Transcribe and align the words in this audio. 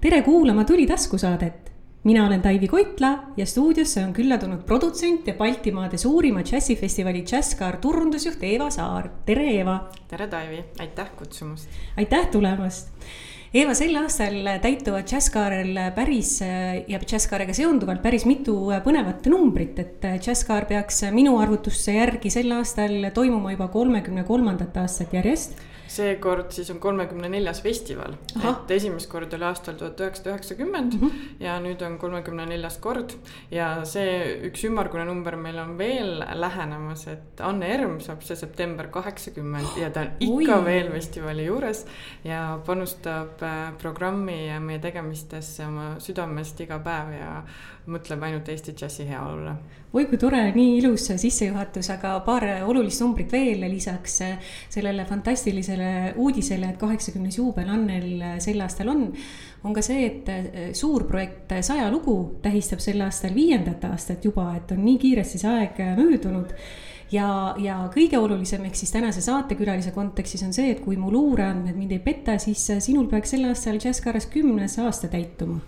tere 0.00 0.22
kuulama 0.22 0.64
Tuli 0.64 0.86
taskusaadet. 0.86 1.72
mina 2.04 2.26
olen 2.26 2.42
Taivi 2.42 2.68
Koitla 2.68 3.08
ja 3.36 3.46
stuudiosse 3.46 4.04
on 4.04 4.12
külla 4.12 4.38
tulnud 4.38 4.62
produtsent 4.64 5.26
ja 5.26 5.34
Baltimaade 5.34 5.96
suurima 5.96 6.40
džässifestivali 6.40 7.24
Jazzcar 7.32 7.76
turundusjuht 7.76 8.42
Eeva 8.42 8.70
Saar. 8.70 9.10
tere, 9.26 9.44
Eeva. 9.50 9.90
tere, 10.08 10.26
Taivi, 10.26 10.64
aitäh 10.78 11.10
kutsumast. 11.18 11.68
aitäh 11.96 12.30
tulemast. 12.32 12.88
Eeva, 13.54 13.74
sel 13.74 13.96
aastal 13.96 14.48
täituvad 14.62 15.12
Jazzcaril 15.12 15.76
päris 15.94 16.38
ja 16.88 17.00
Jazzcariga 17.12 17.52
seonduvalt 17.52 18.02
päris 18.02 18.24
mitu 18.24 18.56
põnevat 18.84 19.28
numbrit, 19.28 19.78
et 19.78 20.06
Jazzcar 20.26 20.64
peaks 20.64 21.02
minu 21.12 21.36
arvutuste 21.38 21.92
järgi 21.92 22.30
sel 22.30 22.56
aastal 22.56 23.10
toimuma 23.14 23.52
juba 23.52 23.68
kolmekümne 23.68 24.24
kolmandat 24.24 24.80
aastat 24.80 25.12
järjest 25.12 25.60
seekord 25.90 26.52
siis 26.54 26.70
on 26.70 26.78
kolmekümne 26.82 27.28
neljas 27.32 27.62
festival, 27.64 28.14
et 28.38 28.70
esimest 28.76 29.10
korda 29.10 29.36
oli 29.36 29.46
aastal 29.48 29.78
tuhat 29.78 30.00
üheksasada 30.00 30.34
üheksakümmend 30.34 30.96
mhm. 30.98 31.24
ja 31.42 31.56
nüüd 31.62 31.82
on 31.86 31.96
kolmekümne 31.98 32.46
neljas 32.46 32.78
kord. 32.82 33.16
ja 33.50 33.72
see 33.88 34.12
üks 34.48 34.64
ümmargune 34.68 35.04
number 35.08 35.36
meil 35.36 35.58
on 35.62 35.76
veel 35.78 36.22
lähenemas, 36.40 37.06
et 37.10 37.42
Anne 37.44 37.72
Erm 37.74 37.98
saab 38.04 38.22
see 38.26 38.38
september 38.38 38.90
kaheksakümmend 38.92 39.80
ja 39.80 39.90
ta 39.90 40.06
on 40.06 40.14
ikka 40.20 40.60
Ui. 40.60 40.64
veel 40.68 40.92
festivali 40.94 41.48
juures 41.48 41.84
ja 42.24 42.60
panustab 42.66 43.42
äh, 43.42 43.58
programmi 43.82 44.46
ja 44.46 44.60
meie 44.60 44.78
tegemistesse 44.82 45.66
oma 45.66 45.92
südamest 46.02 46.60
iga 46.62 46.78
päev 46.84 47.12
ja 47.18 47.34
mõtleb 47.90 48.22
ainult 48.22 48.48
Eesti 48.52 48.74
džässi 48.76 49.06
heaolule. 49.08 49.56
oi 49.92 50.04
kui 50.06 50.18
tore, 50.22 50.40
nii 50.54 50.76
ilus 50.78 51.08
sissejuhatus, 51.18 51.88
aga 51.90 52.12
paar 52.22 52.44
olulist 52.62 53.02
numbrit 53.02 53.32
veel 53.32 53.64
lisaks 53.72 54.20
sellele 54.70 55.04
fantastilisele 55.08 55.79
uudisele, 56.16 56.72
et 56.72 56.80
kaheksakümnes 56.80 57.38
juubel 57.38 57.68
Annel 57.70 58.38
sel 58.42 58.60
aastal 58.60 58.92
on. 58.92 59.08
on 59.64 59.74
ka 59.76 59.82
see, 59.84 60.06
et 60.06 60.76
suur 60.76 61.04
projekt 61.08 61.52
Saja 61.66 61.90
lugu 61.92 62.38
tähistab 62.42 62.80
sel 62.80 63.00
aastal 63.04 63.34
viiendat 63.34 63.84
aastat 63.90 64.24
juba, 64.24 64.54
et 64.56 64.72
on 64.72 64.84
nii 64.84 64.98
kiiresti 64.98 65.42
see 65.42 65.50
aeg 65.50 65.82
möödunud 65.98 66.54
ja, 67.12 67.28
ja 67.58 67.82
kõige 67.92 68.18
olulisem 68.18 68.64
ehk 68.68 68.78
siis 68.78 68.92
tänase 68.94 69.22
saatekülalise 69.24 69.92
kontekstis 69.96 70.44
on 70.46 70.54
see, 70.56 70.70
et 70.74 70.80
kui 70.84 70.96
mu 71.00 71.12
luureandmed 71.12 71.76
mind 71.76 71.96
ei 71.96 72.02
peta, 72.04 72.38
siis 72.38 72.64
sinul 72.80 73.10
peaks 73.10 73.34
sel 73.34 73.48
aastal 73.50 73.80
Jazzcaras 73.82 74.30
kümnes 74.32 74.78
aasta 74.80 75.10
täituma 75.12 75.60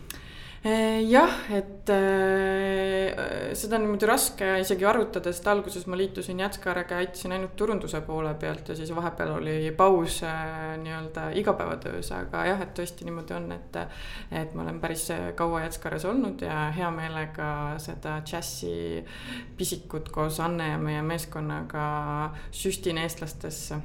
jah, 0.63 1.33
et 1.51 1.91
äh, 1.91 3.55
seda 3.59 3.79
on 3.79 3.83
niimoodi 3.83 4.07
raske 4.07 4.47
isegi 4.63 4.87
arvutada, 4.87 5.33
sest 5.35 5.49
alguses 5.51 5.89
ma 5.91 5.97
liitusin 5.99 6.39
Jatskariga, 6.39 7.01
aitasin 7.03 7.35
ainult 7.35 7.57
turunduse 7.59 7.99
poole 8.07 8.31
pealt 8.39 8.71
ja 8.71 8.77
siis 8.79 8.93
vahepeal 8.95 9.33
oli 9.41 9.57
paus 9.77 10.21
äh, 10.23 10.77
nii-öelda 10.83 11.31
igapäevatöös, 11.41 12.13
aga 12.15 12.45
jah, 12.47 12.63
et 12.63 12.77
tõesti 12.79 13.09
niimoodi 13.09 13.35
on, 13.35 13.51
et 13.57 13.81
et 14.31 14.55
ma 14.55 14.63
olen 14.63 14.79
päris 14.81 15.09
kaua 15.35 15.65
Jatskaras 15.65 16.07
olnud 16.07 16.45
ja 16.47 16.69
hea 16.77 16.91
meelega 16.95 17.49
seda 17.83 18.21
džässi 18.23 19.03
pisikut 19.59 20.13
koos 20.15 20.39
Anne 20.41 20.71
ja 20.71 20.79
meie 20.79 21.03
meeskonnaga 21.03 21.89
süstin 22.55 23.03
eestlastesse 23.03 23.81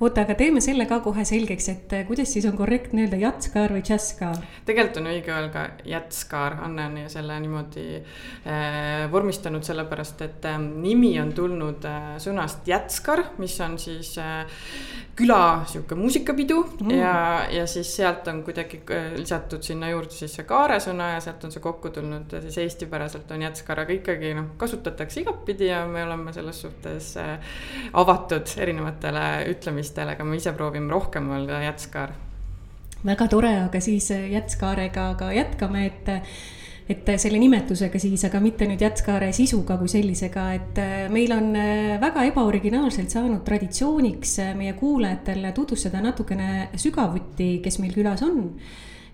oota, 0.00 0.22
aga 0.22 0.34
teeme 0.38 0.60
selle 0.62 0.86
ka 0.86 1.00
kohe 1.02 1.24
selgeks, 1.26 1.66
et 1.72 1.94
eh, 1.96 2.04
kuidas 2.06 2.30
siis 2.30 2.46
on 2.46 2.54
korrektne 2.58 3.02
öelda 3.04 3.18
jatskaar 3.18 3.74
või 3.74 3.82
džässkaar? 3.86 4.38
tegelikult 4.68 5.00
on 5.00 5.10
õige 5.10 5.32
öelda 5.34 5.64
jatskaar, 5.88 6.58
Anne 6.62 6.86
on 6.86 6.98
selle 7.10 7.38
niimoodi 7.42 7.86
äh, 7.98 9.08
vormistanud, 9.10 9.66
sellepärast 9.66 10.22
et 10.26 10.46
äh, 10.46 10.58
nimi 10.58 11.16
on 11.18 11.32
tulnud 11.34 11.86
äh, 11.88 12.14
sõnast 12.22 12.68
jatskar, 12.70 13.24
mis 13.42 13.56
on 13.64 13.74
siis 13.82 14.12
äh, 14.22 14.62
küla 15.18 15.64
sihuke 15.66 15.98
muusikapidu 15.98 16.60
mm. 16.78 16.94
ja, 16.94 17.14
ja 17.50 17.66
siis 17.66 17.90
sealt 17.98 18.28
on 18.30 18.44
kuidagi 18.46 18.84
lisatud 19.16 19.66
sinna 19.66 19.88
juurde 19.90 20.14
siis 20.14 20.36
see 20.38 20.46
kaare 20.46 20.78
sõna 20.82 21.16
ja 21.16 21.24
sealt 21.24 21.42
on 21.48 21.50
see 21.50 21.64
kokku 21.64 21.90
tulnud 21.96 22.36
ja 22.36 22.42
siis 22.44 22.60
eestipäraselt 22.62 23.30
on 23.34 23.42
jatskar, 23.42 23.82
aga 23.82 23.96
ikkagi 23.96 24.30
noh, 24.38 24.52
kasutatakse 24.62 25.24
igatpidi 25.24 25.72
ja 25.72 25.82
me 25.90 26.04
oleme 26.06 26.30
selles 26.36 26.62
suhtes 26.62 27.10
avatud 27.98 28.54
erinevatele 28.62 29.26
ütlemistele 29.50 29.87
teistele, 29.88 30.14
aga 30.16 30.24
me 30.24 30.36
ise 30.36 30.52
proovime 30.52 30.92
rohkem 30.92 31.30
olla 31.30 31.62
jätskaar. 31.64 32.12
väga 33.04 33.28
tore, 33.28 33.52
aga 33.62 33.80
siis 33.80 34.10
jätskaarega 34.10 35.14
ka 35.18 35.32
jätkame, 35.32 35.86
et 35.86 36.08
et 36.88 37.04
selle 37.20 37.36
nimetusega 37.38 37.98
siis, 38.00 38.22
aga 38.24 38.40
mitte 38.40 38.64
nüüd 38.64 38.80
jätskaare 38.80 39.28
sisuga 39.36 39.76
kui 39.76 39.90
sellisega, 39.92 40.46
et 40.56 40.78
meil 41.12 41.34
on 41.36 41.52
väga 42.00 42.24
ebaoriginaalselt 42.30 43.12
saanud 43.12 43.42
traditsiooniks 43.44 44.38
meie 44.56 44.72
kuulajatele 44.72 45.52
tutvustada 45.52 46.00
natukene 46.00 46.70
sügavuti, 46.80 47.58
kes 47.60 47.78
meil 47.78 47.92
külas 47.92 48.24
on. 48.24 48.56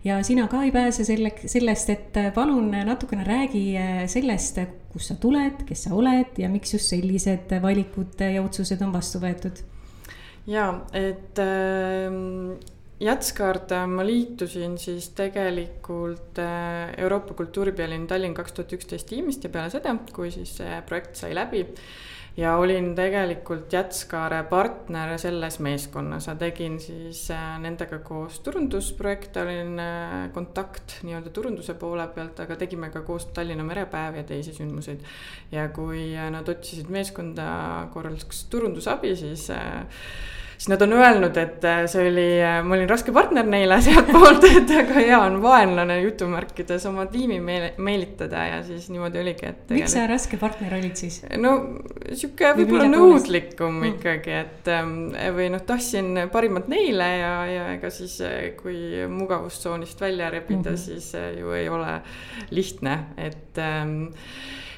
ja 0.05 0.23
sina 0.23 0.47
ka 0.49 0.62
ei 0.62 0.71
pääse 0.71 1.05
selle, 1.05 1.35
sellest, 1.47 1.91
et 1.91 2.23
palun 2.35 2.71
natukene 2.71 3.27
räägi 3.27 3.67
sellest, 4.06 4.62
kust 4.93 5.11
sa 5.11 5.19
tuled, 5.19 5.67
kes 5.67 5.89
sa 5.89 5.95
oled 5.99 6.39
ja 6.39 6.49
miks 6.49 6.77
just 6.79 6.95
sellised 6.95 7.59
valikud 7.61 8.23
ja 8.23 8.43
otsused 8.43 8.87
on 8.87 8.95
vastu 8.95 9.19
võetud 9.19 9.65
ja 10.47 10.69
et 10.93 11.38
äh, 11.43 12.62
Jätskaart 13.05 13.72
ma 13.91 14.05
liitusin 14.06 14.77
siis 14.78 15.09
tegelikult 15.19 16.38
äh, 16.38 16.94
Euroopa 17.03 17.34
kultuuripealinn 17.34 18.06
Tallinn 18.06 18.37
kaks 18.37 18.55
tuhat 18.55 18.72
üksteist 18.77 19.09
tiimist 19.10 19.44
ja 19.44 19.50
peale 19.50 19.72
seda, 19.72 19.97
kui 20.15 20.31
siis 20.31 20.55
see 20.60 20.78
projekt 20.87 21.19
sai 21.19 21.34
läbi 21.34 21.65
ja 22.37 22.56
olin 22.59 22.95
tegelikult 22.95 23.72
Jätskaare 23.72 24.43
partner 24.50 25.15
selles 25.19 25.59
meeskonnas 25.62 26.27
ja 26.27 26.34
tegin 26.39 26.81
siis 26.83 27.28
äh, 27.31 27.59
nendega 27.62 27.99
koos 27.99 28.41
turundusprojekte, 28.45 29.43
olin 29.43 29.78
äh, 29.78 30.15
kontakt 30.34 30.99
nii-öelda 31.06 31.31
turunduse 31.31 31.75
poole 31.78 32.06
pealt, 32.15 32.41
aga 32.43 32.56
tegime 32.61 32.91
ka 32.91 33.05
koos 33.06 33.28
Tallinna 33.34 33.65
merepäev 33.65 34.19
ja 34.19 34.25
teisi 34.28 34.55
sündmuseid. 34.56 35.05
ja 35.53 35.69
kui 35.69 36.12
nad 36.31 36.49
otsisid 36.49 36.91
meeskonda 36.91 37.89
korralduseks 37.94 38.44
turundusabi, 38.50 39.17
siis 39.17 39.50
siis 40.57 40.69
nad 40.69 40.83
on 40.83 40.93
öelnud, 40.93 41.37
et 41.41 41.65
äh, 41.69 41.83
see 41.91 42.07
oli, 42.09 42.27
äh, 42.43 42.59
ma 42.65 42.77
olin 42.77 42.89
raske 42.91 43.13
partner 43.15 43.47
neile 43.49 43.79
sealtpoolt, 43.87 44.47
et 44.49 44.71
väga 44.71 44.97
hea 45.01 45.21
on 45.21 45.41
vaenlane 45.43 45.99
jutumärkides 46.03 46.87
oma 46.91 47.07
tiimi 47.11 47.41
meele, 47.45 47.73
meelitada 47.85 48.47
ja 48.49 48.63
siis 48.67 48.89
niimoodi 48.93 49.21
oligi, 49.23 49.51
et. 49.51 49.75
miks 49.75 49.97
sa 49.97 50.07
raske 50.11 50.39
partner 50.41 50.77
olid 50.79 50.99
siis? 51.01 51.21
no 51.41 51.55
sihuke 52.13 52.55
võib-olla 52.61 52.89
nõudlikum 52.93 53.81
mm. 53.81 53.95
ikkagi, 53.95 54.37
et 54.45 54.73
ähm, 54.75 54.97
või 55.37 55.51
noh, 55.55 55.65
tahtsin 55.67 56.27
parimat 56.33 56.69
neile 56.73 57.11
ja, 57.19 57.35
ja 57.51 57.69
ega 57.77 57.93
siis, 57.95 58.19
äh, 58.25 58.53
kui 58.61 59.07
mugavustsoonist 59.11 60.01
välja 60.01 60.31
rebida 60.33 60.71
mm, 60.71 60.75
-hmm. 60.75 61.01
siis 61.01 61.41
ju 61.41 61.57
ei 61.57 61.69
ole 61.69 61.99
lihtne, 62.55 62.99
et 63.17 63.59
ähm, 63.59 64.13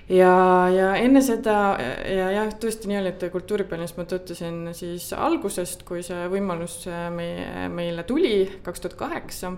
ja, 0.08 0.32
ja 0.72 0.90
enne 1.00 1.22
seda 1.24 1.56
ja 1.80 2.30
jah, 2.34 2.50
tõesti 2.60 2.90
nii 2.90 3.00
oli, 3.00 3.14
et 3.14 3.24
kultuuripealinnas 3.32 3.96
ma 3.98 4.06
töötasin 4.08 4.60
siis 4.76 5.08
algusest, 5.16 5.86
kui 5.88 6.04
see 6.06 6.28
võimalus 6.32 6.84
meie, 7.14 7.70
meile 7.72 8.06
tuli, 8.08 8.44
kaks 8.66 8.84
tuhat 8.84 9.00
kaheksa. 9.00 9.56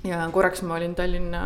Ja 0.00 0.22
korraks 0.32 0.62
ma 0.64 0.78
olin 0.78 0.94
Tallinna 0.96 1.40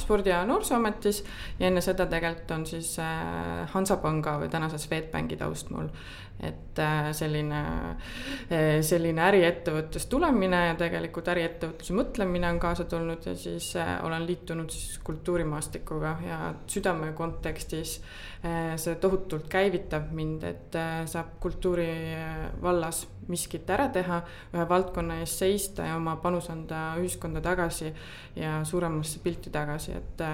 Spordi- 0.00 0.30
ja 0.32 0.38
Noorsooametis 0.48 1.18
ja 1.58 1.66
enne 1.68 1.82
seda 1.84 2.06
tegelikult 2.08 2.54
on 2.54 2.62
siis 2.64 2.94
äh, 3.04 3.66
Hansapanga 3.74 4.38
või 4.40 4.48
tänase 4.48 4.80
Swedbanki 4.80 5.36
taust 5.36 5.68
mul 5.68 5.90
et 6.40 6.78
äh, 6.78 7.12
selline, 7.14 7.60
äh, 8.50 8.80
selline 8.82 9.22
äriettevõttest 9.28 10.08
tulemine 10.10 10.64
ja 10.70 10.74
tegelikult 10.78 11.28
äriettevõtluse 11.34 11.96
mõtlemine 11.96 12.50
on 12.50 12.58
kaasa 12.62 12.86
tulnud 12.90 13.28
ja 13.28 13.36
siis 13.38 13.72
äh, 13.78 13.94
olen 14.06 14.26
liitunud 14.26 14.72
siis 14.72 14.98
kultuurimaastikuga 15.06 16.16
ja 16.26 16.40
südame 16.66 17.12
kontekstis 17.18 18.00
see 18.42 18.96
tohutult 18.98 19.44
käivitab 19.46 20.08
mind, 20.10 20.42
et 20.42 20.76
saab 21.06 21.36
kultuuri 21.40 21.86
vallas 22.62 23.04
miskit 23.30 23.70
ära 23.70 23.86
teha, 23.94 24.18
ühe 24.50 24.64
valdkonna 24.68 25.20
eest 25.22 25.44
seista 25.44 25.86
ja 25.86 25.96
oma 25.96 26.16
panus 26.22 26.48
anda 26.50 26.88
ühiskonda 26.98 27.42
tagasi 27.44 27.92
ja 28.34 28.56
suuremasse 28.66 29.22
pilti 29.22 29.52
tagasi, 29.54 29.94
et 29.94 30.24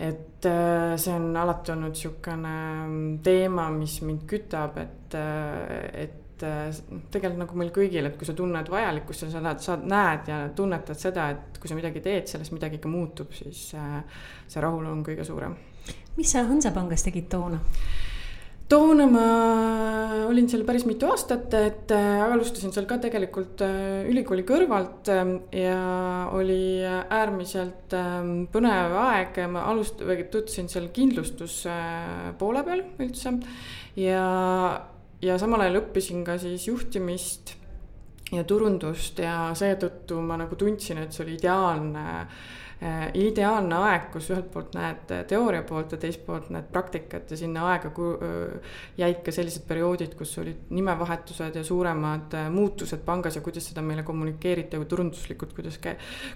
et 0.00 0.46
äh, 0.46 0.96
see 0.96 1.12
on 1.12 1.34
alati 1.36 1.74
olnud 1.74 1.92
niisugune 1.92 2.54
mm, 2.86 3.18
teema, 3.24 3.68
mis 3.74 3.98
mind 4.06 4.24
kütab, 4.30 4.78
et, 4.80 5.16
äh, 5.18 6.06
et 6.06 6.44
äh, 6.46 6.70
noh, 6.88 7.02
tegelikult 7.12 7.42
nagu 7.42 7.58
meil 7.60 7.72
kõigil, 7.74 8.08
et 8.08 8.16
kui 8.16 8.28
sa 8.28 8.34
tunned 8.36 8.70
vajalikkust 8.72 9.26
ja 9.26 9.32
sa 9.34 9.42
näed, 9.44 9.60
sa 9.64 9.76
näed 9.76 10.30
ja 10.32 10.38
tunnetad 10.56 11.00
seda, 11.00 11.28
et 11.34 11.60
kui 11.60 11.68
sa 11.68 11.76
midagi 11.76 12.00
teed, 12.04 12.30
sellest 12.32 12.56
midagi 12.56 12.80
ka 12.80 12.92
muutub, 12.92 13.34
siis 13.36 13.66
see 13.74 14.64
rahulolu 14.64 14.94
on 14.94 15.04
kõige 15.04 15.26
suurem. 15.28 15.58
Mis 16.16 16.30
sa 16.32 16.44
Hansapangas 16.48 17.04
tegid 17.06 17.30
toona? 17.32 17.60
toona 18.70 19.06
ma 19.10 19.24
olin 20.28 20.46
seal 20.50 20.62
päris 20.66 20.84
mitu 20.86 21.08
aastat, 21.10 21.50
et 21.58 21.90
äh, 21.94 22.20
alustasin 22.22 22.70
seal 22.74 22.86
ka 22.90 23.00
tegelikult 23.02 23.64
äh, 23.66 24.04
ülikooli 24.10 24.44
kõrvalt 24.46 25.10
ähm, 25.10 25.32
ja 25.54 25.80
oli 26.36 26.78
äärmiselt 26.86 27.96
põnev 28.54 28.94
aeg, 29.08 29.42
ma 29.50 29.66
alust-, 29.72 30.04
või 30.06 30.22
tutvusin 30.30 30.70
seal 30.70 30.86
kindlustuspoole 30.94 32.62
peal 32.68 32.84
üldse 33.02 33.34
ja, 33.98 34.22
ja 35.24 35.40
samal 35.42 35.66
ajal 35.66 35.82
õppisin 35.82 36.22
ka 36.26 36.38
siis 36.38 36.68
juhtimist 36.70 37.56
ja 38.30 38.46
turundust 38.46 39.18
ja 39.18 39.50
seetõttu 39.58 40.22
ma 40.22 40.38
nagu 40.38 40.54
tundsin, 40.54 41.02
et 41.02 41.10
see 41.10 41.26
oli 41.26 41.40
ideaalne 41.40 42.06
Äh, 42.06 42.59
ideaalne 43.14 43.76
aeg, 43.76 44.06
kus 44.14 44.30
ühelt 44.32 44.46
poolt 44.52 44.72
näed 44.72 45.10
teooria 45.28 45.60
poolt 45.68 45.92
ja 45.92 45.98
teiselt 46.00 46.24
poolt 46.24 46.48
näed 46.54 46.70
praktikat 46.72 47.30
ja 47.30 47.36
sinna 47.36 47.66
aega 47.74 47.90
jäid 48.96 49.20
ka 49.24 49.32
sellised 49.34 49.66
perioodid, 49.68 50.14
kus 50.18 50.32
olid 50.40 50.70
nimevahetused 50.72 51.56
ja 51.56 51.64
suuremad 51.64 52.34
äh, 52.34 52.48
muutused 52.52 53.02
pangas 53.04 53.36
ja 53.36 53.42
kuidas 53.44 53.66
seda 53.70 53.82
meile 53.84 54.02
kommunikeeriti 54.06 54.80
turunduslikult, 54.88 55.52
kuidas, 55.54 55.78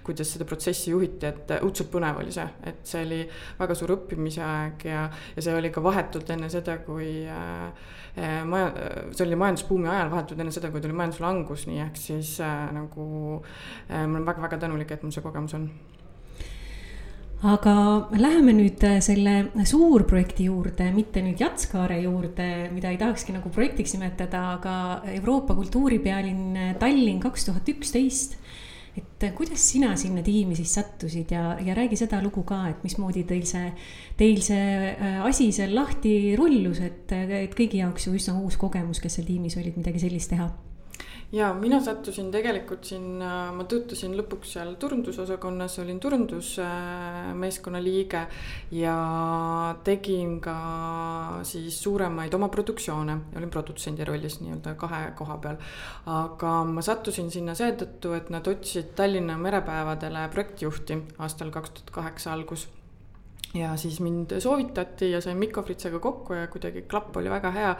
kuidas 0.04 0.32
seda 0.34 0.46
protsessi 0.48 0.90
juhiti, 0.90 1.26
et 1.26 1.54
äh, 1.54 1.64
õudselt 1.64 1.90
põnev 1.92 2.20
oli 2.22 2.34
see, 2.34 2.46
et 2.68 2.84
see 2.88 3.04
oli 3.06 3.20
väga 3.58 3.78
suur 3.78 3.94
õppimise 3.96 4.44
aeg 4.44 4.86
ja, 4.90 5.06
ja 5.36 5.44
see 5.46 5.56
oli 5.56 5.72
ka 5.74 5.82
vahetult 5.84 6.30
enne 6.34 6.50
seda, 6.52 6.78
kui 6.86 7.10
äh, 7.30 7.90
maja, 8.48 8.70
see 9.12 9.26
oli 9.26 9.40
majandusbuumi 9.40 9.90
ajal, 9.90 10.12
vahetult 10.12 10.44
enne 10.44 10.54
seda, 10.54 10.70
kui 10.74 10.84
tuli 10.84 10.96
majanduslangus, 10.96 11.66
nii 11.70 11.82
ehk 11.88 11.98
siis 12.00 12.36
äh, 12.44 12.68
nagu 12.76 13.08
äh, 13.40 14.04
ma 14.04 14.18
olen 14.18 14.30
väga-väga 14.30 14.62
tänulik, 14.66 14.94
et 14.94 15.04
mul 15.04 15.14
see 15.14 15.24
kogemus 15.24 15.56
on 15.58 15.68
aga 17.42 17.74
läheme 18.16 18.54
nüüd 18.56 18.82
äh, 18.86 19.00
selle 19.04 19.64
suurprojekti 19.68 20.46
juurde, 20.48 20.86
mitte 20.94 21.22
nüüd 21.24 21.40
Jatskaare 21.40 21.98
juurde, 22.04 22.48
mida 22.72 22.92
ei 22.92 23.00
tahakski 23.00 23.34
nagu 23.34 23.50
projektiks 23.52 23.96
nimetada, 23.96 24.44
aga 24.58 24.76
Euroopa 25.16 25.56
kultuuripealinn 25.58 26.56
äh, 26.56 26.72
Tallinn 26.80 27.20
kaks 27.24 27.48
tuhat 27.50 27.68
üksteist. 27.74 28.38
et 28.94 29.24
äh, 29.26 29.32
kuidas 29.34 29.58
sina 29.58 29.96
sinna 29.98 30.22
tiimi 30.22 30.54
siis 30.54 30.74
sattusid 30.74 31.32
ja, 31.34 31.56
ja 31.58 31.74
räägi 31.74 31.96
seda 31.98 32.22
lugu 32.22 32.44
ka, 32.46 32.68
et 32.70 32.84
mismoodi 32.86 33.24
teil 33.26 33.42
see, 33.44 33.72
teil 34.16 34.38
see 34.40 34.94
asi 35.26 35.50
seal 35.52 35.74
lahti 35.74 36.36
rullus, 36.38 36.78
et, 36.78 37.10
et 37.10 37.58
kõigi 37.58 37.82
jaoks 37.82 38.06
ju 38.06 38.14
üsna 38.14 38.38
uus 38.38 38.56
kogemus, 38.56 39.02
kes 39.02 39.18
seal 39.18 39.26
tiimis 39.26 39.58
olid, 39.58 39.74
midagi 39.82 40.06
sellist 40.06 40.30
teha 40.30 40.46
ja 41.32 41.52
mina 41.54 41.80
sattusin 41.80 42.30
tegelikult 42.34 42.84
sinna, 42.88 43.52
ma 43.54 43.64
töötasin 43.70 44.14
lõpuks 44.18 44.54
seal 44.56 44.74
turundusosakonnas, 44.80 45.78
olin 45.82 46.00
turundusmeeskonna 46.00 47.82
liige 47.82 48.24
ja 48.74 48.96
tegin 49.84 50.38
ka 50.44 50.56
siis 51.46 51.80
suuremaid 51.82 52.34
oma 52.34 52.48
produktsioone, 52.52 53.18
olin 53.36 53.50
produtsendi 53.50 54.04
rollis 54.04 54.40
nii-öelda 54.42 54.76
kahe 54.80 55.02
koha 55.18 55.38
peal. 55.42 55.58
aga 56.06 56.54
ma 56.68 56.82
sattusin 56.82 57.30
sinna 57.30 57.54
seetõttu, 57.58 58.14
et 58.14 58.30
nad 58.30 58.46
otsisid 58.46 58.94
Tallinna 58.96 59.36
merepäevadele 59.38 60.28
projektijuhti 60.30 61.02
aastal 61.18 61.50
kaks 61.50 61.70
tuhat 61.70 61.94
kaheksa 61.98 62.32
algus 62.32 62.68
ja 63.54 63.76
siis 63.76 64.00
mind 64.00 64.34
soovitati 64.40 65.10
ja 65.10 65.20
sain 65.20 65.36
Mikko 65.36 65.62
Fritsega 65.62 65.98
kokku 65.98 66.34
ja 66.34 66.46
kuidagi 66.46 66.82
klapp 66.82 67.16
oli 67.16 67.30
väga 67.30 67.50
hea. 67.50 67.76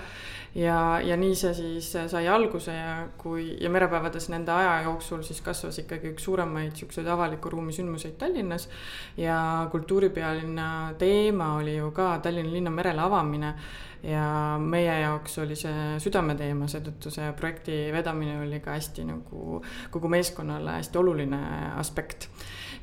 ja, 0.54 1.00
ja 1.00 1.16
nii 1.16 1.34
see 1.34 1.54
siis 1.54 1.88
sai 2.06 2.28
alguse 2.28 2.72
ja 2.72 3.08
kui, 3.18 3.56
ja 3.60 3.70
merepäevades 3.70 4.28
nende 4.30 4.52
aja 4.52 4.82
jooksul 4.86 5.22
siis 5.26 5.40
kasvas 5.42 5.78
ikkagi 5.82 6.12
üks 6.14 6.28
suuremaid 6.28 6.76
siukseid 6.78 7.06
avaliku 7.10 7.50
ruumi 7.50 7.72
sündmuseid 7.72 8.14
Tallinnas. 8.18 8.68
ja 9.16 9.68
kultuuripealinna 9.70 10.94
teema 10.98 11.54
oli 11.56 11.76
ju 11.76 11.90
ka 11.90 12.18
Tallinna 12.22 12.52
linna 12.52 12.70
merele 12.70 13.02
avamine 13.02 13.54
ja 14.02 14.56
meie 14.60 15.00
jaoks 15.00 15.38
oli 15.42 15.56
see 15.56 15.98
südameteema, 15.98 16.68
seetõttu 16.70 17.10
see 17.10 17.32
projekti 17.36 17.88
vedamine 17.92 18.38
oli 18.44 18.60
ka 18.60 18.76
hästi 18.76 19.08
nagu 19.08 19.62
kogu 19.90 20.10
meeskonnale 20.12 20.78
hästi 20.78 21.00
oluline 21.00 21.40
aspekt 21.80 22.28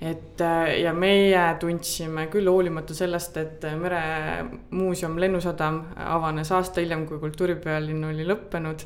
et 0.01 0.42
äh, 0.42 0.80
ja 0.81 0.94
meie 0.98 1.42
tundsime 1.62 2.24
küll 2.33 2.50
hoolimata 2.50 2.95
sellest, 2.98 3.36
et 3.38 3.65
Meremuuseum 3.77 5.19
Lennusadam 5.21 5.77
avanes 6.01 6.50
aasta 6.57 6.81
hiljem, 6.81 7.03
kui 7.09 7.19
kultuuripealinn 7.21 8.07
oli 8.09 8.25
lõppenud. 8.25 8.86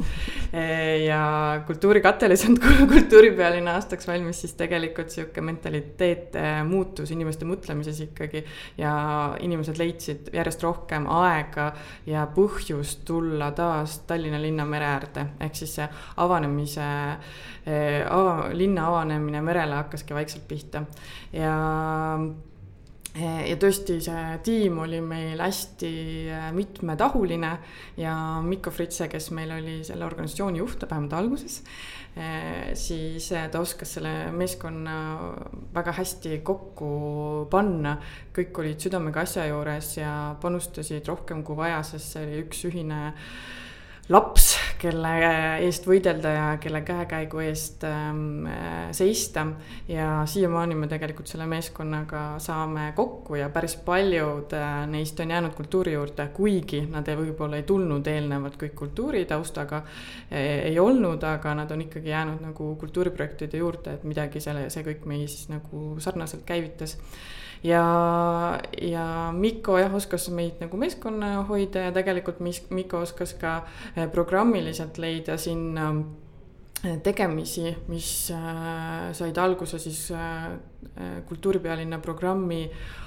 ja 1.10 1.22
Kultuurikatelis 1.68 2.46
on 2.50 2.60
kultuuripealinna 2.94 3.78
aastaks 3.80 4.10
valmis, 4.10 4.44
siis 4.44 4.58
tegelikult 4.60 5.16
sihuke 5.16 5.44
mentaliteet 5.46 6.36
äh, 6.42 6.60
muutus 6.68 7.16
inimeste 7.16 7.48
mõtlemises 7.48 8.04
ikkagi. 8.10 8.44
ja 8.78 8.94
inimesed 9.40 9.80
leidsid 9.80 10.30
järjest 10.36 10.64
rohkem 10.64 11.08
aega 11.08 11.72
ja 12.06 12.28
põhjust 12.36 13.06
tulla 13.08 13.52
taas 13.56 14.02
Tallinna 14.08 14.42
linna 14.42 14.66
mere 14.68 14.92
äärde, 14.98 15.30
ehk 15.40 15.56
siis 15.56 15.78
see 15.80 15.88
avanemise 16.20 16.84
Eh, 17.66 18.06
ava, 18.06 18.52
linna 18.54 18.84
avanemine 18.88 19.40
merele 19.42 19.74
hakkaski 19.74 20.14
vaikselt 20.14 20.44
pihta 20.46 20.84
ja 21.36 21.56
eh, 23.16 23.42
ja 23.50 23.58
tõesti, 23.62 24.00
see 24.04 24.24
tiim 24.46 24.80
oli 24.84 25.02
meil 25.04 25.42
hästi 25.42 25.92
eh, 26.30 26.48
mitmetahuline 26.56 27.52
ja 28.02 28.16
Mikko 28.46 28.74
Fritse, 28.76 29.10
kes 29.12 29.32
meil 29.36 29.54
oli 29.56 29.80
selle 29.88 30.08
organisatsiooni 30.08 30.62
juht, 30.64 30.88
vähemalt 30.90 31.18
alguses, 31.20 31.62
siis 32.80 33.26
ta 33.52 33.60
oskas 33.60 33.98
selle 33.98 34.12
meeskonna 34.32 34.94
väga 35.76 35.92
hästi 35.98 36.38
kokku 36.48 36.92
panna. 37.52 37.98
kõik 38.32 38.62
olid 38.64 38.80
südamega 38.80 39.26
asja 39.28 39.50
juures 39.50 39.98
ja 39.98 40.14
panustasid 40.40 41.12
rohkem 41.12 41.44
kui 41.44 41.60
vaja, 41.60 41.84
sest 41.84 42.16
see 42.16 42.24
oli 42.24 42.40
üks 42.46 42.64
ühine 42.72 43.02
laps, 44.14 44.52
kelle 44.78 45.12
eest 45.66 45.88
võidelda 45.90 46.32
ja 46.34 46.46
kelle 46.62 46.84
käekäigu 46.86 47.40
eest 47.42 47.84
ähm, 47.90 48.46
seista. 48.94 49.48
ja 49.88 50.22
siiamaani 50.30 50.76
me 50.78 50.88
tegelikult 50.88 51.30
selle 51.32 51.48
meeskonnaga 51.50 52.26
saame 52.44 52.92
kokku 52.96 53.40
ja 53.40 53.50
päris 53.50 53.76
paljud 53.86 54.54
äh, 54.54 54.84
neist 54.92 55.20
on 55.20 55.34
jäänud 55.34 55.56
kultuuri 55.58 55.96
juurde, 55.96 56.28
kuigi 56.34 56.84
nad 56.92 57.08
ei, 57.08 57.18
võib-olla 57.18 57.58
ei 57.58 57.66
tulnud 57.66 58.08
eelnevalt 58.08 58.60
kõik 58.62 58.76
kultuuritaustaga 58.84 59.82
e,. 60.30 60.44
ei 60.70 60.80
olnud, 60.80 61.24
aga 61.26 61.56
nad 61.58 61.72
on 61.72 61.82
ikkagi 61.88 62.14
jäänud 62.14 62.46
nagu 62.46 62.76
kultuuriprojektide 62.76 63.58
juurde, 63.58 63.98
et 63.98 64.06
midagi 64.06 64.44
selle, 64.44 64.70
see 64.70 64.86
kõik 64.86 65.10
meis 65.10 65.48
nagu 65.50 65.96
sarnaselt 66.04 66.46
käivitas 66.46 67.00
ja, 67.66 68.60
ja 68.82 69.06
Mikko 69.34 69.80
jah, 69.80 69.94
oskas 69.96 70.28
meid 70.34 70.62
nagu 70.64 70.78
meeskonna 70.78 71.32
hoida 71.50 71.88
ja 71.88 71.96
tegelikult 71.96 72.42
Mikko 72.44 73.02
oskas 73.06 73.34
ka 73.40 73.58
eh, 73.96 74.06
programmiliselt 74.12 75.00
leida 75.02 75.38
sinna 75.42 75.90
tegemisi, 77.04 77.72
mis 77.88 78.10
äh, 78.32 79.12
said 79.14 79.38
alguse 79.38 79.80
siis 79.80 80.08
äh, 80.12 80.54
kultuuripealinna 81.26 82.00
programmi 82.00 82.64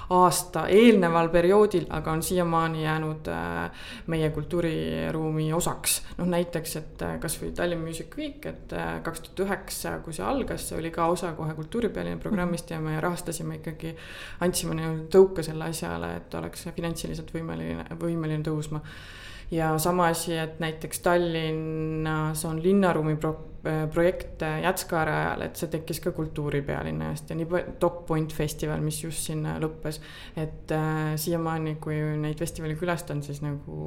aasta 0.09 0.63
eelneval 0.73 1.29
perioodil, 1.29 1.85
aga 1.93 2.11
on 2.11 2.23
siiamaani 2.23 2.83
jäänud 2.83 3.27
äh, 3.29 3.71
meie 4.07 4.29
kultuuriruumi 4.33 5.53
osaks. 5.53 6.01
noh, 6.17 6.27
näiteks, 6.27 6.75
et 6.75 7.01
äh, 7.05 7.19
kasvõi 7.21 7.51
Tallinn 7.55 7.85
Music 7.85 8.17
Week, 8.17 8.45
et 8.45 8.73
äh, 8.73 8.97
kaks 9.05 9.21
tuhat 9.21 9.45
üheksa, 9.45 9.99
kui 10.05 10.13
see 10.13 10.25
algas, 10.25 10.65
see 10.69 10.79
oli 10.79 10.91
ka 10.91 11.05
osa 11.13 11.33
kohe 11.37 11.53
kultuuripealinna 11.53 12.17
programmist 12.21 12.73
ja 12.73 12.81
me 12.81 12.97
rahastasime 13.01 13.61
ikkagi, 13.61 13.93
andsime 14.45 14.77
nii-öelda 14.79 15.09
tõuke 15.13 15.45
selle 15.45 15.69
asjale, 15.69 16.15
et 16.17 16.41
oleks 16.41 16.67
finantsiliselt 16.75 17.33
võimeline, 17.35 17.85
võimeline 18.01 18.43
tõusma 18.45 18.81
ja 19.51 19.77
sama 19.77 20.07
asi, 20.13 20.37
et 20.37 20.59
näiteks 20.59 20.99
Tallinnas 20.99 22.45
on 22.45 22.63
linnaruumi 22.63 23.15
pro-, 23.15 23.49
projekt 23.93 24.43
Jätskaare 24.63 25.15
ajal, 25.15 25.45
et 25.47 25.59
see 25.59 25.71
tekkis 25.73 25.99
ka 26.03 26.13
kultuuripealinna 26.15 27.09
eest 27.13 27.31
ja 27.31 27.37
nii 27.39 27.63
Top 27.79 28.05
Point 28.07 28.33
festival, 28.33 28.83
mis 28.85 29.01
just 29.03 29.25
sinna 29.31 29.57
lõppes. 29.61 30.01
et 30.37 30.71
äh, 30.71 31.15
siiamaani, 31.15 31.75
kui 31.81 31.97
neid 32.21 32.39
festivali 32.39 32.77
külastan, 32.79 33.23
siis 33.23 33.41
nagu 33.45 33.81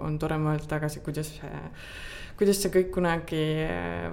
on 0.00 0.18
tore 0.18 0.38
mõelda 0.40 0.68
tagasi, 0.76 1.04
kuidas 1.04 1.34
kuidas 2.40 2.62
see 2.62 2.72
kõik 2.72 2.94
kunagi 2.94 3.42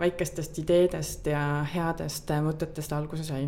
väikestest 0.02 0.58
ideedest 0.60 1.30
ja 1.32 1.64
headest 1.72 2.34
mõtetest 2.44 2.92
alguse 2.92 3.24
sai 3.24 3.46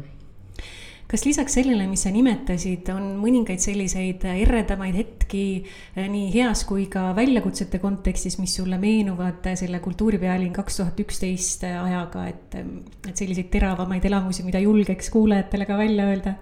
kas 1.09 1.23
lisaks 1.25 1.55
sellele, 1.57 1.87
mis 1.89 2.03
sa 2.05 2.11
nimetasid, 2.13 2.89
on 2.93 3.15
mõningaid 3.17 3.61
selliseid 3.63 4.25
eredamaid 4.29 4.97
hetki 4.99 5.45
eh, 5.63 6.05
nii 6.05 6.27
heas 6.35 6.61
kui 6.69 6.85
ka 6.91 7.09
väljakutsete 7.17 7.79
kontekstis, 7.81 8.37
mis 8.41 8.53
sulle 8.59 8.77
meenuvad 8.81 9.47
selle 9.57 9.81
kultuuripealinn 9.81 10.53
kaks 10.53 10.77
tuhat 10.81 11.01
üksteist 11.01 11.65
ajaga, 11.69 12.27
et, 12.29 12.59
et 12.59 13.15
selliseid 13.15 13.49
teravamaid 13.53 14.05
elamusi, 14.05 14.45
mida 14.45 14.61
julgeks 14.61 15.09
kuulajatele 15.15 15.65
ka 15.69 15.79
välja 15.81 16.05
öelda? 16.11 16.35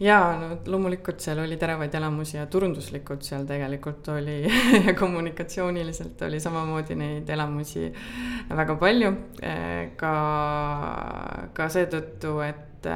jaa, 0.00 0.32
no 0.40 0.46
loomulikult 0.72 1.20
seal 1.20 1.42
oli 1.42 1.58
teravaid 1.60 1.92
elamusi 1.94 2.38
ja 2.38 2.46
turunduslikult 2.50 3.22
seal 3.22 3.44
tegelikult 3.46 4.08
oli 4.14 4.38
ja 4.86 4.94
kommunikatsiooniliselt 4.98 6.24
oli 6.26 6.40
samamoodi 6.40 6.96
neid 6.98 7.28
elamusi 7.30 7.84
väga 8.50 8.76
palju. 8.80 9.14
Eh, 9.44 9.92
ka, 10.00 10.16
ka 11.54 11.70
seetõttu, 11.70 12.34
et 12.48 12.90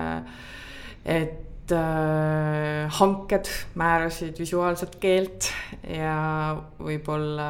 et 1.04 1.73
äh, 1.73 2.90
hanked 2.99 3.50
määrasid 3.75 4.38
visuaalset 4.40 4.96
keelt 5.00 5.50
ja 5.88 6.56
võib-olla 6.80 7.49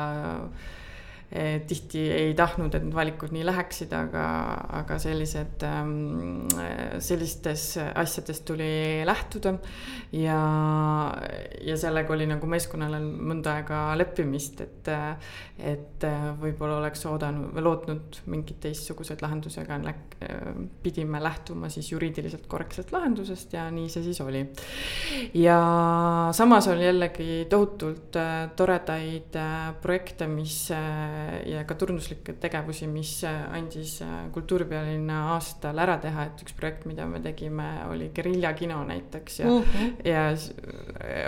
tihti 1.67 2.03
ei 2.15 2.35
tahtnud, 2.39 2.75
et 2.77 2.85
need 2.85 2.95
valikud 2.95 3.33
nii 3.35 3.43
läheksid, 3.49 3.93
aga, 3.97 4.25
aga 4.81 4.99
sellised, 5.03 5.65
ähm, 5.67 6.47
sellistes 7.03 7.65
asjades 7.95 8.43
tuli 8.47 9.03
lähtuda. 9.07 9.57
ja, 10.13 10.39
ja 11.65 11.77
sellega 11.81 12.15
oli 12.15 12.29
nagu 12.31 12.47
meeskonnale 12.47 13.01
mõnda 13.03 13.57
aega 13.59 13.81
leppimist, 13.99 14.61
et, 14.63 14.91
et 15.59 16.07
võib-olla 16.41 16.79
oleks 16.83 17.03
oodanud 17.11 17.59
lootnud 17.65 18.21
mingeid 18.31 18.61
teistsuguseid 18.69 19.25
lahendusi, 19.25 19.59
aga 19.65 19.81
läk, 19.89 20.17
pidime 20.85 21.23
lähtuma 21.23 21.71
siis 21.73 21.91
juriidiliselt 21.93 22.47
korrektsest 22.51 22.93
lahendusest 22.95 23.57
ja 23.57 23.67
nii 23.75 23.89
see 23.91 24.07
siis 24.07 24.21
oli. 24.23 24.45
ja 25.41 25.59
samas 26.37 26.69
oli 26.71 26.87
jällegi 26.87 27.45
tohutult 27.51 28.17
toredaid 28.57 29.39
projekte, 29.83 30.29
mis 30.31 30.69
ja 31.47 31.65
ka 31.65 31.75
turunduslikke 31.79 32.37
tegevusi, 32.41 32.87
mis 32.91 33.13
andis 33.25 33.99
kultuuripealinna 34.35 35.21
aastal 35.35 35.79
ära 35.83 35.97
teha, 36.03 36.29
et 36.29 36.45
üks 36.45 36.57
projekt, 36.57 36.87
mida 36.89 37.07
me 37.09 37.21
tegime, 37.25 37.67
oli 37.91 38.11
Guerilla 38.15 38.53
kino 38.57 38.81
näiteks 38.87 39.41
ja 39.41 39.51
uh, 39.51 39.63
-huh. 39.63 39.93
ja 40.05 40.25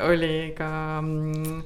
oli 0.08 0.54
ka 0.56 1.00
mm, 1.00 1.62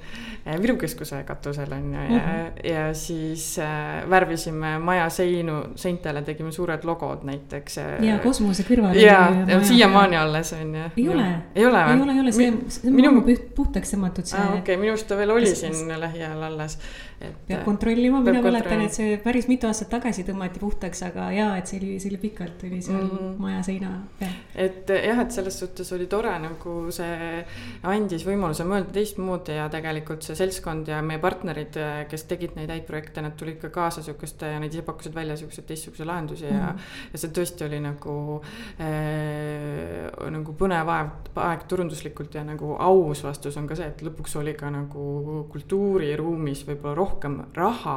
Viru 0.62 0.76
keskuse 0.76 1.22
katusel 1.28 1.72
on 1.72 1.94
ju, 1.94 2.00
ja 2.00 2.06
uh, 2.06 2.22
-huh. 2.22 2.70
ja 2.72 2.94
siis 2.94 3.58
äh, 3.58 4.10
värvisime 4.10 4.78
maja 4.78 5.08
seinu, 5.10 5.62
seintele 5.74 6.22
tegime 6.22 6.52
suured 6.52 6.84
logod 6.84 7.24
näiteks. 7.24 7.76
ja 8.00 8.18
kosmose 8.18 8.62
kõrval. 8.62 8.96
ja, 8.96 9.32
siiamaani 9.62 10.16
alles 10.16 10.52
on 10.52 10.74
ju. 10.74 10.90
ei 10.96 11.08
ole, 11.08 11.28
ei 11.54 11.66
ole 11.66 11.78
või? 11.78 11.94
ei 11.96 12.02
ole, 12.02 12.12
ei 12.12 12.20
ole, 12.20 12.32
see, 12.32 12.52
see 12.68 12.88
on 12.88 12.94
minu... 12.94 13.36
puhtaks 13.54 13.94
tõmmatud 13.94 14.24
see. 14.24 14.40
okei 14.40 14.60
okay,, 14.60 14.76
minu 14.76 14.92
arust 14.92 15.08
ta 15.08 15.16
veel 15.16 15.30
oli 15.30 15.54
siin 15.54 16.00
lähiajal 16.00 16.42
alles 16.42 16.78
peab 17.20 17.64
kontrollima, 17.66 18.09
mina 18.18 18.42
mäletan, 18.42 18.82
et 18.84 18.94
see 18.94 19.16
päris 19.22 19.46
mitu 19.50 19.68
aastat 19.68 19.90
tagasi 19.92 20.24
tõmmati 20.26 20.60
puhtaks, 20.60 21.02
aga 21.06 21.28
jaa, 21.34 21.54
et 21.60 21.70
see 21.70 21.78
oli, 21.80 21.92
see 22.02 22.10
oli 22.12 22.18
pikalt 22.22 22.64
oli 22.66 22.80
seal 22.82 23.02
mm 23.02 23.10
-hmm. 23.10 23.36
maja 23.38 23.62
seina 23.66 23.90
peal. 24.18 24.34
et 24.54 24.90
jah, 24.90 25.20
et 25.20 25.30
selles 25.32 25.58
suhtes 25.60 25.92
oli 25.92 26.06
tore 26.06 26.32
nagu 26.38 26.74
see 26.90 27.44
andis 27.82 28.26
võimaluse 28.26 28.66
mõelda 28.68 28.92
teistmoodi 28.92 29.56
ja 29.56 29.68
tegelikult 29.68 30.22
see 30.22 30.36
seltskond 30.36 30.88
ja 30.88 31.02
meie 31.02 31.18
partnerid, 31.18 31.78
kes 32.08 32.24
tegid 32.24 32.56
neid 32.56 32.70
häid 32.70 32.86
projekte, 32.86 33.22
nad 33.22 33.36
tulid 33.36 33.60
ka 33.60 33.68
kaasa 33.68 34.02
sihukeste 34.02 34.46
ja 34.46 34.60
nad 34.60 34.72
ise 34.72 34.82
pakkusid 34.82 35.14
välja 35.14 35.36
siukseid 35.36 35.66
teistsuguseid 35.66 36.06
lahendusi 36.06 36.44
mm 36.44 36.50
-hmm. 36.50 36.60
ja, 36.60 36.74
ja 37.12 37.18
see 37.18 37.30
tõesti 37.30 37.64
oli 37.66 37.80
nagu 37.80 38.42
äh,, 38.80 40.30
nagu 40.30 40.52
põnev 40.52 40.88
aeg, 40.88 41.08
aeg 41.36 41.66
turunduslikult 41.68 42.34
ja 42.34 42.44
nagu 42.44 42.76
aus 42.78 43.24
vastus 43.24 43.56
on 43.56 43.66
ka 43.66 43.74
see, 43.74 43.86
et 43.86 44.02
lõpuks 44.02 44.38
oli 44.38 44.54
ka 44.54 44.70
nagu 44.70 45.46
kultuuriruumis 45.52 46.66
võib-olla 46.66 46.94
rohkem 46.94 47.30
rohkem 47.30 47.42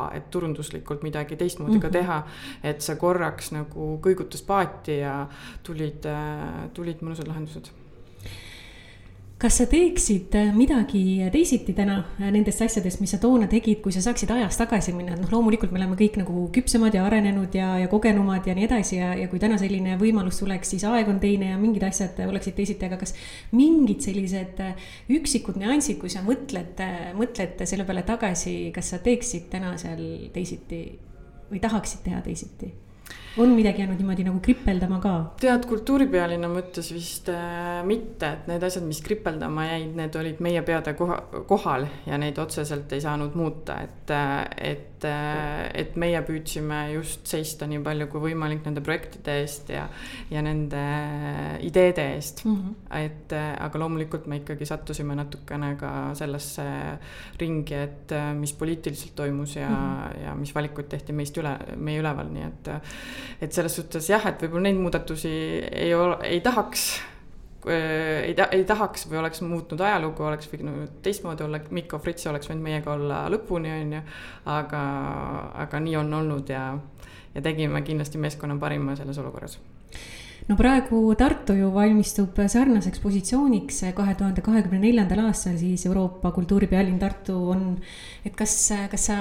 raha, 0.04 0.18
et 0.18 0.30
turunduslikult 0.32 1.04
midagi 1.04 1.36
teistmoodi 1.36 1.78
mm 1.78 1.78
-hmm. 1.78 1.82
ka 1.82 1.88
mhm. 1.88 1.94
teha. 1.94 2.24
et 2.64 2.82
see 2.82 2.96
korraks 2.96 3.52
nagu 3.52 4.00
kõigutas 4.02 4.44
paati 4.46 5.00
ja 5.00 5.28
tulid, 5.64 6.06
tulid 6.74 7.02
mõnusad 7.02 7.28
lahendused 7.28 7.72
kas 9.44 9.58
sa 9.60 9.66
teeksid 9.68 10.36
äh, 10.40 10.52
midagi 10.56 11.20
teisiti 11.32 11.74
täna 11.76 11.98
äh, 12.16 12.30
nendest 12.32 12.62
asjadest, 12.64 13.02
mis 13.04 13.12
sa 13.12 13.18
toona 13.20 13.50
tegid, 13.52 13.82
kui 13.84 13.92
sa 13.92 14.00
saaksid 14.06 14.32
ajas 14.32 14.56
tagasi 14.56 14.94
minna, 14.96 15.18
et 15.18 15.20
noh, 15.20 15.32
loomulikult 15.34 15.74
me 15.74 15.82
oleme 15.82 15.98
kõik 16.00 16.16
nagu 16.22 16.46
küpsemad 16.56 16.96
ja 16.96 17.04
arenenud 17.04 17.56
ja, 17.58 17.74
ja 17.82 17.90
kogenumad 17.92 18.48
ja 18.48 18.56
nii 18.56 18.68
edasi 18.70 19.02
ja, 19.02 19.12
ja 19.20 19.28
kui 19.32 19.42
täna 19.44 19.58
selline 19.60 19.98
võimalus 20.00 20.40
tuleks, 20.40 20.72
siis 20.72 20.86
aeg 20.88 21.12
on 21.12 21.20
teine 21.24 21.52
ja 21.52 21.60
mingid 21.60 21.84
asjad 21.90 22.22
oleksid 22.24 22.56
teisiti, 22.56 22.88
aga 22.88 23.02
kas 23.02 23.12
mingid 23.52 24.06
sellised 24.06 24.64
äh, 24.64 24.88
üksikud 25.18 25.60
nüansid, 25.60 26.00
kui 26.00 26.14
sa 26.14 26.24
mõtled, 26.24 26.80
mõtled 27.20 27.66
selle 27.68 27.88
peale 27.90 28.06
tagasi, 28.08 28.72
kas 28.76 28.94
sa 28.96 29.04
teeksid 29.04 29.52
täna 29.52 29.76
seal 29.82 30.32
teisiti 30.32 30.86
või 31.52 31.60
tahaksid 31.64 32.08
teha 32.08 32.24
teisiti? 32.24 32.72
On 33.38 33.50
midagi 33.50 33.82
jäänud 33.82 33.98
niimoodi 33.98 34.24
nagu 34.28 34.40
kripeldama 34.44 35.00
ka? 35.02 35.13
tead, 35.42 35.66
kultuuripealinna 35.70 36.50
mõttes 36.52 36.92
vist 36.94 37.30
äh, 37.34 37.82
mitte, 37.88 38.30
et 38.30 38.48
need 38.52 38.63
asjad, 38.63 38.86
mis 38.88 39.02
kripeldama 39.06 39.66
jäid, 39.72 39.94
need 39.98 40.18
olid 40.20 40.42
meie 40.44 40.62
peade 40.66 40.94
koha, 41.00 41.20
kohal 41.50 41.88
ja 42.06 42.20
neid 42.22 42.38
otseselt 42.42 42.94
ei 42.94 43.02
saanud 43.04 43.38
muuta, 43.40 43.80
et, 43.88 44.13
äh, 44.13 44.44
et, 45.08 45.76
et 45.84 45.96
meie 46.00 46.22
püüdsime 46.26 46.80
just 46.94 47.28
seista 47.30 47.68
nii 47.70 47.82
palju 47.84 48.08
kui 48.12 48.24
võimalik 48.30 48.64
nende 48.66 48.84
projektide 48.86 49.38
eest 49.42 49.72
ja, 49.74 49.86
ja 50.32 50.44
nende 50.46 50.84
ideede 51.66 52.08
eest 52.16 52.44
mm. 52.46 52.56
-hmm. 52.56 52.98
et 53.04 53.36
aga 53.38 53.80
loomulikult 53.80 54.28
me 54.28 54.42
ikkagi 54.42 54.66
sattusime 54.66 55.16
natukene 55.16 55.76
ka 55.80 55.94
sellesse 56.16 56.66
ringi, 57.40 57.76
et 57.76 58.14
mis 58.40 58.54
poliitiliselt 58.54 59.16
toimus 59.16 59.56
ja 59.56 59.70
mm, 59.70 59.76
-hmm. 59.76 60.24
ja 60.26 60.36
mis 60.36 60.56
valikuid 60.56 60.90
tehti 60.90 61.14
meist 61.14 61.38
üle, 61.38 61.58
meie 61.76 62.00
üleval, 62.00 62.30
nii 62.34 62.44
et 62.44 62.70
et 63.42 63.52
selles 63.52 63.76
suhtes 63.76 64.10
jah, 64.10 64.26
et 64.26 64.42
võib-olla 64.42 64.70
neid 64.70 64.78
muudatusi 64.78 65.34
ei 65.72 65.94
ole, 65.94 66.18
ei 66.28 66.42
tahaks 66.42 67.12
ei 67.72 68.34
ta-, 68.38 68.50
ei 68.51 68.63
tahaks 68.67 69.08
või 69.10 69.22
oleks 69.22 69.43
muutnud 69.46 69.82
ajalugu, 69.82 70.25
oleks 70.27 70.50
võinud 70.51 70.98
teistmoodi 71.05 71.46
olla, 71.46 71.62
Mikko 71.70 72.00
Fritz 72.03 72.27
oleks 72.32 72.50
võinud 72.51 72.65
meiega 72.65 72.93
olla 72.93 73.24
lõpuni, 73.34 73.72
on 73.82 73.96
ju. 74.00 74.01
aga, 74.53 74.84
aga 75.65 75.84
nii 75.84 75.96
on 76.01 76.13
olnud 76.22 76.50
ja, 76.51 76.65
ja 77.36 77.46
tegime 77.46 77.82
kindlasti 77.86 78.22
meeskonna 78.22 78.60
parima 78.60 78.98
selles 79.00 79.22
olukorras 79.24 79.60
no 80.50 80.58
praegu 80.60 81.02
Tartu 81.20 81.56
ju 81.56 81.70
valmistub 81.74 82.40
sarnaseks 82.52 83.00
positsiooniks 83.04 83.80
kahe 83.96 84.16
tuhande 84.20 84.44
kahekümne 84.44 84.82
neljandal 84.84 85.24
aastal 85.28 85.56
siis 85.60 85.86
Euroopa 85.88 86.34
kultuuripealinn 86.36 87.00
Tartu 87.00 87.38
on. 87.54 87.64
et 88.26 88.36
kas, 88.36 88.56
kas 88.92 89.08
sa 89.10 89.18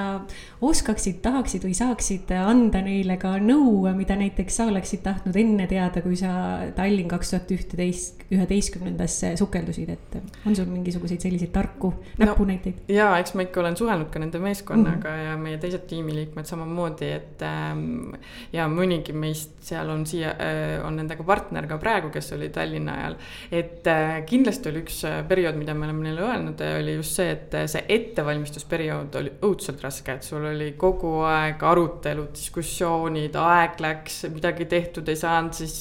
oskaksid, 0.63 1.21
tahaksid 1.23 1.65
või 1.67 1.75
saaksid 1.77 2.31
anda 2.39 2.83
neile 2.85 3.17
ka 3.23 3.35
nõu, 3.43 3.85
mida 3.97 4.17
näiteks 4.19 4.59
sa 4.61 4.67
oleksid 4.71 5.03
tahtnud 5.07 5.37
enne 5.39 5.67
teada, 5.71 6.03
kui 6.05 6.19
sa 6.19 6.33
Tallinn 6.77 7.11
kaks 7.11 7.33
tuhat 7.35 7.55
ühteteist, 7.55 8.27
üheteistkümnendasse 8.33 9.35
sukeldusid, 9.41 9.91
et 9.95 10.19
on 10.47 10.57
sul 10.57 10.71
mingisuguseid 10.71 11.23
selliseid 11.23 11.53
tarku 11.55 11.93
näpunäiteid 12.23 12.83
no,? 12.83 12.95
ja 12.95 13.11
eks 13.23 13.35
ma 13.39 13.47
ikka 13.47 13.63
olen 13.63 13.79
suhelnud 13.79 14.11
ka 14.13 14.23
nende 14.23 14.41
meeskonnaga 14.43 15.11
mm 15.11 15.17
-hmm. 15.17 15.31
ja 15.31 15.37
meie 15.37 15.59
teised 15.63 15.87
tiimiliikmed 15.91 16.49
samamoodi, 16.49 17.11
et 17.19 17.43
ähm, 17.47 18.15
ja 18.53 18.69
mõnigi 18.71 19.15
meist 19.15 19.59
seal 19.67 19.91
on 19.91 20.07
siia 20.07 20.35
äh,, 20.35 20.79
on 20.87 20.97
nende 20.97 21.12
nendega 21.13 21.27
partner 21.27 21.67
ka 21.69 21.79
praegu, 21.81 22.11
kes 22.13 22.33
oli 22.37 22.49
Tallinna 22.53 22.95
ajal. 22.99 23.17
et 23.53 23.87
äh, 23.87 24.23
kindlasti 24.27 24.71
oli 24.71 24.83
üks 24.83 25.03
äh, 25.09 25.21
periood, 25.29 25.57
mida 25.59 25.75
me 25.75 25.87
oleme 25.87 26.07
neile 26.07 26.25
öelnud, 26.25 26.61
äh, 26.61 26.79
oli 26.81 26.97
just 26.97 27.19
see, 27.19 27.31
et 27.33 27.55
see 27.71 27.85
ettevalmistusperiood 27.89 29.17
oli 29.21 29.33
õudselt 29.45 29.83
raske, 29.85 30.17
et 30.17 30.27
sul 30.27 30.45
oli 30.49 30.73
kogu 30.79 31.21
aeg 31.29 31.63
arutelud, 31.63 32.33
diskussioonid, 32.37 33.37
aeg 33.37 33.81
läks, 33.83 34.23
midagi 34.33 34.67
tehtud 34.71 35.09
ei 35.09 35.19
saanud, 35.19 35.57
siis 35.57 35.77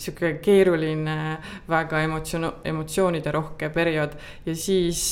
sihuke 0.00 0.36
keeruline, 0.42 1.16
väga 1.68 2.02
emotsioon, 2.06 2.48
emotsioonide 2.66 3.34
rohke 3.34 3.70
periood. 3.74 4.16
ja 4.46 4.56
siis, 4.56 5.02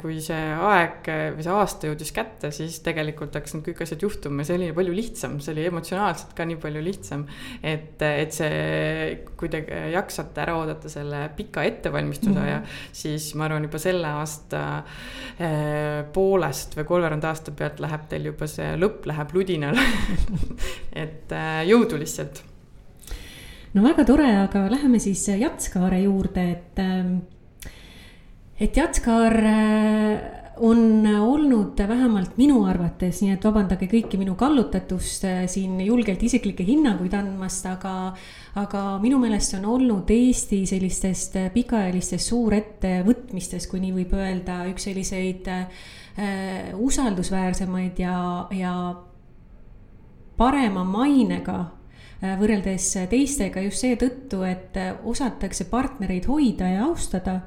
kui 0.00 0.20
see 0.24 0.52
aeg 0.56 1.10
või 1.36 1.44
see 1.44 1.54
aasta 1.54 1.90
jõudis 1.90 2.12
kätte, 2.14 2.52
siis 2.54 2.78
tegelikult 2.84 3.34
hakkasid 3.36 3.64
kõik 3.66 3.82
asjad 3.84 4.04
juhtuma 4.06 4.42
ja 4.42 4.50
see 4.50 4.60
oli 4.60 4.70
palju 4.76 4.94
lihtsam, 4.94 5.38
see 5.42 5.54
oli 5.54 5.66
emotsionaalselt 5.70 6.34
ka 6.36 6.46
nii 6.48 6.60
palju 6.62 6.82
lihtsam. 6.84 7.26
et, 7.62 8.02
et 8.02 8.34
see 8.36 8.75
kui 9.36 9.50
te 9.52 9.62
jaksate 9.92 10.42
ära 10.42 10.56
oodata 10.60 10.90
selle 10.90 11.26
pika 11.36 11.64
ettevalmistuse 11.66 12.30
mm 12.30 12.36
-hmm. 12.36 12.44
aja, 12.44 12.62
siis 12.92 13.34
ma 13.34 13.44
arvan, 13.44 13.66
juba 13.68 13.78
selle 13.78 14.08
aasta 14.08 14.62
eh, 15.38 16.04
poolest 16.12 16.76
või 16.76 16.84
kolmveerand 16.84 17.24
aasta 17.24 17.50
pealt 17.50 17.80
läheb 17.80 18.08
teil 18.08 18.30
juba 18.32 18.46
see 18.46 18.76
lõpp 18.76 19.06
läheb 19.06 19.34
ludinal 19.34 19.78
et 21.04 21.32
eh, 21.32 21.62
jõudu 21.70 21.98
lihtsalt. 21.98 22.42
no 23.74 23.82
väga 23.82 24.04
tore, 24.04 24.30
aga 24.36 24.70
läheme 24.70 24.98
siis 24.98 25.28
Jatskaare 25.28 26.00
juurde, 26.00 26.50
et, 26.50 26.78
eh, 26.78 27.70
et 28.60 28.76
Jatskaar 28.76 29.40
on 30.56 31.06
olnud 31.20 31.88
vähemalt 31.88 32.36
minu 32.36 32.62
arvates, 32.64 33.20
nii 33.20 33.34
et 33.34 33.44
vabandage 33.44 33.88
kõiki 33.90 34.16
minu 34.20 34.36
kallutatust 34.40 35.26
äh, 35.28 35.42
siin 35.50 35.78
julgelt 35.84 36.22
isiklikke 36.22 36.64
hinnanguid 36.64 37.12
andmast, 37.16 37.66
aga, 37.68 37.92
aga 38.56 38.84
minu 39.02 39.20
meelest 39.20 39.58
on 39.58 39.66
olnud 39.74 40.10
Eesti 40.12 40.62
sellistest 40.68 41.36
äh, 41.36 41.50
pikaajalistest 41.52 42.32
suurettevõtmistest, 42.32 43.68
kui 43.70 43.82
nii 43.84 43.92
võib 43.98 44.16
öelda, 44.16 44.62
üks 44.72 44.88
selliseid 44.88 45.50
äh, 45.52 45.86
usaldusväärsemaid 46.80 48.00
ja, 48.00 48.16
ja 48.56 48.74
parema 50.36 50.84
mainega 50.88 51.66
võrreldes 52.40 52.86
teistega 53.10 53.60
just 53.60 53.82
seetõttu, 53.84 54.40
et 54.48 54.76
osatakse 55.04 55.66
partnereid 55.68 56.24
hoida 56.30 56.70
ja 56.72 56.86
austada 56.86 57.42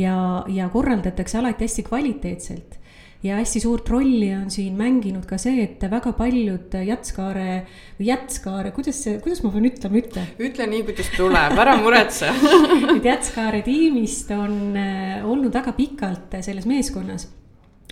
ja, 0.00 0.44
ja 0.48 0.68
korraldatakse 0.72 1.38
alati 1.38 1.66
hästi 1.66 1.84
kvaliteetselt. 1.86 2.76
ja 3.22 3.36
hästi 3.36 3.60
suurt 3.60 3.88
rolli 3.92 4.30
on 4.32 4.50
siin 4.50 4.76
mänginud 4.78 5.26
ka 5.28 5.36
see, 5.38 5.66
et 5.66 5.82
väga 5.92 6.14
paljud 6.16 6.72
Jätskaare 6.86 7.66
või 7.98 8.06
Jätskaare, 8.08 8.70
kuidas 8.72 9.02
see, 9.04 9.18
kuidas 9.20 9.42
ma 9.44 9.50
pean 9.52 9.68
ütlema, 9.68 10.00
ütle. 10.00 10.24
ütle 10.40 10.68
nii, 10.70 10.86
kuidas 10.88 11.10
tuleb, 11.16 11.58
ära 11.64 11.76
muretse 11.82 12.32
et 12.96 13.10
Jätskaare 13.10 13.60
tiimist 13.66 14.32
on 14.36 14.78
äh, 14.78 15.20
olnud 15.28 15.52
väga 15.54 15.76
pikalt 15.76 16.40
selles 16.40 16.68
meeskonnas 16.70 17.28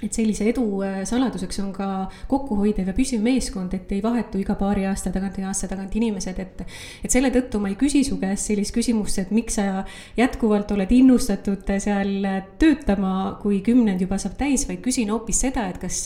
et 0.03 0.15
sellise 0.15 0.47
edu 0.51 0.65
äh, 0.87 1.01
saladuseks 1.09 1.61
on 1.63 1.73
ka 1.75 1.89
kokkuhoidev 2.31 2.91
ja 2.91 2.95
püsiv 2.97 3.23
meeskond, 3.25 3.75
et 3.75 3.91
ei 3.95 4.03
vahetu 4.05 4.41
iga 4.41 4.55
paari 4.59 4.87
aasta 4.89 5.13
tagant 5.15 5.39
või 5.39 5.49
aasta 5.49 5.69
tagant 5.71 5.95
inimesed, 5.99 6.39
et. 6.39 6.63
et 7.05 7.11
selle 7.13 7.31
tõttu 7.35 7.61
ma 7.63 7.71
ei 7.73 7.79
küsi 7.81 8.05
su 8.07 8.19
käest 8.21 8.51
sellist 8.51 8.75
küsimust, 8.77 9.19
et 9.23 9.33
miks 9.35 9.59
sa 9.59 9.85
jätkuvalt 10.19 10.71
oled 10.75 10.93
innustatud 10.95 11.67
seal 11.83 12.29
töötama, 12.61 13.39
kui 13.43 13.61
kümnend 13.67 14.03
juba 14.05 14.19
saab 14.21 14.37
täis, 14.39 14.67
vaid 14.69 14.83
küsin 14.85 15.11
hoopis 15.13 15.43
seda, 15.47 15.67
et 15.71 15.81
kas 15.83 16.01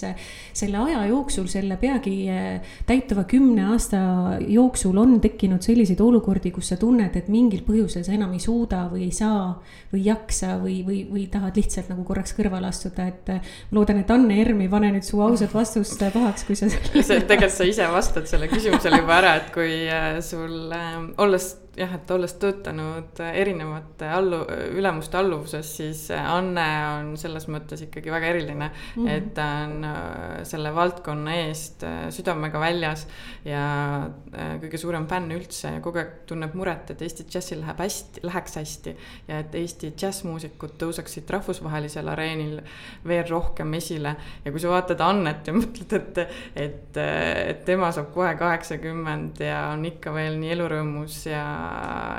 selle 0.56 0.80
aja 0.80 1.04
jooksul, 1.10 1.48
selle 1.52 1.76
peagi 1.80 2.16
äh, 2.32 2.74
täituva 2.88 3.26
kümne 3.28 3.68
aasta 3.72 4.02
jooksul 4.46 4.96
on 5.00 5.18
tekkinud 5.22 5.64
selliseid 5.64 6.00
olukordi, 6.00 6.52
kus 6.54 6.72
sa 6.72 6.80
tunned, 6.80 7.16
et 7.18 7.28
mingil 7.32 7.64
põhjusel 7.66 8.06
sa 8.06 8.14
enam 8.16 8.32
ei 8.36 8.42
suuda 8.42 8.86
või 8.92 9.06
ei 9.08 9.14
saa 9.16 9.52
või 9.92 10.02
ei 10.02 10.08
jaksa 10.08 10.56
või, 10.62 10.80
või, 10.86 11.02
või 11.10 11.26
tahad 11.32 11.56
lihtsalt 11.58 11.90
nagu 11.92 12.04
korraks 12.06 12.34
kõrvale 12.36 12.70
astuda, 12.70 13.06
et 13.12 13.32
loodan, 13.82 14.02
et 14.02 14.10
Anne 14.14 14.38
Erm 14.42 14.62
ei 14.62 14.70
pane 14.70 14.92
nüüd 14.94 15.06
su 15.06 15.20
ausat 15.22 15.54
vastust 15.54 16.02
pahaks, 16.14 16.46
kui 16.46 16.58
sa 16.58 16.70
tegelikult 17.02 17.56
sa 17.56 17.66
ise 17.68 17.88
vastad 17.92 18.30
selle 18.30 18.48
küsimusele 18.52 19.02
juba 19.02 19.18
ära, 19.18 19.34
et 19.42 19.50
kui 19.54 19.74
äh, 19.90 20.20
sul 20.24 20.72
äh, 20.74 20.96
olles 21.22 21.52
jah, 21.76 21.92
et 21.96 22.10
olles 22.12 22.34
töötanud 22.40 23.20
erinevate 23.24 24.08
allu-, 24.12 24.44
ülemuste 24.76 25.16
alluvuses, 25.16 25.68
siis 25.78 26.02
Anne 26.12 26.66
on 26.98 27.12
selles 27.20 27.46
mõttes 27.52 27.86
ikkagi 27.86 28.12
väga 28.12 28.28
eriline 28.28 28.68
mm. 28.68 28.74
-hmm. 28.98 29.08
et 29.08 29.30
ta 29.36 29.46
on 29.64 29.86
äh, 29.88 30.42
selle 30.48 30.74
valdkonna 30.74 31.36
eest 31.46 31.84
äh, 31.88 32.10
südamega 32.12 32.60
väljas 32.60 33.06
ja 33.48 33.62
äh, 34.04 34.50
kõige 34.60 34.80
suurem 34.80 35.06
fänn 35.08 35.32
üldse 35.32 35.72
ja 35.76 35.80
kogu 35.84 36.02
aeg 36.02 36.12
tunneb 36.28 36.54
muret, 36.58 36.92
et 36.92 37.02
Eesti 37.02 37.24
džässil 37.30 37.62
läheb 37.64 37.80
hästi, 37.80 38.20
läheks 38.22 38.56
hästi. 38.60 38.96
ja 39.28 39.40
et 39.40 39.54
Eesti 39.54 39.94
džässmuusikud 39.96 40.76
tõuseksid 40.82 41.30
rahvusvahelisel 41.30 42.08
areenil 42.08 42.60
veel 43.08 43.24
rohkem 43.30 43.72
esile. 43.80 44.16
ja 44.44 44.50
kui 44.52 44.60
sa 44.60 44.68
vaatad 44.68 45.00
Annet 45.00 45.46
ja 45.46 45.56
mõtled, 45.62 45.96
et, 45.96 46.18
et, 46.56 47.02
et 47.48 47.64
tema 47.64 47.92
saab 47.92 48.12
kohe 48.12 48.34
kaheksakümmend 48.36 49.40
ja 49.40 49.70
on 49.72 49.84
ikka 49.88 50.12
veel 50.12 50.36
nii 50.36 50.52
elurõõmus 50.52 51.24
ja 51.26 51.42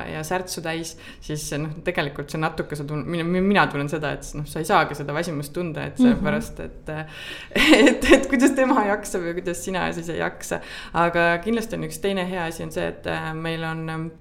ja 0.09 0.23
särtsu 0.25 0.63
täis, 0.65 0.95
siis 1.23 1.45
noh, 1.59 1.75
tegelikult 1.85 2.33
see 2.33 2.41
natuke 2.41 2.77
sa 2.77 2.85
tunned, 2.87 3.09
mina, 3.09 3.25
mina 3.25 3.65
tunnen 3.71 3.91
seda, 3.91 4.13
et 4.17 4.27
noh, 4.37 4.47
sa 4.49 4.63
ei 4.63 4.67
saagi 4.69 4.97
seda 4.97 5.15
väsimust 5.15 5.53
tunda, 5.55 5.87
et 5.89 6.01
sellepärast, 6.01 6.63
et 6.63 6.91
et, 7.89 8.09
et 8.17 8.27
kuidas 8.31 8.55
tema 8.57 8.85
jaksab 8.89 9.29
ja 9.29 9.37
kuidas 9.37 9.63
sina 9.65 9.85
siis 9.95 10.09
ei 10.13 10.21
jaksa. 10.21 10.61
aga 11.05 11.29
kindlasti 11.43 11.79
on 11.79 11.87
üks 11.89 12.01
teine 12.03 12.27
hea 12.29 12.49
asi 12.49 12.65
on 12.65 12.73
see, 12.75 12.89
et 12.93 13.07
äh, 13.11 13.31
meil 13.37 13.63
on 13.67 14.11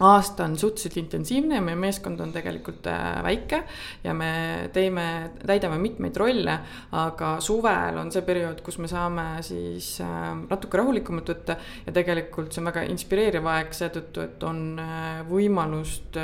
aasta 0.00 0.44
on 0.44 0.56
suhteliselt 0.58 0.96
intensiivne 0.96 1.58
ja 1.58 1.64
meie 1.64 1.76
meeskond 1.76 2.20
on 2.20 2.32
tegelikult 2.32 2.86
äh, 2.88 3.20
väike 3.24 3.62
ja 4.04 4.14
me 4.16 4.30
teeme, 4.72 5.04
täidame 5.46 5.78
mitmeid 5.82 6.16
rolle, 6.16 6.56
aga 6.96 7.34
suvel 7.44 8.00
on 8.00 8.12
see 8.12 8.24
periood, 8.26 8.62
kus 8.64 8.80
me 8.80 8.88
saame 8.90 9.26
siis 9.46 9.92
äh, 10.04 10.32
natuke 10.48 10.80
rahulikumalt 10.80 11.34
võtta 11.34 11.58
ja 11.86 11.94
tegelikult 11.96 12.52
see 12.52 12.64
on 12.64 12.72
väga 12.72 12.86
inspireeriv 12.88 13.48
aeg 13.52 13.76
seetõttu, 13.76 14.24
et 14.24 14.48
on 14.48 14.66
äh, 14.80 15.22
võimalust 15.28 16.20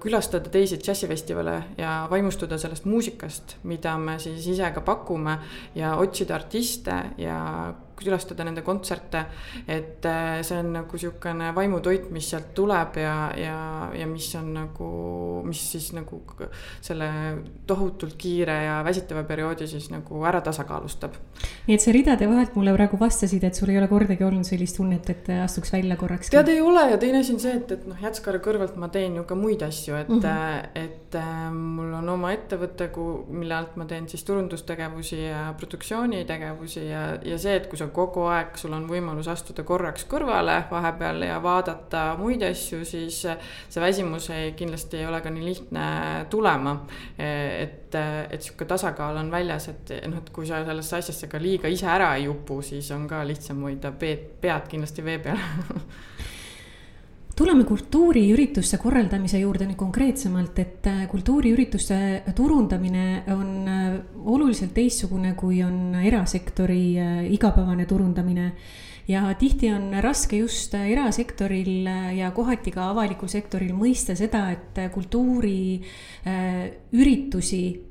külastada 0.00 0.48
teisi 0.48 0.78
džässifestivale 0.80 1.58
ja 1.76 2.06
vaimustuda 2.08 2.56
sellest 2.56 2.86
muusikast, 2.88 3.58
mida 3.68 3.92
me 4.00 4.14
siis 4.18 4.46
ise 4.48 4.70
ka 4.72 4.80
pakume 4.80 5.34
ja 5.76 5.90
otsida 6.00 6.38
artiste 6.38 6.96
ja 7.20 7.36
külastada 7.98 8.44
nende 8.46 8.62
kontserte. 8.62 9.24
et 9.68 10.04
äh, 10.06 10.42
see 10.42 10.58
on 10.58 10.72
nagu 10.78 10.98
sihukene 10.98 11.52
vaimutoit, 11.54 12.10
mis 12.14 12.28
sealt 12.30 12.52
tuleb 12.54 12.98
ja, 13.00 13.16
ja, 13.38 13.58
ja 13.94 14.06
mis 14.10 14.28
on 14.38 14.52
nagu, 14.54 14.88
mis 15.46 15.60
siis 15.74 15.92
nagu 15.96 16.20
selle 16.84 17.08
tohutult 17.66 18.16
kiire 18.18 18.56
ja 18.64 18.80
väsitava 18.84 19.24
perioodi 19.28 19.68
siis 19.70 19.90
nagu 19.92 20.24
ära 20.26 20.40
tasakaalustab. 20.44 21.16
nii 21.68 21.76
et 21.76 21.84
sa 21.84 21.94
ridade 21.94 22.28
vahelt 22.30 22.56
mulle 22.58 22.74
praegu 22.76 22.98
vastasid, 23.00 23.44
et 23.44 23.54
sul 23.54 23.72
ei 23.72 23.78
ole 23.80 23.88
kordagi 23.90 24.24
olnud 24.24 24.46
sellist 24.48 24.78
tunnet, 24.80 25.10
et 25.10 25.30
astuks 25.44 25.72
välja 25.74 25.96
korraks? 26.00 26.32
tead, 26.34 26.52
ei 26.52 26.60
ole 26.60 26.88
ja 26.90 26.98
teine 27.00 27.22
asi 27.24 27.34
on 27.36 27.42
see, 27.42 27.56
et, 27.60 27.70
et 27.78 27.86
noh, 27.88 28.00
Jätskare 28.04 28.40
kõrvalt 28.44 28.76
ma 28.80 28.90
teen 28.92 29.16
ju 29.16 29.24
ka 29.28 29.38
muid 29.38 29.62
asju, 29.64 29.96
et 30.02 30.08
mm, 30.08 30.20
-hmm. 30.20 30.68
et 30.74 31.03
äh, 31.18 31.48
mul 31.52 31.92
on 31.96 32.08
oma 32.12 32.30
ettevõte, 32.34 32.88
mille 33.32 33.54
alt 33.56 33.76
ma 33.80 33.86
teen 33.88 34.06
siis 34.10 34.24
turundustegevusi 34.26 35.18
ja 35.20 35.42
produktsioonitegevusi 35.58 36.84
ja, 36.86 37.02
ja 37.24 37.38
see, 37.40 37.56
et 37.58 37.68
kui 37.70 37.80
sa 37.80 37.88
kogu 37.94 38.26
aeg 38.30 38.58
sul 38.60 38.74
on 38.76 38.86
võimalus 38.90 39.28
astuda 39.32 39.64
korraks 39.66 40.06
kõrvale 40.10 40.60
vahepeal 40.70 41.24
ja 41.26 41.40
vaadata 41.44 42.04
muid 42.20 42.44
asju, 42.46 42.82
siis 42.88 43.20
see 43.24 43.82
väsimus 43.82 44.30
ei, 44.34 44.52
kindlasti 44.58 45.02
ei 45.02 45.08
ole 45.10 45.22
ka 45.24 45.32
nii 45.32 45.46
lihtne 45.48 45.86
tulema. 46.30 46.76
et, 47.18 47.94
et 47.94 48.42
sihuke 48.42 48.66
tasakaal 48.68 49.18
on 49.20 49.30
väljas, 49.32 49.68
et 49.72 49.94
noh, 50.08 50.18
et 50.20 50.32
kui 50.34 50.46
sa 50.48 50.64
sellesse 50.66 50.98
asjasse 51.00 51.30
ka 51.30 51.40
liiga 51.42 51.70
ise 51.70 51.88
ära 51.90 52.14
ei 52.18 52.28
upu, 52.28 52.60
siis 52.62 52.90
on 52.94 53.08
ka 53.10 53.22
lihtsam 53.26 53.62
hoida 53.64 53.92
pead, 53.98 54.26
pead 54.42 54.68
kindlasti 54.70 55.04
vee 55.06 55.20
peal 55.24 55.40
tuleme 57.36 57.64
kultuuriürituste 57.66 58.78
korraldamise 58.78 59.40
juurde 59.42 59.66
nüüd 59.66 59.78
konkreetsemalt, 59.78 60.58
et 60.62 60.86
äh, 60.86 61.04
kultuuriürituste 61.10 61.98
turundamine 62.36 63.24
on 63.34 63.68
äh, 63.68 63.98
oluliselt 64.24 64.74
teistsugune, 64.74 65.34
kui 65.38 65.62
on 65.66 65.96
erasektori 66.04 66.82
äh, 67.00 67.20
igapäevane 67.34 67.86
turundamine. 67.90 68.52
Ja 69.08 69.34
tihti 69.38 69.72
on 69.72 69.92
raske 70.00 70.36
just 70.36 70.74
erasektoril 70.74 71.86
ja 72.16 72.30
kohati 72.30 72.70
ka 72.74 72.90
avalikul 72.90 73.28
sektoril 73.28 73.72
mõista 73.76 74.16
seda, 74.16 74.50
et 74.54 74.78
kultuuriüritusi 74.94 77.82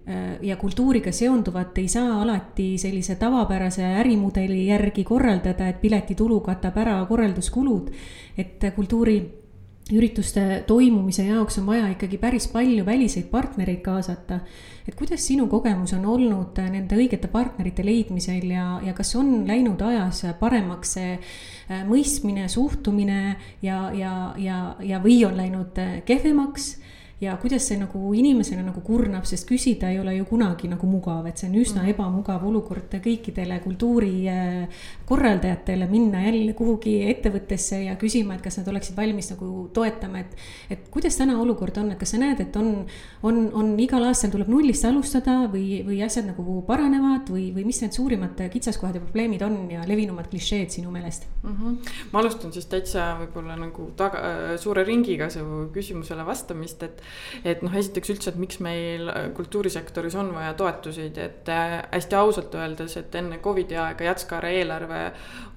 ja 0.41 0.57
kultuuriga 0.57 1.11
seonduvat 1.11 1.77
ei 1.77 1.87
saa 1.87 2.21
alati 2.21 2.77
sellise 2.81 3.15
tavapärase 3.21 3.83
ärimudeli 4.01 4.67
järgi 4.67 5.03
korraldada, 5.03 5.67
et 5.69 5.81
piletitulu 5.81 6.39
katab 6.41 6.77
ära 6.77 7.05
korralduskulud. 7.09 7.91
et 8.37 8.63
kultuuri 8.75 9.42
ürituste 9.97 10.63
toimumise 10.67 11.25
jaoks 11.27 11.57
on 11.61 11.67
vaja 11.67 11.87
ikkagi 11.93 12.17
päris 12.21 12.47
palju 12.51 12.85
väliseid 12.85 13.29
partnereid 13.31 13.81
kaasata. 13.85 14.39
et 14.87 14.95
kuidas 14.95 15.27
sinu 15.27 15.47
kogemus 15.47 15.93
on 15.93 16.05
olnud 16.05 16.59
nende 16.59 16.95
õigete 16.95 17.29
partnerite 17.31 17.85
leidmisel 17.85 18.49
ja, 18.51 18.81
ja 18.83 18.93
kas 18.93 19.15
on 19.15 19.47
läinud 19.47 19.81
ajas 19.81 20.25
paremaks 20.39 20.95
see 20.97 21.13
äh, 21.15 21.83
mõistmine, 21.87 22.49
suhtumine 22.49 23.37
ja, 23.61 23.91
ja, 23.95 24.33
ja, 24.37 24.75
ja 24.83 24.99
või 25.03 25.21
on 25.25 25.37
läinud 25.37 25.79
äh, 25.79 26.01
kehvemaks 26.05 26.82
ja 27.23 27.37
kuidas 27.41 27.67
see 27.67 27.77
nagu 27.79 28.13
inimesena 28.15 28.63
nagu 28.65 28.81
kurnab, 28.85 29.25
sest 29.29 29.49
küsida 29.49 29.89
ei 29.91 29.99
ole 30.01 30.15
ju 30.17 30.25
kunagi 30.29 30.67
nagu 30.71 30.87
mugav, 30.89 31.25
et 31.29 31.37
see 31.39 31.49
on 31.49 31.55
üsna 31.61 31.81
mm. 31.83 31.89
ebamugav 31.93 32.41
olukord 32.47 32.91
kõikidele 33.03 33.55
kultuurikorraldajatele 33.63 35.85
minna 35.91 36.19
jälle 36.25 36.53
kuhugi 36.57 36.93
ettevõttesse 37.11 37.77
ja 37.87 37.93
küsima, 37.99 38.31
et 38.35 38.43
kas 38.45 38.55
nad 38.59 38.67
oleksid 38.73 38.95
valmis 38.97 39.27
nagu 39.33 39.47
toetama, 39.73 40.17
et. 40.23 40.31
et 40.73 40.81
kuidas 40.93 41.15
täna 41.19 41.33
olukord 41.41 41.75
on, 41.81 41.87
et 41.93 41.99
kas 41.99 42.11
sa 42.13 42.17
näed, 42.21 42.39
et 42.43 42.53
on, 42.59 42.67
on, 43.23 43.35
on 43.53 43.67
igal 43.81 44.03
aastal 44.07 44.31
tuleb 44.33 44.49
nullist 44.51 44.85
alustada 44.87 45.33
või, 45.51 45.83
või 45.87 45.97
asjad 46.05 46.25
nagu 46.29 46.43
paranevad 46.67 47.25
või, 47.33 47.45
või 47.55 47.63
mis 47.67 47.81
need 47.83 47.93
suurimad 47.95 48.35
kitsaskohad 48.53 48.95
ja 48.99 49.03
probleemid 49.03 49.41
on 49.45 49.55
ja 49.71 49.81
levinumad 49.87 50.27
klišeed 50.31 50.69
sinu 50.73 50.89
meelest 50.93 51.23
mm? 51.43 51.53
-hmm. 51.53 51.71
ma 52.11 52.17
alustan 52.21 52.51
siis 52.53 52.67
täitsa 52.71 53.01
võib-olla 53.21 53.55
nagu 53.59 53.81
taga, 53.99 54.19
suure 54.61 54.81
ringiga 54.87 55.29
su 55.33 55.41
küsimusele 55.73 56.25
vastamist, 56.25 56.83
et 56.83 57.01
et 57.43 57.65
noh, 57.65 57.73
esiteks 57.75 58.13
üldse, 58.15 58.33
et 58.33 58.39
miks 58.39 58.61
meil 58.63 59.09
kultuurisektoris 59.35 60.15
on 60.19 60.31
vaja 60.35 60.53
toetuseid, 60.59 61.17
et 61.17 61.51
äh, 61.51 61.79
hästi 61.91 62.19
ausalt 62.19 62.55
öeldes, 62.55 62.97
et 63.01 63.15
enne 63.19 63.41
Covidi 63.43 63.77
aega 63.79 64.11
Jatskare 64.11 64.53
eelarve 64.59 65.03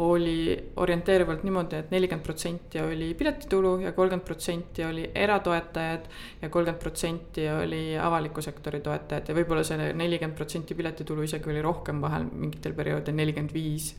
oli 0.03 0.57
orienteerivalt 0.83 1.45
niimoodi 1.47 1.67
et, 1.75 1.87
et 1.87 1.91
nelikümmend 1.95 2.25
protsenti 2.25 2.81
oli 2.81 3.15
piletitulu 3.15 3.79
ja 3.85 3.93
kolmkümmend 3.93 4.27
protsenti 4.27 4.85
oli 4.85 5.05
eratoetajad 5.15 6.09
ja 6.43 6.49
kolmkümmend 6.49 6.83
protsenti 6.83 7.49
oli 7.51 7.99
avaliku 7.99 8.43
sektori 8.43 8.81
toetajad 8.85 9.31
ja 9.31 9.37
võib-olla 9.37 9.65
see 9.67 9.93
nelikümmend 9.93 10.37
protsenti 10.39 10.77
piletitulu 10.79 11.27
isegi 11.27 11.51
oli 11.53 11.63
rohkem 11.65 12.01
vahel 12.03 12.27
mingitel 12.33 12.77
perioodidel 12.77 13.19
nelikümmend 13.21 13.55
viis, 13.55 13.93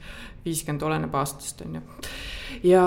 viiskümmend, 0.46 0.86
oleneb 0.88 1.16
aastast, 1.18 1.64
on 1.66 1.80
ju. 1.80 1.84
ja, 2.72 2.86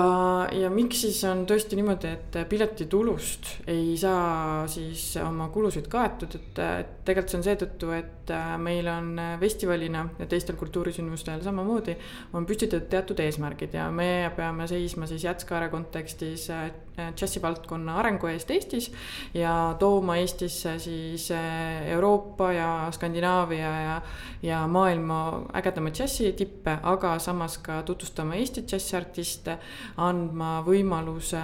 ja 0.55 0.71
miks 0.73 1.03
siis 1.05 1.21
on 1.29 1.45
tõesti 1.49 1.79
niimoodi, 1.79 2.15
et 2.15 2.39
piletitulust 2.49 3.53
ei 3.71 3.95
saa 3.99 4.60
siis 4.67 5.15
oma 5.23 5.47
kulusid 5.53 5.87
kaetud, 5.91 6.35
et, 6.35 6.61
tegelikult 7.05 7.31
see 7.31 7.39
on 7.39 7.45
seetõttu, 7.45 7.89
et 7.95 8.31
äh, 8.33 8.53
meil 8.61 8.87
on 8.91 9.11
äh, 9.19 9.33
festivalina 9.41 10.03
ja 10.19 10.27
teistel 10.29 10.57
kultuurisündmustel 10.59 11.41
samamoodi 11.45 11.95
on 12.37 12.45
püstitatud 12.49 12.89
teatud 12.91 13.21
eesmärgid 13.23 13.75
ja 13.77 13.87
me 13.93 14.31
peame 14.35 14.67
seisma 14.69 15.09
siis 15.09 15.25
Jätskaare 15.25 15.69
kontekstis 15.73 16.47
äh, 16.53 16.71
džässivaldkonna 17.17 17.97
arengu 18.01 18.29
eest 18.31 18.51
Eestis 18.51 18.89
ja 19.33 19.75
tooma 19.79 20.17
Eestisse 20.21 20.77
siis 20.79 21.29
Euroopa 21.31 22.51
ja 22.53 22.71
Skandinaavia 22.93 23.71
ja, 23.81 24.01
ja 24.43 24.65
maailma 24.67 25.21
ägedamaid 25.57 25.95
džässitippe, 25.97 26.77
aga 26.83 27.15
samas 27.19 27.57
ka 27.63 27.81
tutvustama 27.87 28.35
Eesti 28.37 28.65
džässiartiste, 28.67 29.57
andma 29.97 30.59
võimaluse 30.67 31.41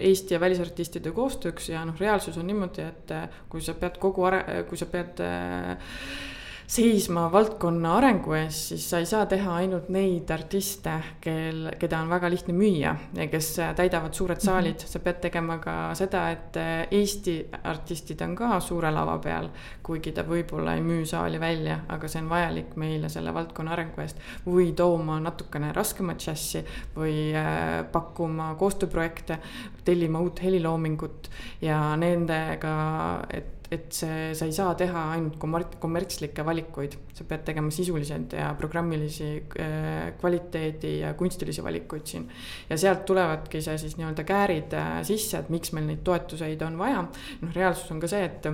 Eesti 0.00 0.34
ja 0.34 0.40
välisartistide 0.40 1.12
koostööks 1.12 1.68
ja 1.72 1.84
noh, 1.84 1.98
reaalsus 2.00 2.38
on 2.40 2.48
niimoodi, 2.48 2.86
et 2.88 3.14
äh, 3.14 3.40
kui 3.52 3.62
sa 3.64 3.74
pead 3.78 3.98
kogu 4.02 4.24
are-, 4.28 4.62
kui 4.68 4.80
sa 4.80 4.88
pead 4.90 5.20
äh, 5.24 5.96
seisma 6.70 7.24
valdkonna 7.32 7.96
arengu 7.98 8.34
eest, 8.38 8.68
siis 8.70 8.84
sa 8.92 9.00
ei 9.02 9.06
saa 9.08 9.24
teha 9.30 9.56
ainult 9.58 9.88
neid 9.90 10.30
artiste, 10.30 10.92
kel, 11.22 11.64
keda 11.80 11.98
on 12.04 12.12
väga 12.12 12.30
lihtne 12.30 12.54
müüa 12.54 12.92
ja 13.16 13.26
kes 13.32 13.48
täidavad 13.78 14.14
suured 14.14 14.38
mhm. 14.38 14.44
saalid 14.46 14.76
mm, 14.76 14.84
-hmm. 14.84 14.92
sa 14.92 15.02
pead 15.02 15.20
tegema 15.24 15.58
ka 15.58 15.74
seda, 15.98 16.28
et 16.30 16.58
Eesti 16.90 17.34
artistid 17.64 18.22
on 18.22 18.36
ka 18.36 18.60
suure 18.60 18.90
lava 18.90 19.18
peal, 19.18 19.50
kuigi 19.82 20.12
ta 20.12 20.22
võib-olla 20.22 20.76
ei 20.78 20.80
müü 20.86 21.06
saali 21.06 21.40
välja, 21.40 21.80
aga 21.88 22.08
see 22.08 22.22
on 22.22 22.30
vajalik 22.30 22.76
meile 22.76 23.08
selle 23.08 23.34
valdkonna 23.34 23.72
arengu 23.72 24.00
eest. 24.00 24.18
või 24.46 24.72
tooma 24.72 25.20
natukene 25.20 25.72
raskemat 25.72 26.18
džässi 26.18 26.64
või 26.96 27.34
äh, 27.34 27.84
pakkuma 27.92 28.54
koostööprojekte, 28.54 29.38
tellima 29.84 30.20
uut 30.20 30.42
heliloomingut 30.42 31.30
ja 31.62 31.96
nendega, 31.96 32.76
et 33.30 33.59
et 33.70 33.92
see, 33.94 34.32
sa 34.34 34.48
ei 34.48 34.54
saa 34.54 34.74
teha 34.78 35.04
ainult 35.14 35.36
kommer-, 35.38 35.66
kommertslikke 35.82 36.44
valikuid, 36.46 36.96
sa 37.14 37.26
pead 37.28 37.44
tegema 37.46 37.70
sisuliselt 37.74 38.34
ja 38.34 38.48
programmilisi 38.58 39.30
äh, 39.62 40.10
kvaliteedi 40.18 40.96
ja 41.04 41.14
kunstilisi 41.14 41.62
valikuid 41.62 42.06
siin. 42.10 42.26
ja 42.70 42.78
sealt 42.80 43.04
tulevadki 43.06 43.62
see 43.62 43.78
siis 43.78 43.96
nii-öelda 44.00 44.26
käärid 44.26 44.74
äh, 44.74 44.90
sisse, 45.06 45.38
et 45.38 45.54
miks 45.54 45.74
meil 45.76 45.86
neid 45.86 46.02
toetuseid 46.06 46.62
on 46.66 46.78
vaja. 46.80 47.06
noh, 47.42 47.54
reaalsus 47.54 47.90
on 47.94 48.02
ka 48.02 48.10
see, 48.10 48.26
et 48.26 48.50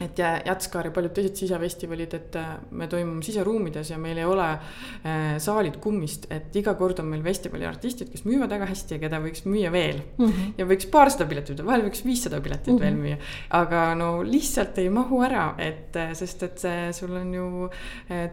et 0.00 0.20
Jatskar 0.20 0.88
ja 0.88 0.92
paljud 0.96 1.12
teised 1.12 1.36
sisefestivalid, 1.42 2.14
et 2.16 2.36
äh, 2.40 2.52
me 2.72 2.86
toimume 2.88 3.20
siseruumides 3.24 3.90
ja 3.92 3.98
meil 4.00 4.18
ei 4.20 4.24
ole 4.24 4.46
äh, 4.48 5.34
saalid 5.42 5.76
kummist, 5.82 6.24
et 6.32 6.54
iga 6.56 6.72
kord 6.78 7.02
on 7.02 7.10
meil 7.10 7.24
festivali 7.26 7.66
artistid, 7.68 8.08
kes 8.12 8.24
müüvad 8.24 8.52
väga 8.54 8.68
hästi 8.70 8.96
ja 8.96 9.02
keda 9.02 9.20
võiks 9.20 9.44
müüa 9.44 9.72
veel 9.74 10.00
mm. 10.00 10.24
-hmm. 10.24 10.54
ja 10.56 10.68
võiks 10.70 10.88
paarsada 10.92 11.26
piletit, 11.28 11.60
vahel 11.66 11.84
võiks 11.84 12.00
viissada 12.06 12.40
piletit 12.40 12.72
mm 12.72 12.78
-hmm. 12.78 12.84
veel 12.84 12.96
müüa. 12.96 13.18
aga 13.60 13.82
no 13.94 14.08
lihtsalt 14.24 14.78
ei 14.80 14.88
mahu 14.88 15.20
ära, 15.26 15.54
et 15.58 15.96
äh, 16.00 16.14
sest, 16.16 16.42
et 16.48 16.58
see, 16.58 16.92
sul 16.96 17.12
on 17.16 17.34
ju 17.34 17.68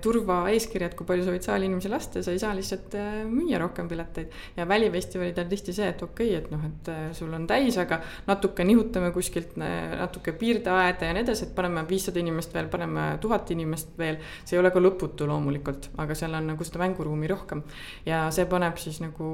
turvaeeskirjad, 0.02 0.96
kui 0.96 1.06
palju 1.06 1.26
sa 1.26 1.36
võid 1.36 1.44
saali 1.44 1.66
inimesi 1.68 1.90
lasta 1.90 2.24
sa 2.24 2.32
ei 2.32 2.40
saa 2.40 2.56
lihtsalt 2.56 2.96
müüa 3.28 3.60
rohkem 3.60 3.88
pileteid. 3.88 4.32
ja 4.58 4.68
välifestivalid 4.68 5.38
on 5.38 5.50
tihti 5.50 5.74
see, 5.74 5.88
et 5.88 6.02
okei 6.02 6.38
okay,, 6.38 6.44
et 6.44 6.52
noh, 6.52 6.64
et 6.64 7.16
sul 7.16 7.34
on 7.34 7.48
täis, 7.48 7.78
aga 7.78 8.00
natuke 8.28 8.64
nihutame 8.64 9.12
kuskilt 9.12 9.58
natuke 9.58 10.32
piirdeaeda 10.32 11.06
ja 11.06 11.14
nii 11.14 11.26
edasi, 11.28 11.50
et 11.50 11.57
paneme 11.58 11.84
viissada 11.90 12.22
inimest 12.22 12.54
veel, 12.56 12.70
paneme 12.72 13.08
tuhat 13.24 13.52
inimest 13.56 13.96
veel, 14.00 14.20
see 14.44 14.58
ei 14.58 14.62
ole 14.62 14.72
ka 14.74 14.84
lõputu 14.84 15.28
loomulikult, 15.30 15.92
aga 16.04 16.18
seal 16.18 16.38
on 16.38 16.52
nagu 16.54 16.68
seda 16.68 16.84
mänguruumi 16.86 17.32
rohkem. 17.34 17.64
ja 18.06 18.28
see 18.32 18.46
paneb 18.50 18.78
siis 18.82 19.02
nagu 19.04 19.32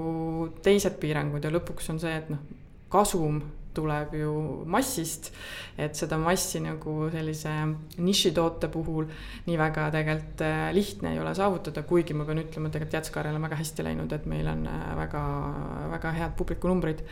teised 0.63 0.97
piirangud 1.01 1.43
ja 1.43 1.51
lõpuks 1.53 1.91
on 1.93 2.01
see, 2.01 2.15
et 2.23 2.31
noh, 2.33 2.41
kasum 2.93 3.41
tuleb 3.73 4.13
ju 4.17 4.33
massist, 4.69 5.31
et 5.81 5.97
seda 5.97 6.19
massi 6.21 6.61
nagu 6.63 7.07
sellise 7.13 7.53
nišitoote 7.97 8.69
puhul 8.73 9.07
nii 9.47 9.57
väga 9.59 9.87
tegelikult 9.95 10.43
äh, 10.45 10.67
lihtne 10.75 11.13
ei 11.13 11.21
ole 11.21 11.33
saavutada, 11.37 11.85
kuigi 11.89 12.13
ma 12.17 12.27
pean 12.27 12.43
ütlema, 12.43 12.69
tegelikult 12.73 12.99
Jätskaarel 12.99 13.39
on 13.39 13.47
väga 13.47 13.59
hästi 13.61 13.87
läinud, 13.87 14.13
et 14.13 14.29
meil 14.29 14.49
on 14.51 14.67
äh, 14.69 14.85
väga, 14.99 15.23
väga 15.95 16.13
head 16.19 16.37
publikunumbrid 16.37 17.03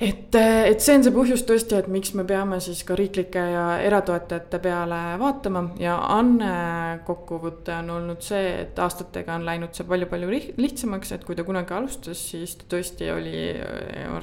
et, 0.00 0.36
et 0.36 0.82
see 0.82 0.96
on 0.98 1.04
see 1.06 1.14
põhjus 1.14 1.44
tõesti, 1.48 1.78
et 1.78 1.88
miks 1.92 2.12
me 2.18 2.24
peame 2.28 2.58
siis 2.64 2.82
ka 2.86 2.96
riiklike 2.98 3.42
ja 3.52 3.64
eratoetajate 3.86 4.60
peale 4.64 5.00
vaatama. 5.20 5.62
Ja 5.80 5.96
Anne 6.16 6.52
kokkuvõte 7.08 7.78
on 7.80 7.90
olnud 7.96 8.24
see, 8.24 8.52
et 8.66 8.78
aastatega 8.82 9.38
on 9.38 9.46
läinud 9.48 9.76
see 9.76 9.88
palju-palju 9.88 10.30
lihtsamaks, 10.60 11.14
et 11.16 11.26
kui 11.26 11.38
ta 11.38 11.46
kunagi 11.48 11.76
alustas, 11.76 12.20
siis 12.32 12.56
ta 12.60 12.68
tõesti 12.76 13.10
oli, 13.14 13.40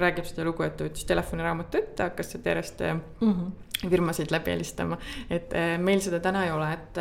räägib 0.02 0.30
seda 0.30 0.46
lugu, 0.48 0.66
et 0.68 0.78
ta 0.78 0.88
võttis 0.88 1.10
telefoniraamatu 1.10 1.82
ette, 1.82 2.10
hakkas 2.10 2.34
sealt 2.34 2.50
järjest 2.54 2.88
mm 2.88 3.30
-hmm 3.30 3.52
firmasid 3.90 4.32
läbi 4.32 4.52
helistama, 4.52 4.98
et 5.30 5.54
eh, 5.54 5.78
meil 5.78 6.00
seda 6.00 6.20
täna 6.24 6.46
ei 6.46 6.52
ole, 6.52 6.70
et, 6.72 7.00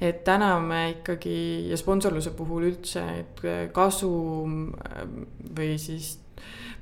et 0.00 0.24
täna 0.24 0.58
me 0.60 0.90
ikkagi 0.90 1.68
ja 1.70 1.76
sponsorluse 1.76 2.30
puhul 2.30 2.66
üldse, 2.70 3.04
et 3.20 3.42
kasum 3.72 4.72
või 5.56 5.76
siis 5.78 6.16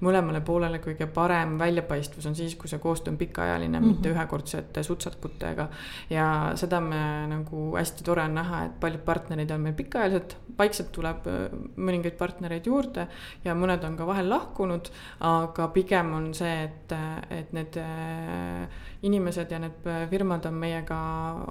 mõlemale 0.05 0.40
poolele 0.45 0.81
kõige 0.85 1.07
parem 1.11 1.57
väljapaistvus 1.59 2.27
on 2.31 2.37
siis, 2.38 2.55
kui 2.61 2.71
see 2.71 2.81
koostöö 2.83 3.12
on 3.14 3.19
pikaajaline 3.19 3.79
mm, 3.79 3.85
-hmm. 3.85 3.97
mitte 3.97 4.12
ühekordsete 4.12 4.83
sutsakutega. 4.83 5.69
ja 6.11 6.27
seda 6.55 6.81
me 6.81 7.27
nagu 7.31 7.77
hästi 7.77 8.05
tore 8.05 8.23
on 8.23 8.35
näha, 8.35 8.64
et 8.64 8.81
paljud 8.81 9.05
partnerid 9.05 9.51
on 9.51 9.61
meil 9.61 9.75
pikaajalised, 9.75 10.37
vaikselt 10.59 10.93
tuleb 10.93 11.27
äh, 11.27 11.59
mõningaid 11.77 12.19
partnereid 12.19 12.67
juurde 12.67 13.09
ja 13.45 13.55
mõned 13.55 13.85
on 13.85 13.97
ka 13.97 14.07
vahel 14.07 14.31
lahkunud, 14.31 14.90
aga 15.21 15.69
pigem 15.69 16.12
on 16.14 16.35
see, 16.35 16.64
et, 16.64 16.93
et 17.31 17.53
need 17.53 17.77
äh, 17.77 18.69
inimesed 19.05 19.51
ja 19.53 19.59
need 19.61 19.88
firmad 20.11 20.47
on 20.49 20.57
meiega 20.59 20.99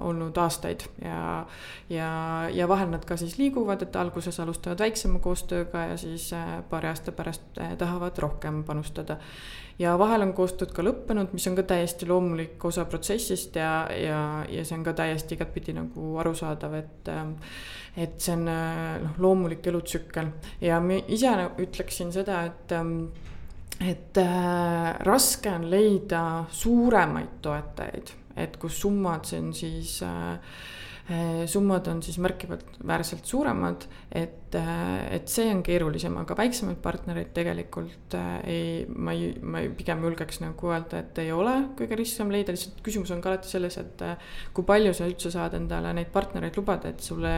olnud 0.04 0.36
aastaid 0.42 0.84
ja, 1.04 1.44
ja, 1.92 2.08
ja 2.52 2.68
vahel 2.68 2.90
nad 2.92 3.04
ka 3.06 3.16
siis 3.20 3.36
liiguvad, 3.38 3.82
et 3.86 3.96
alguses 3.96 4.40
alustavad 4.42 4.82
väiksema 4.84 5.20
koostööga 5.24 5.88
ja 5.92 5.98
siis 6.00 6.30
äh, 6.36 6.56
paari 6.70 6.90
aasta 6.90 7.14
pärast 7.14 7.60
tahavad 7.78 8.18
rohkem 8.18 8.62
panustada. 8.64 9.18
ja 9.78 9.96
vahel 9.98 10.22
on 10.22 10.32
koostööd 10.34 10.72
ka 10.74 10.82
lõppenud, 10.86 11.32
mis 11.34 11.46
on 11.50 11.58
ka 11.58 11.66
täiesti 11.74 12.06
loomulik 12.06 12.64
osa 12.64 12.84
protsessist 12.84 13.56
ja, 13.56 13.72
ja, 13.90 14.20
ja 14.50 14.64
see 14.64 14.78
on 14.78 14.84
ka 14.86 14.92
täiesti 14.92 15.38
igatpidi 15.38 15.74
nagu 15.74 16.18
arusaadav, 16.22 16.74
et 16.74 17.14
et 17.96 18.18
see 18.18 18.34
on 18.34 18.48
noh, 18.48 19.18
loomulik 19.22 19.66
elutsükkel 19.70 20.32
ja 20.60 20.80
ma 20.82 20.98
ise 21.06 21.30
ütleksin 21.62 22.10
seda, 22.14 22.42
et 22.50 22.74
et 23.80 24.18
äh, 24.18 24.94
raske 25.06 25.50
on 25.50 25.66
leida 25.70 26.44
suuremaid 26.50 27.40
toetajaid, 27.42 28.14
et 28.36 28.56
kus 28.60 28.80
summad, 28.84 29.26
on 29.38 29.52
siis 29.54 30.00
äh, 30.02 30.38
äh 31.10 31.46
summad 31.46 31.88
on 31.88 32.02
siis 32.02 32.18
märkimisväärselt 32.18 33.24
suuremad, 33.26 33.86
et 34.12 34.43
et, 34.54 34.60
äh, 34.60 35.16
et 35.16 35.28
see 35.28 35.50
on 35.52 35.62
keerulisem, 35.64 36.14
aga 36.20 36.36
väiksemaid 36.38 36.78
partnereid 36.82 37.32
tegelikult 37.36 38.14
äh, 38.18 38.30
ei, 38.50 38.86
ma 38.88 39.14
ei, 39.14 39.32
ma 39.42 39.62
ei, 39.62 39.70
pigem 39.74 40.02
julgeks 40.04 40.40
nagu 40.42 40.70
öelda, 40.70 41.02
et 41.02 41.18
ei 41.22 41.32
ole 41.34 41.54
kõige 41.78 41.98
riskem 41.98 42.30
leida, 42.32 42.54
lihtsalt 42.54 42.80
küsimus 42.84 43.12
on 43.14 43.22
ka 43.24 43.32
alati 43.32 43.50
selles, 43.50 43.78
et 43.80 44.04
äh, 44.06 44.14
kui 44.54 44.66
palju 44.66 44.94
sa 44.96 45.08
üldse 45.10 45.32
saad 45.34 45.56
endale 45.58 45.92
neid 45.96 46.10
partnereid 46.14 46.58
lubada, 46.58 46.92
et 46.92 47.04
sulle 47.04 47.36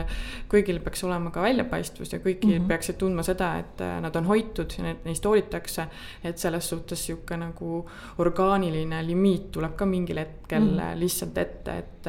kõigil 0.52 0.80
peaks 0.84 1.04
olema 1.08 1.32
ka 1.34 1.44
väljapaistvus 1.44 2.16
ja 2.16 2.20
kõik 2.24 2.44
mm 2.44 2.52
-hmm. 2.52 2.68
peaksid 2.68 3.00
tundma 3.00 3.24
seda, 3.26 3.54
et 3.62 3.84
nad 4.02 4.16
on 4.16 4.28
hoitud 4.28 4.72
ja 4.78 4.94
neist 5.04 5.24
hoolitakse. 5.24 5.86
et 6.24 6.38
selles 6.38 6.68
suhtes 6.68 7.06
sihuke 7.06 7.36
nagu 7.36 7.86
orgaaniline 8.18 9.02
limiit 9.06 9.50
tuleb 9.52 9.76
ka 9.76 9.86
mingil 9.86 10.18
hetkel 10.18 10.62
mm 10.62 10.78
-hmm. 10.78 10.98
lihtsalt 10.98 11.38
ette, 11.38 11.78
et, 11.78 12.06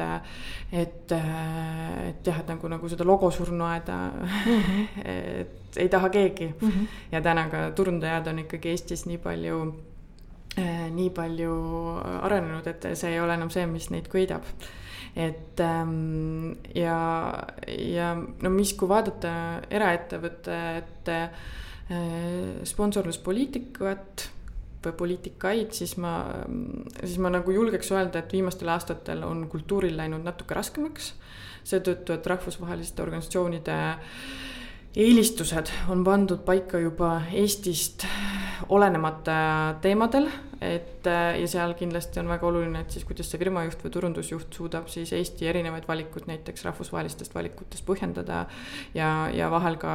et, 0.72 1.12
et 1.12 2.26
jah, 2.26 2.40
et 2.40 2.48
nagu, 2.48 2.68
nagu 2.68 2.88
seda 2.88 3.04
logosurnuaeda 3.04 3.96
mm 3.96 4.60
-hmm 4.60 4.97
et 5.04 5.76
ei 5.76 5.88
taha 5.88 6.08
keegi 6.08 6.48
mm. 6.60 6.68
-hmm. 6.68 6.86
ja 7.12 7.20
täna 7.20 7.48
ka 7.48 7.70
turundajad 7.70 8.26
on 8.26 8.38
ikkagi 8.38 8.68
Eestis 8.68 9.06
nii 9.06 9.18
palju 9.18 9.60
äh,, 10.58 10.90
nii 10.90 11.10
palju 11.10 11.54
arenenud, 12.22 12.66
et 12.66 12.88
see 12.94 13.12
ei 13.12 13.20
ole 13.20 13.34
enam 13.34 13.50
see, 13.50 13.66
mis 13.66 13.90
neid 13.90 14.08
köidab 14.08 14.42
et 15.18 15.60
ähm, 15.60 16.52
ja, 16.74 16.98
ja 17.66 18.14
no 18.14 18.50
mis, 18.54 18.72
kui 18.78 18.88
vaadata 18.88 19.30
eraettevõtete 19.70 21.16
äh, 21.18 22.64
sponsorluspoliitikat 22.68 24.28
või 24.84 24.94
poliitikaid, 25.00 25.72
siis 25.74 25.96
ma, 25.98 26.20
siis 27.00 27.18
ma 27.18 27.32
nagu 27.34 27.50
julgeks 27.50 27.90
öelda, 27.90 28.22
et 28.22 28.32
viimastel 28.32 28.70
aastatel 28.70 29.24
on 29.26 29.48
kultuuril 29.50 29.96
läinud 29.98 30.22
natuke 30.22 30.54
raskemaks. 30.54 31.14
seetõttu, 31.68 32.14
et 32.14 32.26
rahvusvaheliste 32.26 33.02
organisatsioonide 33.02 33.74
äh, 33.74 33.98
eelistused 34.96 35.70
on 35.92 36.04
pandud 36.04 36.44
paika 36.46 36.78
juba 36.80 37.18
Eestist 37.32 38.06
olenemata 38.68 39.34
teemadel, 39.82 40.26
et 40.60 41.06
ja 41.06 41.46
seal 41.48 41.74
kindlasti 41.78 42.18
on 42.18 42.28
väga 42.28 42.46
oluline, 42.48 42.80
et 42.82 42.90
siis 42.90 43.04
kuidas 43.06 43.28
see 43.30 43.38
firmajuht 43.38 43.84
või 43.84 43.92
turundusjuht 43.94 44.56
suudab 44.58 44.88
siis 44.90 45.12
Eesti 45.14 45.46
erinevaid 45.46 45.86
valikuid 45.88 46.26
näiteks 46.28 46.64
rahvusvahelistest 46.66 47.34
valikutest 47.36 47.86
põhjendada. 47.86 48.40
ja, 48.94 49.30
ja 49.34 49.50
vahel 49.50 49.78
ka 49.78 49.94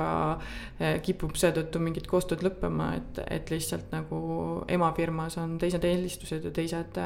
eh, 0.80 1.02
kipub 1.04 1.36
seetõttu 1.36 1.82
mingid 1.84 2.08
koostööd 2.08 2.46
lõppema, 2.46 2.94
et, 3.02 3.24
et 3.28 3.52
lihtsalt 3.52 3.92
nagu 3.92 4.64
emafirmas 4.72 5.38
on 5.42 5.58
teised 5.60 5.84
eelistused 5.84 6.48
ja 6.48 6.52
teised, 6.52 7.02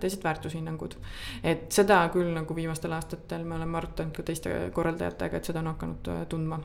teised 0.00 0.24
väärtushinnangud. 0.24 0.94
et 1.42 1.66
seda 1.72 2.04
küll 2.14 2.30
nagu 2.36 2.56
viimastel 2.56 2.94
aastatel 2.94 3.44
me 3.44 3.58
oleme 3.58 3.82
arutanud 3.82 4.14
ka 4.14 4.22
teiste 4.22 4.70
korraldajatega, 4.76 5.36
et 5.36 5.50
seda 5.50 5.64
on 5.64 5.74
hakanud 5.74 6.14
tundma 6.30 6.60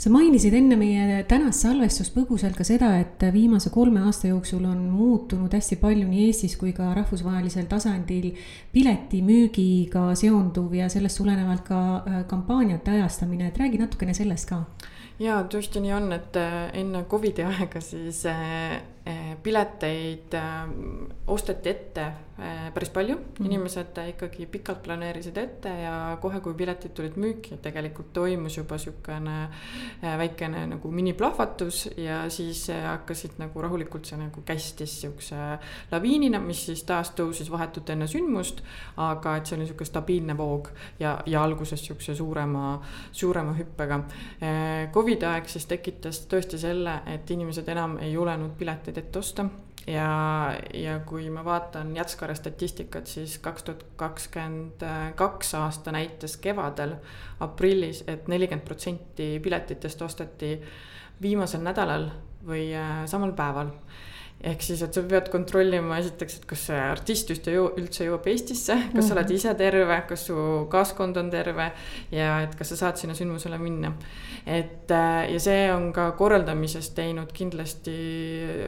sa 0.00 0.08
mainisid 0.08 0.54
enne 0.56 0.78
meie 0.80 1.18
tänast 1.28 1.66
salvestust 1.66 2.14
põgusalt 2.14 2.56
ka 2.56 2.64
seda, 2.64 2.94
et 3.02 3.20
viimase 3.34 3.68
kolme 3.74 4.00
aasta 4.08 4.30
jooksul 4.30 4.64
on 4.64 4.86
muutunud 4.88 5.52
hästi 5.52 5.76
palju 5.82 6.06
nii 6.08 6.28
Eestis 6.30 6.54
kui 6.60 6.72
ka 6.76 6.88
rahvusvahelisel 6.96 7.66
tasandil 7.68 8.30
piletimüügiga 8.72 10.06
seonduv 10.16 10.72
ja 10.78 10.88
sellest 10.92 11.20
tulenevalt 11.20 11.66
ka 11.68 11.80
äh, 11.98 12.22
kampaaniate 12.30 12.96
ajastamine, 12.96 13.50
et 13.50 13.60
räägi 13.60 13.82
natukene 13.82 14.16
sellest 14.16 14.48
ka. 14.48 14.62
ja 15.20 15.42
tõesti 15.52 15.84
nii 15.84 15.92
on, 15.92 16.08
et 16.16 16.40
äh, 16.40 16.62
enne 16.80 17.04
Covidi 17.04 17.44
aega 17.44 17.84
siis 17.84 18.24
äh, 18.30 18.80
pileteid 19.42 20.34
osteti 21.26 21.68
ette 21.70 22.04
päris 22.74 22.90
palju 22.90 23.14
mm, 23.14 23.22
-hmm. 23.22 23.46
inimesed 23.46 23.98
ikkagi 24.08 24.46
pikalt 24.46 24.82
planeerisid 24.82 25.36
ette 25.36 25.68
ja 25.68 26.18
kohe, 26.20 26.40
kui 26.40 26.54
piletid 26.54 26.90
tulid 26.90 27.16
müüki, 27.16 27.56
tegelikult 27.62 28.12
toimus 28.12 28.56
juba 28.56 28.74
niisugune 28.74 29.48
väikene 30.18 30.66
nagu 30.66 30.90
miniplahvatus 30.90 31.90
ja 31.96 32.30
siis 32.30 32.68
hakkasid 32.86 33.30
nagu 33.38 33.60
rahulikult, 33.60 34.04
see 34.04 34.18
nagu 34.18 34.42
kästis 34.44 35.02
niisuguse 35.02 35.36
laviinina, 35.92 36.38
mis 36.38 36.66
siis 36.66 36.84
taas 36.84 37.10
tõusis 37.10 37.50
vahetult 37.50 37.90
enne 37.90 38.06
sündmust, 38.06 38.62
aga 38.96 39.36
et 39.36 39.46
see 39.46 39.56
oli 39.56 39.64
niisugune 39.64 39.86
stabiilne 39.86 40.36
voog 40.36 40.70
ja, 41.00 41.18
ja 41.26 41.42
alguses 41.42 41.80
niisuguse 41.80 42.14
suurema, 42.14 42.80
suurema 43.12 43.52
hüppega. 43.58 44.00
Covidi 44.92 45.26
aeg 45.26 45.48
siis 45.48 45.66
tekitas 45.66 46.24
tõesti 46.30 46.58
selle, 46.58 47.00
et 47.06 47.30
inimesed 47.30 47.68
enam 47.68 47.98
ei 47.98 48.12
julenud 48.12 48.56
pileteid 48.58 48.89
ette 48.98 49.18
osta. 49.18 49.46
Ja, 49.86 50.52
ja 50.74 50.98
kui 51.08 51.30
ma 51.32 51.44
vaatan 51.44 51.94
Jatskare 51.96 52.34
statistikat, 52.34 53.06
siis 53.06 53.38
kaks 53.38 53.62
tuhat 53.62 53.84
kakskümmend 53.96 54.84
kaks 55.16 55.54
aasta 55.54 55.92
näitas 55.92 56.36
kevadel, 56.36 56.94
aprillis 57.40 58.02
et, 58.02 58.08
et 58.18 58.28
nelikümmend 58.28 58.66
protsenti 58.66 59.32
piletitest 59.42 60.02
osteti 60.02 60.58
viimasel 61.22 61.64
nädalal 61.64 62.10
või 62.46 62.70
äh, 62.76 63.04
samal 63.06 63.32
päeval 63.36 63.72
ehk 64.40 64.62
siis, 64.64 64.80
et 64.84 64.96
sa 64.96 65.02
pead 65.04 65.28
kontrollima 65.32 65.98
esiteks, 66.00 66.38
et 66.40 66.44
kas 66.48 66.62
see 66.70 66.78
artist 66.80 67.32
üldse 67.34 67.52
jõu-, 67.52 67.72
üldse 67.80 68.06
jõuab 68.06 68.28
Eestisse, 68.32 68.72
kas 68.72 68.86
mm 68.86 68.96
-hmm. 68.96 69.08
sa 69.08 69.14
oled 69.16 69.32
ise 69.34 69.54
terve, 69.54 69.98
kas 70.08 70.26
su 70.30 70.36
kaaskond 70.72 71.16
on 71.20 71.30
terve 71.30 71.70
ja 72.12 72.40
et 72.44 72.54
kas 72.56 72.72
sa 72.72 72.76
saad 72.76 72.96
sinna 72.96 73.14
sündmusele 73.14 73.58
minna. 73.58 73.92
et 74.46 74.90
äh, 74.90 75.32
ja 75.32 75.40
see 75.40 75.72
on 75.72 75.92
ka 75.92 76.12
korraldamises 76.12 76.90
teinud 76.90 77.32
kindlasti 77.32 77.96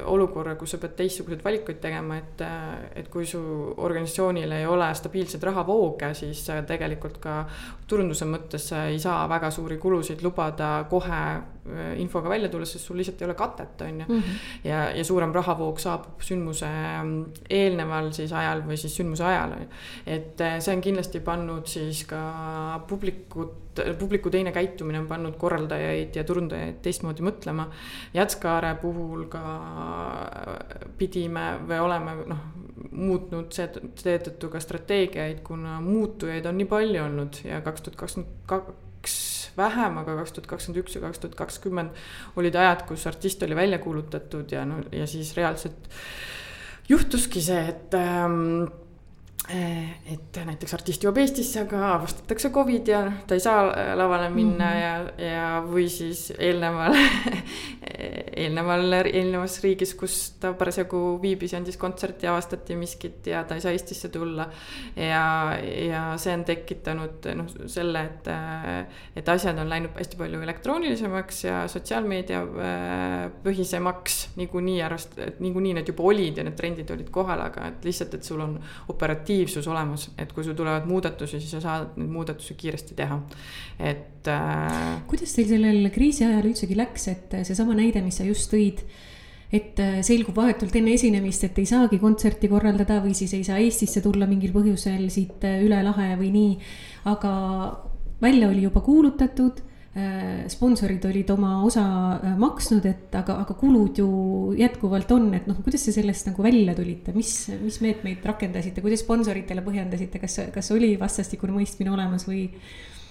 olukorra, 0.05 0.55
kus 0.55 0.71
sa 0.71 0.79
pead 0.79 0.93
teistsuguseid 0.97 1.45
valikuid 1.45 1.81
tegema, 1.81 2.17
et, 2.17 2.41
äh, 2.41 2.91
et 2.95 3.09
kui 3.09 3.27
su 3.27 3.41
organisatsioonil 3.77 4.53
ei 4.53 4.67
ole 4.67 4.95
stabiilseid 4.95 5.43
rahavooge, 5.43 6.15
siis 6.15 6.51
tegelikult 6.67 7.19
ka 7.19 7.47
turunduse 7.87 8.25
mõttes 8.25 8.69
sa 8.69 8.87
ei 8.87 8.99
saa 8.99 9.29
väga 9.29 9.51
suuri 9.51 9.79
kulusid 9.79 10.23
lubada 10.23 10.85
kohe 10.91 11.23
Äh, 11.62 11.62
infoga 11.97 12.29
välja 12.29 12.49
tulla, 12.51 12.67
sest 12.67 12.89
sul 12.89 12.99
lihtsalt 12.99 13.21
ei 13.23 13.27
ole 13.29 13.35
katet, 13.39 13.81
on 13.87 14.01
ju. 14.01 14.07
Mhm. 14.09 14.39
ja, 14.65 14.91
ja 14.91 15.05
suurem 15.05 15.33
rahavoog 15.35 15.79
saabub 15.81 16.23
sündmuse 16.27 16.67
ähm, 16.67 17.13
eelneval 17.51 18.11
siis 18.13 18.33
ajal 18.35 18.65
või 18.67 18.79
siis 18.81 18.97
sündmuse 18.99 19.25
ajal. 19.25 19.55
et 20.07 20.41
äh, 20.41 20.59
see 20.61 20.75
on 20.75 20.83
kindlasti 20.83 21.21
pannud 21.21 21.67
siis 21.71 22.03
ka 22.11 22.83
publikut, 22.89 23.79
publiku 23.99 24.31
teine 24.31 24.53
käitumine 24.53 25.01
on 25.01 25.07
pannud 25.07 25.39
korraldajaid 25.39 26.17
ja 26.17 26.25
turundajaid 26.25 26.83
teistmoodi 26.83 27.23
mõtlema. 27.23 27.69
Jatskaare 28.15 28.75
puhul 28.83 29.29
ka 29.31 29.45
äh, 29.47 30.87
pidime 30.99 31.47
või 31.69 31.83
oleme 31.87 32.17
noh, 32.27 32.47
muutnud 32.91 33.55
seetõttu 33.55 34.51
ka 34.51 34.61
strateegiaid, 34.61 35.45
kuna 35.47 35.79
muutujaid 35.85 36.47
on 36.47 36.59
nii 36.59 36.71
palju 36.71 37.05
olnud 37.05 37.45
ja 37.47 37.63
kaks 37.63 37.87
tuhat 37.87 38.01
kakskümmend 38.03 38.91
kaks 39.03 39.51
vähem, 39.59 39.99
aga 39.99 40.15
kaks 40.21 40.37
tuhat 40.37 40.47
kakskümmend 40.47 40.85
üks 40.85 40.95
ja 40.95 41.03
kaks 41.03 41.19
tuhat 41.23 41.35
kakskümmend 41.35 42.03
olid 42.39 42.55
ajad, 42.55 42.85
kus 42.87 43.07
artist 43.11 43.43
oli 43.43 43.57
välja 43.59 43.81
kuulutatud 43.83 44.53
ja 44.53 44.65
no 44.65 44.79
ja 44.93 45.07
siis 45.11 45.35
reaalselt 45.37 45.91
juhtuski 46.89 47.43
see, 47.43 47.65
et 47.73 47.95
ähm, 47.99 48.71
et 49.53 50.39
näiteks 50.47 50.75
artist 50.75 51.05
jõuab 51.05 51.19
Eestisse, 51.23 51.61
aga 51.67 51.95
avastatakse 51.95 52.51
Covid 52.55 52.89
ja 52.89 53.03
ta 53.27 53.37
ei 53.37 53.43
saa 53.45 53.67
lavale 53.99 54.31
minna 54.31 54.65
mm 54.65 54.73
-hmm. 54.73 55.23
ja, 55.23 55.27
ja 55.33 55.63
või 55.67 55.89
siis 55.89 56.33
eelneval 56.39 56.97
eelneval, 58.37 58.93
eelnevas 58.93 59.59
riigis, 59.63 59.95
kus 59.99 60.17
ta 60.41 60.53
parasjagu 60.59 61.19
viibis 61.23 61.53
ja 61.53 61.59
andis 61.61 61.77
kontserti, 61.77 62.27
avastati 62.27 62.77
miskit 62.77 63.27
ja 63.27 63.45
ta 63.45 63.55
ei 63.55 63.61
saa 63.61 63.73
Eestisse 63.73 64.09
tulla. 64.09 64.49
ja, 64.97 65.59
ja 65.87 66.03
see 66.17 66.35
on 66.35 66.45
tekitanud 66.45 67.29
noh, 67.35 67.47
selle, 67.67 68.05
et, 68.05 68.31
et 69.17 69.29
asjad 69.29 69.59
on 69.59 69.69
läinud 69.69 69.91
hästi 69.99 70.17
palju 70.17 70.43
elektroonilisemaks 70.43 71.45
ja 71.45 71.69
sotsiaalmeedia 71.69 72.43
äh, 72.43 73.31
põhisemaks 73.45 74.29
niikuinii 74.37 74.81
et 74.83 75.41
niikuinii 75.41 75.75
need 75.75 75.89
juba 75.89 76.03
olid 76.03 76.37
ja 76.37 76.45
need 76.45 76.57
trendid 76.57 76.91
olid 76.91 77.11
kohal, 77.11 77.41
aga 77.41 77.69
et 77.69 77.85
lihtsalt, 77.85 78.15
et 78.15 78.25
sul 78.25 78.41
on 78.41 78.59
operatiivselt 78.89 79.42
operatiivsus 79.43 79.69
olemas, 79.69 80.11
et 80.19 80.33
kui 80.33 80.45
sul 80.45 80.55
tulevad 80.55 80.87
muudatusi, 80.87 81.41
siis 81.41 81.53
sa 81.57 81.61
saad 81.63 81.97
neid 81.99 82.11
muudatusi 82.13 82.55
kiiresti 82.59 82.95
teha, 82.99 83.19
et 83.79 84.29
äh.... 84.31 85.01
kuidas 85.09 85.35
teil 85.35 85.49
sellel 85.51 85.89
kriisi 85.95 86.25
ajal 86.27 86.47
üldsegi 86.53 86.77
läks, 86.79 87.09
et 87.13 87.35
seesama 87.43 87.75
näide, 87.79 88.03
mis 88.05 88.21
sa 88.21 88.27
just 88.27 88.53
tõid, 88.53 88.85
et 89.53 89.81
äh, 89.83 89.99
selgub 90.07 90.37
vahetult 90.39 90.77
enne 90.79 90.95
esinemist, 90.95 91.45
et 91.49 91.59
ei 91.59 91.67
saagi 91.69 91.99
kontserti 92.01 92.49
korraldada 92.49 93.01
või 93.05 93.17
siis 93.19 93.35
ei 93.37 93.45
saa 93.45 93.59
Eestisse 93.61 94.01
tulla 94.05 94.29
mingil 94.31 94.55
põhjusel 94.55 95.09
siit 95.13 95.45
äh, 95.49 95.61
üle 95.67 95.83
lahe 95.85 96.15
või 96.21 96.31
nii, 96.37 96.55
aga 97.11 97.35
välja 98.23 98.49
oli 98.49 98.65
juba 98.69 98.85
kuulutatud 98.85 99.61
Äh, 99.61 99.72
sponsorid 100.49 101.05
olid 101.05 101.29
oma 101.35 101.59
osa 101.67 101.83
äh, 102.17 102.37
maksnud, 102.41 102.87
et 102.89 103.13
aga, 103.19 103.37
aga 103.45 103.57
kulud 103.59 103.99
ju 104.01 104.09
jätkuvalt 104.57 105.11
on, 105.13 105.27
et 105.37 105.49
noh, 105.51 105.59
kuidas 105.65 105.85
te 105.85 105.93
sellest 105.93 106.31
nagu 106.31 106.45
välja 106.45 106.73
tulite, 106.79 107.13
mis, 107.13 107.35
mis 107.61 107.77
meetmeid 107.85 108.25
rakendasite, 108.25 108.81
kuidas 108.85 109.05
sponsoritele 109.05 109.65
põhjendasite, 109.67 110.23
kas, 110.23 110.39
kas 110.55 110.73
oli 110.73 110.95
vastastikune 111.01 111.53
mõistmine 111.59 111.93
olemas 111.93 112.25
või? 112.29 112.47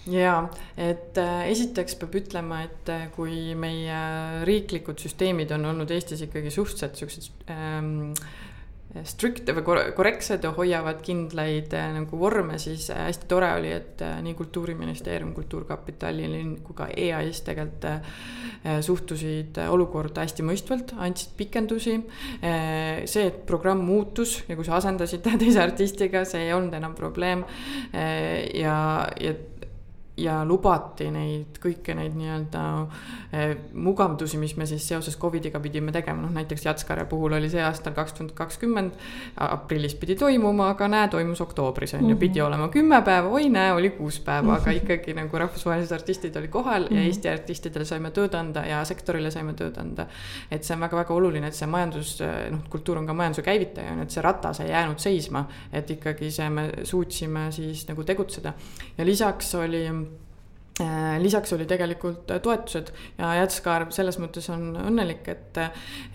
ja, 0.10 0.48
et 0.74 1.22
äh, 1.22 1.44
esiteks 1.54 2.00
peab 2.02 2.18
ütlema, 2.18 2.64
et 2.66 2.90
äh, 2.90 3.06
kui 3.14 3.54
meie 3.54 4.02
riiklikud 4.50 4.98
süsteemid 5.06 5.54
on 5.54 5.70
olnud 5.76 5.94
Eestis 5.94 6.26
ikkagi 6.26 6.50
suhteliselt 6.50 6.98
siuksed 6.98 7.46
ähm, 7.54 8.10
strict 9.08 9.48
või 9.56 9.64
korrektsed 9.96 10.44
ja 10.44 10.52
hoiavad 10.56 11.00
kindlaid 11.06 11.72
äh, 11.78 11.88
nagu 11.96 12.18
vorme, 12.20 12.58
siis 12.60 12.90
äh, 12.92 13.06
hästi 13.08 13.28
tore 13.32 13.48
oli, 13.56 13.72
et 13.72 14.02
äh, 14.04 14.18
nii 14.24 14.36
Kultuuriministeerium, 14.36 15.32
Kultuurkapitali 15.36 16.28
kui 16.66 16.76
ka 16.78 16.90
EAS 16.92 17.44
tegelikult 17.48 17.70
suhtusid 18.86 19.58
olukorda 19.74 20.22
hästi 20.22 20.44
mõistvalt, 20.46 20.92
andsid 21.02 21.32
pikendusi. 21.38 21.96
see, 23.10 23.24
et 23.26 23.40
programm 23.50 23.82
muutus 23.86 24.36
ja 24.48 24.56
kui 24.56 24.66
sa 24.68 24.76
asendasid 24.78 25.26
teise 25.42 25.64
artistiga, 25.64 26.22
see 26.30 26.46
ei 26.46 26.54
olnud 26.54 26.76
enam 26.78 26.94
probleem. 26.98 27.42
ja, 27.94 28.76
ja 29.18 29.34
ja 30.20 30.42
lubati 30.44 31.08
neid 31.12 31.56
kõiki 31.62 31.94
neid 31.96 32.16
nii-öelda 32.20 32.62
eh, 33.32 33.54
mugavdusi, 33.80 34.36
mis 34.42 34.54
me 34.60 34.66
siis 34.68 34.84
seoses 34.92 35.16
Covidiga 35.20 35.62
pidime 35.64 35.94
tegema, 35.96 36.26
noh 36.26 36.34
näiteks 36.36 36.66
Jatskare 36.66 37.06
puhul 37.10 37.38
oli 37.38 37.50
see 37.50 37.62
aastal 37.64 37.96
kaks 37.96 38.18
tuhat 38.18 38.34
kakskümmend. 38.36 38.92
aprillis 39.42 39.96
pidi 39.96 40.16
toimuma, 40.20 40.70
aga 40.74 40.88
näe, 40.92 41.08
toimus 41.12 41.42
oktoobris 41.42 41.96
on 41.96 42.10
ju, 42.10 42.18
pidi 42.20 42.42
mhm. 42.42 42.48
olema 42.48 42.68
kümme 42.74 43.02
päeva, 43.08 43.30
oi 43.32 43.50
näe, 43.50 43.72
oli 43.74 43.94
kuus 43.96 44.20
päeva, 44.20 44.58
aga 44.60 44.74
ikkagi 44.76 45.16
nagu 45.16 45.38
rahvusvahelised 45.44 45.96
artistid 45.96 46.36
olid 46.36 46.52
kohal 46.52 46.90
ja 46.90 46.98
mhm. 46.98 47.08
Eesti 47.12 47.32
artistidele 47.32 47.88
saime 47.88 48.12
tööd 48.12 48.36
anda 48.36 48.66
ja 48.68 48.84
sektorile 48.88 49.32
saime 49.32 49.56
tööd 49.58 49.80
anda. 49.80 50.08
et 50.52 50.64
see 50.64 50.76
on 50.76 50.84
väga-väga 50.84 51.14
oluline, 51.16 51.48
et 51.48 51.56
see 51.56 51.68
majandus, 51.72 52.18
noh, 52.52 52.68
kultuur 52.70 53.00
on 53.00 53.08
ka 53.08 53.16
majanduse 53.16 53.48
käivitaja, 53.48 53.96
on 53.96 54.04
ju, 54.04 54.10
et 54.10 54.18
see 54.18 54.24
ratas 54.26 54.60
ei 54.60 54.70
jäänud 54.74 55.00
seisma, 55.00 55.46
et 55.72 55.90
ikkagi 55.96 56.32
see, 56.32 56.50
me 56.50 56.70
suutsime 56.84 57.48
siis 57.56 57.88
nagu 57.88 58.04
tegutseda 58.04 58.54
ja 58.98 59.06
lisaks 59.08 59.56
oli 59.56 59.86
lisaks 61.20 61.54
oli 61.54 61.66
tegelikult 61.66 62.32
äh, 62.32 62.42
toetused 62.42 62.92
ja 63.18 63.34
Jatskaar 63.42 63.88
selles 63.94 64.18
mõttes 64.22 64.48
on 64.54 64.72
õnnelik, 64.80 65.28
et, 65.32 65.60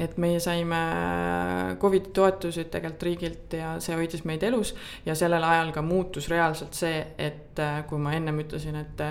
et 0.02 0.16
meie 0.22 0.40
saime 0.42 0.78
äh, 0.78 1.72
Covidi 1.80 2.12
toetusi 2.16 2.64
tegelikult 2.64 3.06
riigilt 3.08 3.56
ja 3.58 3.76
see 3.84 3.96
hoidis 3.98 4.24
meid 4.24 4.42
elus. 4.46 4.74
ja 5.06 5.14
sellel 5.14 5.44
ajal 5.44 5.72
ka 5.72 5.82
muutus 5.82 6.28
reaalselt 6.32 6.74
see, 6.74 7.04
et 7.18 7.45
kui 7.88 8.00
ma 8.02 8.14
ennem 8.16 8.42
ütlesin, 8.44 8.76
et 8.80 9.02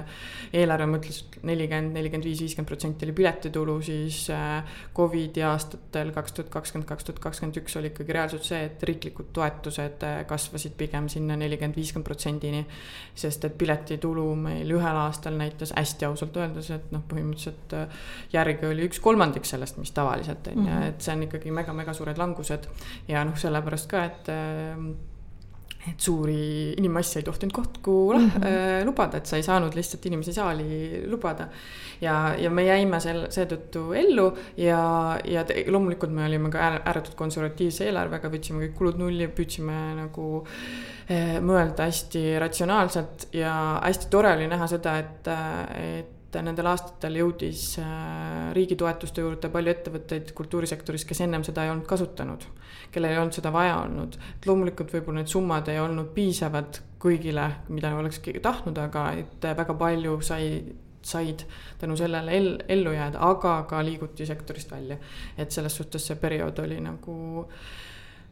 eelarve 0.55 0.87
mõtles 0.91 1.21
nelikümmend, 1.45 1.95
nelikümmend 1.97 2.29
viis, 2.29 2.41
viiskümmend 2.43 2.69
protsenti 2.69 3.07
oli 3.07 3.15
piletitulu, 3.17 3.77
siis 3.85 4.25
Covidi 4.95 5.43
aastatel 5.45 6.11
kaks 6.15 6.37
tuhat 6.37 6.51
kakskümmend, 6.53 6.87
kaks 6.89 7.09
tuhat 7.09 7.21
kakskümmend 7.23 7.61
üks 7.61 7.77
oli 7.79 7.91
ikkagi 7.93 8.15
reaalselt 8.15 8.47
see, 8.47 8.61
et 8.69 8.83
riiklikud 8.87 9.31
toetused 9.35 10.05
kasvasid 10.29 10.75
pigem 10.77 11.09
sinna 11.11 11.37
nelikümmend, 11.39 11.75
viiskümmend 11.77 12.05
protsendini. 12.07 12.65
sest 13.15 13.45
et 13.45 13.57
piletitulu 13.57 14.25
meil 14.35 14.71
ühel 14.75 14.99
aastal 14.99 15.37
näitas 15.39 15.73
hästi 15.75 16.05
ausalt 16.05 16.37
öeldes, 16.37 16.69
et 16.75 16.91
noh, 16.93 17.03
põhimõtteliselt 17.09 17.75
äh, 17.77 18.05
järgi 18.33 18.69
oli 18.69 18.87
üks 18.89 19.01
kolmandik 19.03 19.47
sellest, 19.47 19.79
mis 19.81 19.93
tavaliselt 19.95 20.51
on 20.51 20.61
ju, 20.61 20.69
mhm. 20.69 20.87
et 20.91 21.05
see 21.05 21.15
on 21.15 21.25
ikkagi 21.27 21.53
mega-mega 21.55 21.95
suured 21.97 22.21
langused. 22.21 22.69
ja 23.07 23.25
noh, 23.27 23.37
sellepärast 23.39 23.89
ka, 23.91 24.05
et 24.11 24.31
äh, 24.33 24.87
et 25.91 25.99
suuri 26.01 26.73
inimmasse 26.77 27.19
ei 27.19 27.23
tohtinud 27.27 27.53
kokku 27.53 28.13
mm 28.13 28.29
-hmm. 28.29 28.85
lubada, 28.85 29.17
et 29.17 29.25
sa 29.25 29.37
ei 29.37 29.43
saanud 29.43 29.75
lihtsalt 29.75 30.05
inimesi 30.05 30.33
saali 30.33 31.03
lubada. 31.07 31.47
ja, 32.01 32.35
ja 32.39 32.49
me 32.49 32.65
jäime 32.65 32.99
sel, 32.99 33.25
seetõttu 33.29 33.93
ellu 33.93 34.33
ja, 34.57 35.19
ja 35.25 35.43
te, 35.43 35.63
loomulikult 35.67 36.11
me 36.11 36.25
olime 36.25 36.49
ka 36.49 36.59
ääretult 36.85 37.15
konservatiivse 37.15 37.85
eelarvega, 37.85 38.29
võtsime 38.29 38.65
kõik 38.65 38.75
kulud 38.77 38.97
nulli, 38.99 39.27
püüdsime 39.27 39.95
nagu 39.95 40.43
äh, 40.43 40.95
Eh, 41.05 41.35
mõelda 41.37 41.85
hästi 41.85 42.21
ratsionaalselt 42.41 43.27
ja 43.37 43.51
hästi 43.83 44.07
tore 44.09 44.31
oli 44.33 44.47
näha 44.49 44.65
seda, 44.65 44.95
et, 45.03 45.27
et 45.77 46.14
et 46.39 46.45
nendel 46.45 46.69
aastatel 46.71 47.19
jõudis 47.19 47.63
riigi 48.55 48.77
toetuste 48.79 49.23
juurde 49.23 49.49
palju 49.53 49.73
ettevõtteid 49.73 50.33
kultuurisektoris, 50.37 51.05
kes 51.07 51.21
ennem 51.25 51.43
seda 51.47 51.65
ei 51.65 51.73
olnud 51.73 51.87
kasutanud, 51.89 52.45
kellel 52.91 53.15
ei 53.15 53.21
olnud 53.21 53.37
seda 53.37 53.51
vaja 53.53 53.77
olnud. 53.83 54.17
et 54.37 54.47
loomulikult 54.49 54.93
võib-olla 54.93 55.21
need 55.21 55.31
summad 55.31 55.69
ei 55.71 55.79
olnud 55.79 56.11
piisavad 56.15 56.81
kõigile, 57.01 57.49
mida 57.69 57.93
oleks 57.95 58.19
keegi 58.19 58.41
tahtnud, 58.43 58.77
aga 58.81 59.11
et 59.21 59.49
väga 59.57 59.77
palju 59.77 60.19
sai 60.21 60.49
said 61.05 61.43
tänu 61.77 61.93
sellele 61.97 62.33
el-, 62.33 62.63
ellu 62.67 62.91
jääda, 62.95 63.19
aga 63.21 63.59
ka 63.69 63.83
liiguti 63.85 64.25
sektorist 64.25 64.71
välja. 64.71 64.97
et 65.37 65.51
selles 65.51 65.75
suhtes 65.75 66.07
see 66.07 66.17
periood 66.17 66.59
oli 66.59 66.79
nagu 66.81 67.17
äh, 67.45 67.84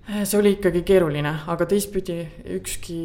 see 0.04 0.36
oli 0.36 0.52
ikkagi 0.58 0.82
keeruline, 0.84 1.32
aga 1.48 1.66
teistpidi 1.70 2.18
ükski 2.58 2.98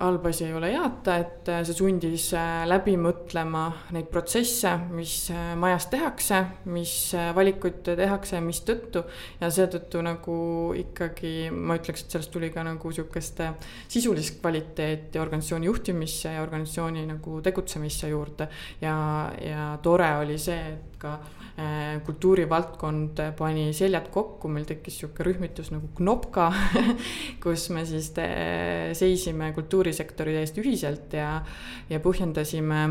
halb 0.00 0.24
asi 0.30 0.46
ei 0.46 0.54
ole 0.56 0.70
heata, 0.72 1.18
et 1.20 1.50
see 1.68 1.76
sundis 1.76 2.30
äh, 2.36 2.62
läbi 2.68 2.94
mõtlema 2.96 3.66
neid 3.92 4.08
protsesse, 4.12 4.72
mis 4.96 5.14
majas 5.60 5.90
tehakse, 5.92 6.40
mis 6.72 6.94
valikuid 7.36 7.82
tehakse, 7.84 8.40
mistõttu. 8.44 9.04
ja 9.40 9.50
seetõttu 9.52 10.00
nagu 10.04 10.38
ikkagi 10.80 11.50
ma 11.52 11.76
ütleks, 11.76 12.06
et 12.06 12.16
sellest 12.16 12.32
tuli 12.32 12.48
ka 12.54 12.64
nagu 12.64 12.92
sihukest 12.92 13.44
sisulist 13.92 14.40
kvaliteeti 14.40 15.20
organisatsiooni 15.20 15.68
juhtimisse 15.68 16.32
ja 16.38 16.46
organisatsiooni 16.46 17.04
nagu 17.10 17.42
tegutsemisse 17.44 18.08
juurde. 18.08 18.48
ja, 18.80 18.96
ja 19.44 19.68
tore 19.82 20.08
oli 20.22 20.40
see, 20.40 20.72
et 20.72 20.96
ka 21.00 21.18
kultuurivaldkond 22.06 23.20
pani 23.38 23.70
seljad 23.76 24.08
kokku, 24.14 24.48
meil 24.52 24.66
tekkis 24.68 25.00
sihuke 25.00 25.26
rühmitus 25.26 25.70
nagu 25.74 25.90
Knopka 25.98 26.48
kus 27.42 27.68
me 27.74 27.84
siis 27.88 28.12
seisime 28.98 29.52
kultuurisektori 29.56 30.38
eest 30.40 30.60
ühiselt 30.62 31.16
ja, 31.18 31.32
ja 31.90 32.02
põhjendasime 32.04 32.84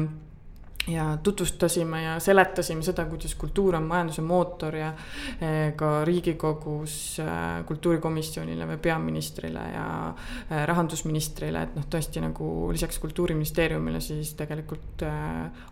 ja 0.92 1.18
tutvustasime 1.24 2.04
ja 2.04 2.20
seletasime 2.20 2.84
seda, 2.84 3.06
kuidas 3.06 3.36
kultuur 3.36 3.76
on 3.76 3.84
majanduse 3.90 4.22
mootor 4.22 4.76
ja 4.76 4.94
eh, 5.42 5.74
ka 5.78 6.06
Riigikogus 6.06 7.20
eh, 7.24 7.32
kultuurikomisjonile 7.66 8.68
või 8.74 8.78
peaministrile 8.84 9.66
ja 9.74 9.88
eh, 10.10 10.64
rahandusministrile, 10.70 11.64
et 11.64 11.76
noh, 11.78 11.88
tõesti 11.90 12.24
nagu 12.24 12.70
lisaks 12.74 13.00
Kultuuriministeeriumile 13.00 14.02
siis 14.04 14.34
tegelikult 14.38 15.04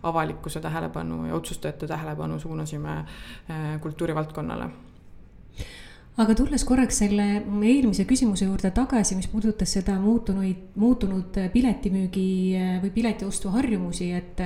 avalikkuse 0.02 0.60
tähelepanu 0.64 1.26
ja 1.28 1.34
otsustajate 1.36 1.86
tähelepanu 1.86 2.38
suunasime 2.40 3.02
kultuurivaldkonnale. 3.82 4.70
Aga 6.18 6.34
tulles 6.34 6.64
korraks 6.66 6.96
selle 7.04 7.26
eelmise 7.62 8.02
küsimuse 8.08 8.48
juurde 8.48 8.72
tagasi, 8.74 9.14
mis 9.14 9.28
puudutas 9.30 9.76
seda 9.76 9.94
muutunuid, 10.02 10.72
muutunud 10.80 11.36
piletimüügi 11.52 12.30
või 12.82 12.90
piletiostuharjumusi, 12.96 14.10
et 14.18 14.42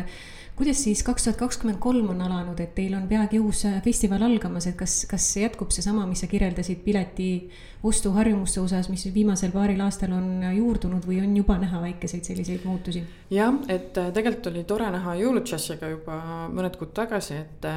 kuidas 0.62 0.84
siis 0.84 1.00
kaks 1.02 1.24
tuhat 1.26 1.38
kakskümmend 1.40 1.80
kolm 1.82 2.12
on 2.12 2.20
alanud, 2.22 2.60
et 2.62 2.70
teil 2.76 2.92
on 2.94 3.08
peagi 3.10 3.40
uus 3.42 3.64
äh, 3.66 3.80
festival 3.82 4.22
algamas, 4.22 4.68
et 4.70 4.76
kas, 4.78 5.00
kas 5.10 5.24
jätkub 5.40 5.72
seesama, 5.74 6.04
mis 6.06 6.22
sa 6.22 6.28
kirjeldasid 6.30 6.84
pileti 6.84 7.48
ostuharjumuste 7.82 8.60
osas, 8.62 8.86
mis 8.92 9.02
viimasel 9.10 9.50
paaril 9.50 9.82
aastal 9.82 10.14
on 10.14 10.28
äh, 10.46 10.52
juurdunud 10.60 11.02
või 11.08 11.18
on 11.24 11.32
juba 11.34 11.56
näha 11.58 11.80
väikeseid 11.82 12.30
selliseid 12.30 12.62
muutusi? 12.68 13.02
jah, 13.34 13.58
et 13.66 13.98
äh, 13.98 14.12
tegelikult 14.14 14.52
oli 14.52 14.62
tore 14.70 14.92
näha 14.94 15.16
jõuludžässiga 15.24 15.90
juba 15.96 16.20
mõned 16.54 16.78
kuud 16.78 16.94
tagasi, 16.94 17.40
et 17.42 17.68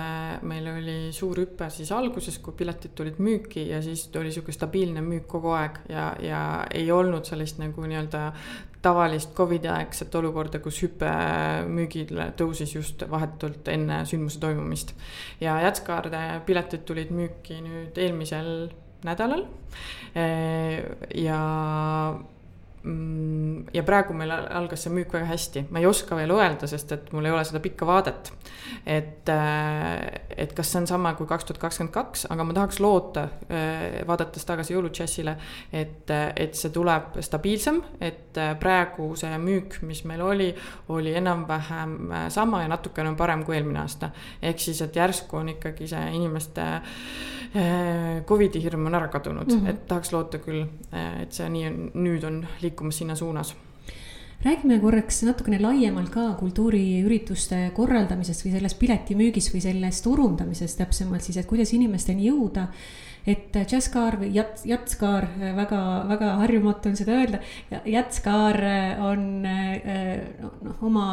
meil 0.46 0.70
oli 0.76 1.00
suur 1.16 1.42
hüpe 1.42 1.72
siis 1.74 1.90
alguses, 1.96 2.38
kui 2.38 2.54
piletid 2.54 2.94
tulid 2.94 3.18
müüki 3.18 3.66
ja 3.72 3.82
siis 3.82 4.12
oli 4.14 4.30
sihuke 4.36 4.54
stabiilne 4.54 5.02
müük 5.02 5.26
kogu 5.34 5.58
aeg 5.58 5.82
ja, 5.90 6.12
ja 6.22 6.46
ei 6.70 6.94
olnud 6.94 7.26
sellist 7.26 7.58
nagu 7.58 7.90
nii-öelda 7.90 8.28
tavalist 8.86 9.34
Covidi 9.38 9.70
aegset 9.72 10.14
olukorda, 10.16 10.62
kus 10.64 10.80
hüpe 10.86 11.12
müügil 11.70 12.22
tõusis 12.38 12.76
just 12.76 13.06
vahetult 13.10 13.68
enne 13.74 14.04
sündmuse 14.06 14.40
toimumist. 14.44 14.94
ja 15.42 15.58
Jätskaarde 15.66 16.22
piletid 16.46 16.86
tulid 16.86 17.12
müüki 17.16 17.62
nüüd 17.66 17.98
eelmisel 17.98 18.70
nädalal. 19.06 19.46
ja 21.16 21.42
ja 23.74 23.84
praegu 23.86 24.14
meil 24.14 24.32
algas 24.32 24.86
see 24.86 24.94
müük 24.94 25.14
väga 25.16 25.26
hästi, 25.30 25.66
ma 25.74 25.82
ei 25.82 25.88
oska 25.90 26.18
veel 26.18 26.32
öelda, 26.36 26.68
sest 26.70 26.92
et 26.94 27.12
mul 27.16 27.26
ei 27.26 27.34
ole 27.34 27.44
seda 27.48 27.62
pikka 27.64 27.88
vaadet. 27.88 28.32
et, 28.86 29.30
äh, 29.30 30.22
et 30.38 30.54
kas 30.54 30.72
see 30.72 30.80
on 30.82 30.88
sama 30.88 31.14
kui 31.18 31.28
kaks 31.30 31.46
tuhat 31.46 31.60
kakskümmend 31.62 31.94
kaks, 31.94 32.26
aga 32.34 32.44
ma 32.44 32.54
tahaks 32.54 32.80
loota, 32.82 33.28
äh, 33.50 34.02
vaadates 34.08 34.46
tagasi 34.46 34.74
jõuludžässile, 34.74 35.36
et, 35.74 36.10
äh, 36.10 36.34
et 36.36 36.56
see 36.56 36.70
tuleb 36.74 37.18
stabiilsem, 37.22 37.82
et 38.02 38.38
praegu 38.60 39.12
see 39.18 39.38
müük, 39.42 39.80
mis 39.82 40.04
meil 40.06 40.22
oli, 40.22 40.50
oli 40.90 41.14
enam-vähem 41.16 42.30
sama 42.30 42.62
ja 42.64 42.70
natukene 42.70 43.16
parem 43.16 43.46
kui 43.46 43.56
eelmine 43.56 43.80
aasta. 43.80 44.10
ehk 44.42 44.60
siis, 44.60 44.82
et 44.82 44.96
järsku 44.96 45.38
on 45.38 45.50
ikkagi 45.50 45.88
see 45.88 46.12
inimeste 46.14 46.82
Covidi 48.28 48.60
hirm 48.60 48.86
on 48.86 48.96
ära 48.96 49.08
kadunud 49.08 49.48
mm, 49.48 49.62
-hmm. 49.62 49.70
et 49.70 49.88
tahaks 49.88 50.12
loota 50.12 50.38
küll, 50.38 50.66
et 51.22 51.32
see 51.32 51.48
nii 51.50 51.68
on, 51.68 51.78
nüüd 51.94 52.24
on 52.28 52.42
liikunud 52.62 52.75
liikumas 52.76 52.98
sinna 52.98 53.16
suunas 53.16 53.56
räägime 54.44 54.80
korraks 54.80 55.24
natukene 55.24 55.62
laiemalt 55.62 56.10
ka 56.14 56.34
kultuuriürituste 56.40 57.72
korraldamisest 57.74 58.44
või 58.46 58.52
sellest 58.54 58.80
piletimüügist 58.80 59.54
või 59.54 59.62
sellest 59.64 60.04
turundamisest 60.04 60.78
täpsemalt 60.82 61.24
siis, 61.24 61.38
et 61.40 61.48
kuidas 61.48 61.72
inimesteni 61.74 62.28
jõuda. 62.28 62.68
et 63.28 63.56
Jazzcar 63.72 64.20
või 64.20 64.36
Jats, 64.36 64.66
Jatskaar, 64.66 65.26
väga, 65.56 65.80
väga 66.10 66.34
harjumatu 66.44 66.90
on 66.90 66.96
seda 66.96 67.16
öelda, 67.18 67.40
Jatskaar 67.86 68.60
on 69.02 69.42
noh, 69.42 70.76
oma 70.82 71.08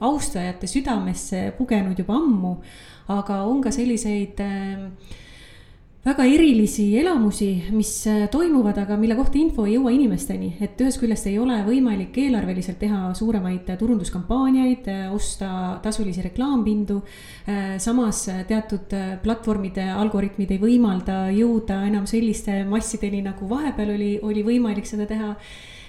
austajate 0.00 0.66
südamesse 0.66 1.52
pugenud 1.58 1.98
juba 1.98 2.16
ammu, 2.16 2.56
aga 3.08 3.44
on 3.44 3.62
ka 3.62 3.70
selliseid 3.70 4.40
äh, 4.42 4.88
väga 6.06 6.22
erilisi 6.30 6.84
elamusi, 7.00 7.48
mis 7.74 7.90
äh, 8.06 8.28
toimuvad, 8.30 8.76
aga 8.78 8.94
mille 8.98 9.16
kohta 9.18 9.40
info 9.40 9.64
ei 9.66 9.74
jõua 9.74 9.90
inimesteni. 9.90 10.52
et 10.62 10.78
ühest 10.78 11.00
küljest 11.02 11.26
ei 11.26 11.38
ole 11.42 11.56
võimalik 11.66 12.14
eelarveliselt 12.22 12.78
teha 12.78 13.10
suuremaid 13.18 13.72
turunduskampaaniaid, 13.80 14.86
äh, 14.92 15.08
osta 15.14 15.80
tasulisi 15.82 16.22
reklaampindu. 16.28 17.00
Äh, 17.50 17.74
samas 17.82 18.22
teatud 18.46 18.94
platvormide 19.24 19.88
algoritmid 19.96 20.54
ei 20.54 20.62
võimalda 20.62 21.24
jõuda 21.34 21.82
enam 21.88 22.06
selliste 22.06 22.62
massideni, 22.70 23.24
nagu 23.26 23.50
vahepeal 23.50 23.96
oli, 23.96 24.12
oli 24.22 24.46
võimalik 24.46 24.86
seda 24.86 25.08
teha. 25.10 25.34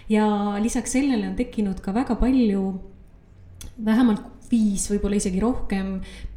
ja 0.10 0.26
lisaks 0.64 0.94
sellele 0.96 1.28
on 1.28 1.36
tekkinud 1.36 1.82
ka 1.84 1.92
väga 1.94 2.16
palju 2.16 2.62
vähemalt 3.86 4.37
viis, 4.52 4.90
võib-olla 4.92 5.16
isegi 5.20 5.40
rohkem 5.44 5.88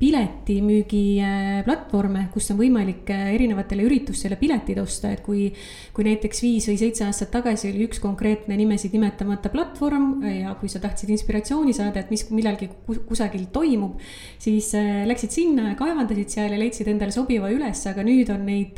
piletimüügiplatvorme, 0.00 2.22
kus 2.34 2.50
on 2.52 2.58
võimalik 2.58 3.10
äh, 3.14 3.34
erinevatele 3.36 3.82
üritustele 3.86 4.36
piletid 4.40 4.78
osta, 4.82 5.06
et 5.14 5.22
kui. 5.24 5.42
kui 5.94 6.04
näiteks 6.06 6.42
viis 6.42 6.68
või 6.70 6.78
seitse 6.80 7.04
aastat 7.04 7.30
tagasi 7.34 7.68
oli 7.68 7.84
üks 7.88 7.98
konkreetne 8.00 8.56
nimesid 8.56 8.92
nimetamata 8.96 9.48
platvorm 9.52 10.22
äh, 10.24 10.40
ja 10.42 10.50
kui 10.58 10.68
sa 10.72 10.78
tahtsid 10.82 11.10
inspiratsiooni 11.12 11.72
saada, 11.76 12.00
et 12.00 12.10
mis 12.10 12.22
millalgi 12.30 12.66
kusagil 12.86 13.44
toimub. 13.52 14.00
siis 14.38 14.74
äh, 14.78 15.06
läksid 15.06 15.30
sinna 15.34 15.68
ja 15.70 15.76
kaevandasid 15.78 16.28
seal 16.32 16.52
ja 16.54 16.58
leidsid 16.58 16.88
endale 16.90 17.12
sobiva 17.14 17.50
üles, 17.52 17.86
aga 17.86 18.02
nüüd 18.06 18.30
on 18.34 18.46
neid 18.48 18.74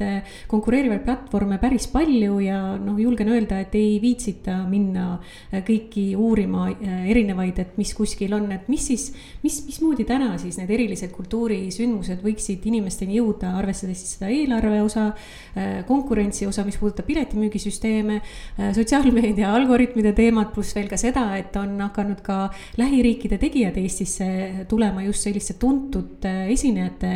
konkureerivaid 0.51 1.03
platvorme 1.07 1.59
päris 1.63 1.87
palju 1.93 2.41
ja 2.45 2.79
noh, 2.81 2.99
julgen 3.01 3.29
öelda, 3.33 3.61
et 3.63 3.75
ei 3.79 4.01
viitsita 4.03 4.67
minna 4.69 5.21
kõiki 5.53 6.17
uurima 6.19 6.69
erinevaid, 7.09 7.59
et 7.63 7.79
mis 7.79 7.95
kuskil 7.97 8.33
on, 8.37 8.53
et 8.55 8.69
mis 8.73 8.87
siis 8.93 9.13
mis, 9.43 9.59
mismoodi 9.67 10.05
täna 10.09 10.33
siis 10.41 10.57
need 10.61 10.71
erilised 10.73 11.13
kultuurisündmused 11.15 12.23
võiksid 12.25 12.65
inimesteni 12.71 13.19
jõuda, 13.19 13.55
arvestades 13.59 14.01
siis 14.03 14.17
seda 14.17 14.31
eelarve 14.33 14.81
osa, 14.85 15.09
äh, 15.57 15.83
konkurentsi 15.89 16.47
osa, 16.47 16.65
mis 16.67 16.79
puudutab 16.81 17.09
piletimüügisüsteeme, 17.11 18.21
äh, 18.23 18.73
sotsiaalmeedia 18.77 19.53
algoritmide 19.55 20.15
teemat, 20.17 20.53
pluss 20.55 20.77
veel 20.77 20.89
ka 20.91 20.99
seda, 21.01 21.27
et 21.41 21.57
on 21.61 21.79
hakanud 21.83 22.23
ka 22.25 22.39
lähiriikide 22.81 23.39
tegijad 23.43 23.79
Eestisse 23.83 24.67
tulema 24.71 25.03
just 25.07 25.27
selliste 25.27 25.59
tuntud 25.61 26.27
äh, 26.29 26.47
esinejate 26.55 27.13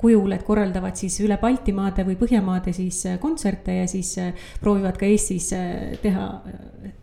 kujul, 0.00 0.32
et 0.36 0.46
korraldavad 0.46 0.96
siis 0.96 1.20
üle 1.24 1.38
Baltimaade 1.40 2.06
või 2.06 2.18
Põhjamaade 2.20 2.72
siis 2.76 3.02
kontserte 3.20 3.82
ja 3.82 3.88
siis 3.90 4.14
proovivad 4.60 4.96
ka 5.00 5.08
Eestis 5.08 5.52
teha. 6.02 6.28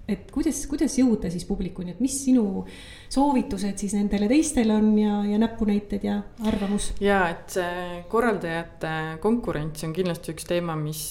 Et 0.08 0.32
kuidas, 0.36 0.58
kuidas 0.68 0.98
jõuda 1.00 1.30
siis 1.32 1.46
publikuni, 1.48 1.94
et 1.94 2.02
mis 2.04 2.16
sinu 2.26 2.66
soovitused 3.14 3.80
siis 3.80 3.94
nendele 3.96 4.28
teistele 4.32 4.76
on 4.76 4.90
ja, 5.00 5.22
ja 5.30 5.40
näpunäited 5.40 6.04
ja 6.04 6.18
arvamus? 6.50 6.92
ja 7.04 7.22
et 7.32 7.56
korraldajate 8.12 9.22
konkurents 9.24 9.86
on 9.88 9.94
kindlasti 9.96 10.36
üks 10.36 10.50
teema, 10.50 10.76
mis, 10.80 11.06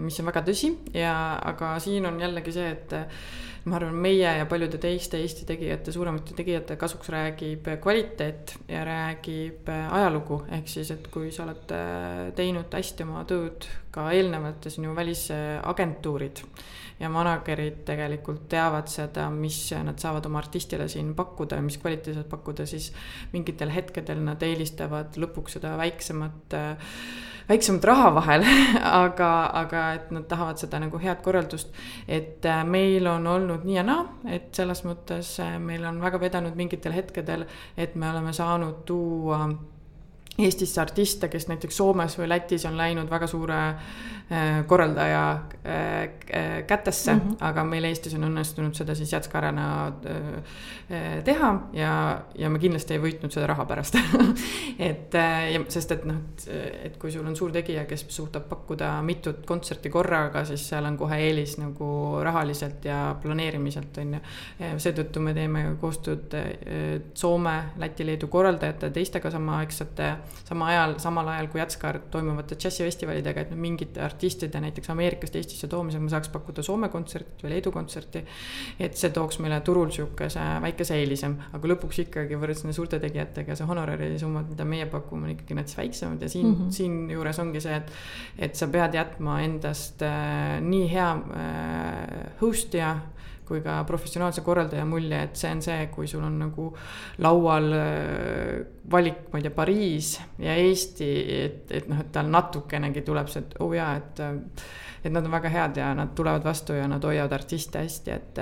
mis 0.00 0.22
on 0.22 0.30
väga 0.30 0.44
tõsi 0.48 0.72
ja, 0.96 1.12
aga 1.50 1.74
siin 1.84 2.08
on 2.08 2.16
jällegi 2.22 2.56
see, 2.56 2.72
et 2.78 2.96
ma 3.68 3.76
arvan, 3.76 4.00
meie 4.00 4.32
ja 4.38 4.46
paljude 4.48 4.80
teiste 4.80 5.20
Eesti 5.20 5.44
tegijate, 5.48 5.92
suuremate 5.92 6.32
tegijate 6.38 6.78
kasuks 6.80 7.12
räägib 7.12 7.68
kvaliteet 7.82 8.56
ja 8.72 8.86
räägib 8.88 9.68
ajalugu, 9.68 10.40
ehk 10.56 10.72
siis, 10.72 10.94
et 10.96 11.12
kui 11.12 11.28
sa 11.34 11.44
oled 11.44 11.76
teinud 12.38 12.72
hästi 12.72 13.04
oma 13.04 13.26
tööd 13.28 13.68
ka 13.92 14.08
eelnevalt 14.16 14.70
sinu 14.72 14.96
välisagentuurid 14.96 16.44
ja 17.00 17.10
manager'id 17.12 17.84
tegelikult 17.86 18.48
teavad 18.50 18.90
seda, 18.90 19.28
mis 19.30 19.60
nad 19.84 19.98
saavad 20.02 20.26
oma 20.26 20.42
artistile 20.42 20.88
siin 20.88 21.14
pakkuda 21.18 21.60
ja 21.60 21.62
mis 21.62 21.78
kvaliteedselt 21.78 22.28
pakkuda, 22.28 22.66
siis 22.66 22.90
mingitel 23.32 23.72
hetkedel 23.74 24.20
nad 24.24 24.42
eelistavad 24.42 25.18
lõpuks 25.20 25.58
seda 25.58 25.76
väiksemat 25.78 26.58
väiksemat 27.48 27.84
raha 27.84 28.10
vahel 28.14 28.44
aga, 29.04 29.30
aga 29.62 29.84
et 29.96 30.10
nad 30.12 30.26
tahavad 30.28 30.60
seda 30.60 30.80
nagu 30.82 31.00
head 31.00 31.22
korraldust. 31.24 31.72
et 32.08 32.44
äh, 32.44 32.64
meil 32.64 33.06
on 33.06 33.26
olnud 33.26 33.64
nii 33.64 33.78
ja 33.78 33.86
naa, 33.86 34.04
et 34.28 34.52
selles 34.56 34.84
mõttes 34.84 35.38
äh, 35.44 35.56
meil 35.58 35.86
on 35.88 36.00
väga 36.02 36.20
vedanud 36.20 36.58
mingitel 36.58 36.92
hetkedel, 36.92 37.46
et 37.76 37.96
me 37.96 38.10
oleme 38.10 38.32
saanud 38.36 38.84
tuua 38.88 39.48
Eestisse 40.38 40.78
artiste, 40.78 41.26
kes 41.26 41.48
näiteks 41.50 41.80
Soomes 41.80 42.14
või 42.14 42.28
Lätis 42.28 42.62
on 42.68 42.76
läinud 42.78 43.08
väga 43.10 43.26
suure 43.26 43.56
korraldaja 44.66 45.40
äh, 45.66 46.02
äh, 46.02 46.66
kätesse 46.66 47.14
mm, 47.14 47.20
-hmm. 47.20 47.36
aga 47.40 47.64
meil 47.64 47.84
Eestis 47.84 48.14
on 48.14 48.24
õnnestunud 48.24 48.74
seda 48.74 48.94
siis 48.94 49.12
jätskarena 49.12 49.92
teha 51.24 51.60
ja, 51.72 52.20
ja 52.38 52.50
me 52.50 52.58
kindlasti 52.58 52.94
ei 52.94 53.00
võitnud 53.00 53.32
seda 53.32 53.46
raha 53.46 53.64
pärast 53.64 53.96
et 54.90 55.14
ja 55.52 55.60
sest, 55.68 55.92
et 55.92 56.04
noh, 56.04 56.16
et 56.84 56.96
kui 56.96 57.12
sul 57.12 57.26
on 57.26 57.36
suur 57.36 57.52
tegija, 57.52 57.84
kes 57.84 58.04
suudab 58.08 58.48
pakkuda 58.48 59.02
mitut 59.02 59.46
kontserti 59.46 59.90
korraga, 59.90 60.44
siis 60.44 60.68
seal 60.68 60.84
on 60.84 60.96
kohe 60.96 61.16
eelis 61.16 61.56
nagu 61.58 62.20
rahaliselt 62.22 62.84
ja 62.84 63.16
planeerimiselt 63.22 63.98
on 63.98 64.14
ju. 64.14 64.20
seetõttu 64.76 65.20
me 65.20 65.34
teeme 65.34 65.64
koostööd 65.80 66.36
Soome, 67.14 67.56
Läti, 67.76 68.06
Leedu 68.06 68.28
korraldajate, 68.28 68.90
teistega 68.90 69.30
samaaegsete 69.30 70.12
sama 70.44 70.66
ajal, 70.66 70.98
samal 70.98 71.28
ajal 71.28 71.48
kui 71.48 71.60
Jätskar 71.60 71.98
toimuvate 72.10 72.56
džässifestivalidega, 72.56 73.40
et 73.40 73.54
mingite 73.56 74.00
artistide 74.18 74.60
näiteks 74.60 74.90
Ameerikast 74.90 75.36
Eestisse 75.38 75.68
toomisel 75.70 76.02
ma 76.02 76.10
saaks 76.10 76.32
pakkuda 76.34 76.64
Soome 76.66 76.90
kontserti 76.90 77.46
või 77.46 77.54
Leedu 77.54 77.72
kontserti. 77.74 78.24
et 78.80 78.96
see 78.98 79.10
tooks 79.14 79.38
meile 79.44 79.60
turul 79.64 79.92
sihukese 79.94 80.42
väikese 80.64 80.98
eelise, 80.98 81.30
aga 81.54 81.70
lõpuks 81.72 82.02
ikkagi 82.04 82.38
võrreldes 82.38 82.64
nende 82.64 82.76
suurte 82.76 82.98
tegijatega 83.02 83.56
see 83.56 83.68
honorari 83.68 84.10
summad, 84.18 84.48
mida 84.50 84.66
meie 84.68 84.88
pakume, 84.90 85.28
on 85.28 85.34
ikkagi 85.36 85.58
näiteks 85.58 85.78
väiksemad 85.78 86.22
ja 86.22 86.28
siin 86.28 86.48
mm, 86.48 86.56
-hmm. 86.56 86.72
siinjuures 86.80 87.38
ongi 87.38 87.62
see, 87.62 87.76
et. 87.76 87.92
et 88.38 88.56
sa 88.56 88.66
pead 88.66 88.94
jätma 88.94 89.40
endast 89.44 90.02
äh, 90.02 90.58
nii 90.64 90.90
hea 90.90 91.10
äh, 91.12 92.34
host'ija 92.40 92.96
kui 93.48 93.62
ka 93.64 93.80
professionaalse 93.88 94.44
korraldaja 94.46 94.84
mulje, 94.88 95.22
et 95.28 95.40
see 95.40 95.52
on 95.56 95.62
see, 95.64 95.86
kui 95.94 96.10
sul 96.10 96.24
on 96.26 96.36
nagu 96.44 96.68
laual 97.24 97.70
äh, 97.76 98.58
valik, 98.92 99.28
ma 99.32 99.40
ei 99.40 99.46
tea, 99.46 99.54
Pariis 99.56 100.12
ja 100.42 100.56
Eesti, 100.58 101.08
et, 101.38 101.64
et 101.74 101.88
noh, 101.90 102.04
et 102.04 102.12
tal 102.12 102.30
natukenegi 102.32 103.04
tuleb 103.06 103.32
see, 103.32 103.46
et 103.46 103.58
oo 103.58 103.70
oh 103.70 103.78
jaa, 103.78 103.94
et 103.98 104.22
et 105.04 105.12
nad 105.12 105.24
on 105.24 105.30
väga 105.30 105.50
head 105.52 105.76
ja 105.78 105.92
nad 105.94 106.14
tulevad 106.16 106.44
vastu 106.44 106.74
ja 106.76 106.88
nad 106.90 107.04
hoiavad 107.04 107.32
artiste 107.32 107.82
hästi, 107.84 108.10
et 108.10 108.40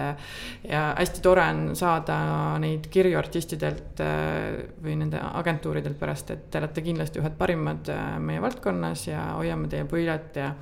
ja 0.68 0.82
hästi 0.98 1.22
tore 1.24 1.44
on 1.52 1.76
saada 1.76 2.16
neid 2.62 2.88
kirju 2.92 3.18
artistidelt 3.18 4.00
äh, 4.04 4.62
või 4.82 4.96
nende 5.02 5.20
agentuuridelt 5.20 5.98
pärast, 6.00 6.32
et 6.32 6.48
te 6.50 6.62
olete 6.62 6.84
kindlasti 6.86 7.20
ühed 7.22 7.36
parimad 7.38 7.92
äh, 7.92 8.16
meie 8.22 8.42
valdkonnas 8.42 9.06
ja 9.10 9.28
hoiame 9.36 9.68
teie 9.72 9.84
pöialt 9.88 10.40
ja 10.40 10.54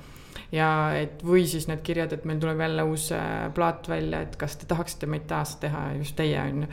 ja 0.55 0.69
et 0.97 1.23
või 1.25 1.45
siis 1.49 1.67
need 1.69 1.81
kirjad, 1.85 2.13
et 2.15 2.25
meil 2.27 2.39
tuleb 2.41 2.61
jälle 2.63 2.85
uus 2.87 3.09
äh, 3.15 3.47
plaat 3.55 3.89
välja, 3.91 4.21
et 4.25 4.37
kas 4.39 4.57
te 4.59 4.69
tahaksite 4.69 5.09
meid 5.11 5.27
taas 5.29 5.55
teha, 5.61 5.87
just 5.99 6.15
teie 6.19 6.39
on 6.41 6.63
ju. 6.65 6.71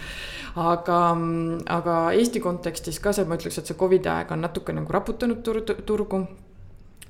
aga, 0.62 1.00
aga 1.78 1.98
Eesti 2.12 2.42
kontekstis 2.44 3.00
ka 3.02 3.14
see, 3.16 3.26
ma 3.28 3.38
ütleks, 3.40 3.58
et 3.58 3.70
see 3.70 3.78
Covidi 3.78 4.10
aeg 4.12 4.32
on 4.34 4.44
natuke 4.44 4.74
nagu 4.76 4.92
raputanud 4.92 5.42
tur 5.44 5.62
turgu 5.86 6.26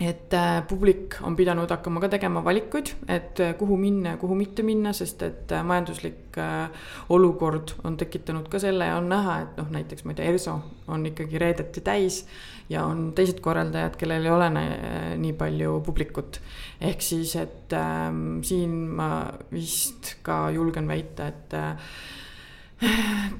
et 0.03 0.35
äh, 0.35 0.63
publik 0.67 1.19
on 1.23 1.37
pidanud 1.39 1.71
hakkama 1.71 2.01
ka 2.03 2.09
tegema 2.17 2.41
valikuid, 2.45 2.95
et 3.13 3.41
äh, 3.41 3.53
kuhu 3.59 3.77
minna 3.79 4.17
ja 4.17 4.21
kuhu 4.23 4.35
mitte 4.35 4.65
minna, 4.67 4.95
sest 4.97 5.23
et 5.23 5.53
majanduslik 5.63 6.39
olukord 7.13 7.77
on 7.85 7.99
tekitanud 8.01 8.49
ka 8.51 8.59
selle 8.63 8.89
ja 8.89 8.97
on 8.99 9.13
näha, 9.13 9.43
et 9.45 9.61
noh, 9.61 9.69
näiteks 9.77 10.07
ma 10.07 10.15
ei 10.15 10.23
tea, 10.23 10.33
ERSO 10.33 10.57
on 10.91 11.07
ikkagi 11.13 11.39
reedeti 11.39 11.85
täis 11.85 12.23
ja 12.71 12.85
on 12.87 13.13
teised 13.17 13.41
korraldajad, 13.45 13.97
kellel 14.01 14.27
ei 14.27 14.33
ole 14.33 14.51
nii 15.21 15.33
palju 15.39 15.81
publikut. 15.87 16.41
ehk 16.81 17.03
siis, 17.03 17.37
et 17.37 17.73
äh, 17.73 18.11
siin 18.43 18.75
ma 18.97 19.13
vist 19.53 20.17
ka 20.23 20.51
julgen 20.51 20.89
väita, 20.89 21.27
et 21.29 21.55
äh, 21.55 21.77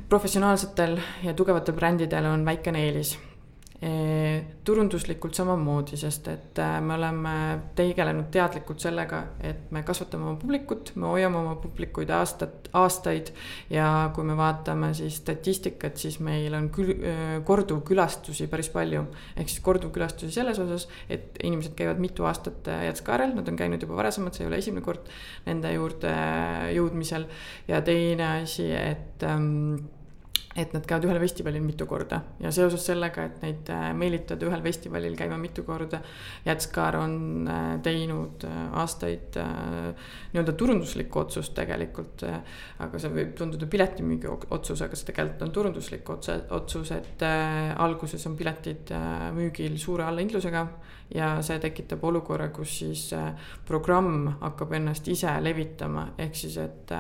professionaalsetel 0.09 0.99
ja 1.23 1.35
tugevatel 1.35 1.75
brändidel 1.75 2.27
on 2.31 2.45
väikene 2.47 2.87
eelis 2.87 3.17
turunduslikult 4.63 5.35
samamoodi, 5.35 5.97
sest 5.99 6.29
et 6.31 6.59
äh, 6.63 6.77
me 6.85 6.95
oleme 6.95 7.33
tegelenud 7.75 8.29
teadlikult 8.31 8.83
sellega, 8.85 9.23
et 9.43 9.73
me 9.75 9.81
kasvatame 9.83 10.29
oma 10.29 10.39
publikut, 10.39 10.93
me 11.03 11.09
hoiame 11.11 11.41
oma 11.41 11.57
publikuid 11.59 12.13
aastat, 12.15 12.69
aastaid. 12.79 13.33
ja 13.71 13.87
kui 14.15 14.25
me 14.29 14.37
vaatame 14.39 14.93
siis 14.95 15.17
statistikat, 15.19 15.99
siis 15.99 16.21
meil 16.23 16.55
on 16.55 16.69
kül-, 16.75 16.95
äh, 16.95 17.33
korduvkülastusi 17.45 18.47
päris 18.53 18.71
palju. 18.71 19.03
ehk 19.37 19.51
siis 19.51 19.65
korduvkülastusi 19.67 20.31
selles 20.37 20.61
osas, 20.63 20.87
et 21.11 21.41
inimesed 21.43 21.75
käivad 21.79 21.99
mitu 21.99 22.29
aastat 22.31 22.71
äh, 22.71 22.85
Jätskaarel, 22.87 23.35
nad 23.35 23.51
on 23.51 23.59
käinud 23.59 23.83
juba 23.83 23.99
varasemalt, 23.99 24.39
see 24.39 24.47
ei 24.47 24.53
ole 24.53 24.61
esimene 24.63 24.85
kord 24.87 25.11
nende 25.49 25.75
juurde 25.75 26.15
jõudmisel. 26.77 27.27
ja 27.67 27.83
teine 27.83 28.31
asi, 28.45 28.71
et 28.71 29.27
ähm, 29.27 29.83
et 30.57 30.75
nad 30.75 30.85
käivad 30.85 31.07
ühel 31.09 31.21
festivalil 31.23 31.63
mitu 31.65 31.87
korda 31.89 32.19
ja 32.43 32.51
seoses 32.53 32.85
sellega, 32.85 33.25
et 33.25 33.41
neid 33.45 33.71
äh, 33.73 33.87
meelitada 33.97 34.45
ühel 34.49 34.63
festivalil 34.65 35.17
käima 35.17 35.39
mitu 35.41 35.65
korda. 35.65 36.03
Jätskar 36.45 36.99
on 37.01 37.49
äh, 37.49 37.69
teinud 37.85 38.45
äh, 38.49 38.59
aastaid 38.83 39.39
nii-öelda 39.41 40.53
turunduslikku 40.59 41.23
otsust 41.23 41.55
tegelikult. 41.57 42.25
aga 42.83 42.99
see 43.01 43.13
võib 43.13 43.33
tunduda 43.39 43.67
piletimüügi 43.71 44.29
otsus, 44.53 44.83
aga 44.85 44.97
see 44.99 45.09
tegelikult 45.09 45.45
on 45.47 45.53
turunduslik 45.55 46.11
otse, 46.13 46.37
otsus, 46.53 46.91
et 46.95 47.25
alguses 47.25 48.27
on 48.29 48.37
piletid 48.37 48.93
müügil 49.37 49.79
suure 49.81 50.05
allahindlusega 50.05 50.67
ja 51.15 51.35
see 51.45 51.59
tekitab 51.63 52.05
olukorra, 52.09 52.49
kus 52.55 52.77
siis 52.83 53.05
programm 53.69 54.27
hakkab 54.41 54.75
ennast 54.79 55.09
ise 55.13 55.33
levitama, 55.45 56.09
ehk 56.21 56.37
siis, 56.37 56.59
et 56.61 56.95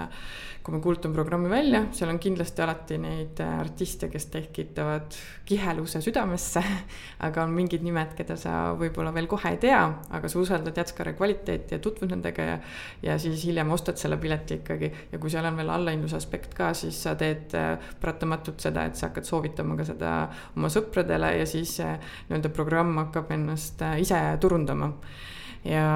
kui 0.62 0.76
me 0.76 0.82
kuulutame 0.84 1.16
programmi 1.16 1.50
välja, 1.50 1.86
seal 1.96 2.12
on 2.12 2.20
kindlasti 2.22 2.64
alati 2.64 2.98
neid 3.02 3.41
artiste, 3.44 4.08
kes 4.12 4.26
tekitavad 4.32 5.16
kiheluse 5.48 6.00
südamesse. 6.04 6.62
aga 7.26 7.44
on 7.44 7.54
mingid 7.54 7.84
nimed, 7.84 8.14
keda 8.18 8.36
sa 8.40 8.54
võib-olla 8.78 9.12
veel 9.14 9.28
kohe 9.30 9.54
ei 9.54 9.58
tea, 9.62 9.80
aga 10.10 10.28
sa 10.28 10.40
usaldad 10.40 10.76
Jätskare 10.76 11.14
kvaliteeti 11.18 11.76
ja 11.76 11.82
tutvud 11.82 12.10
nendega 12.14 12.46
ja. 12.48 12.56
ja 13.02 13.18
siis 13.22 13.44
hiljem 13.46 13.70
ostad 13.74 14.00
selle 14.00 14.18
pileti 14.22 14.60
ikkagi 14.60 14.92
ja 15.12 15.20
kui 15.22 15.30
seal 15.32 15.46
on 15.48 15.58
veel 15.60 15.72
allahindluse 15.74 16.18
aspekt 16.18 16.56
ka, 16.58 16.72
siis 16.76 16.98
sa 17.04 17.14
teed 17.18 17.54
äh, 17.58 17.76
paratamatult 18.00 18.62
seda, 18.62 18.86
et 18.88 18.98
sa 18.98 19.10
hakkad 19.10 19.28
soovitama 19.28 19.76
ka 19.78 19.86
seda 19.88 20.14
oma 20.56 20.72
sõpradele 20.72 21.34
ja 21.38 21.46
siis 21.48 21.78
nii-öelda 21.82 22.52
programm 22.54 22.96
hakkab 23.04 23.30
ennast 23.36 23.82
äh, 23.86 24.00
ise 24.02 24.20
turundama 24.40 24.92
ja, 25.64 25.86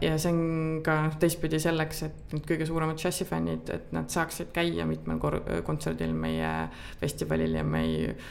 ja 0.00 0.16
see 0.18 0.32
on 0.32 0.82
ka 0.86 0.98
noh, 1.06 1.20
teistpidi 1.20 1.60
selleks, 1.62 2.02
et 2.08 2.34
need 2.34 2.48
kõige 2.48 2.66
suuremad 2.68 2.98
džässifännid, 3.00 3.70
et 3.74 3.94
nad 3.96 4.10
saaksid 4.12 4.52
käia 4.56 4.88
mitmel 4.88 5.22
kontserdil 5.66 6.14
meie 6.16 6.52
festivalil 7.00 7.58
ja 7.60 7.64
me 7.66 7.84
ei 7.86 7.96
äh, 8.10 8.28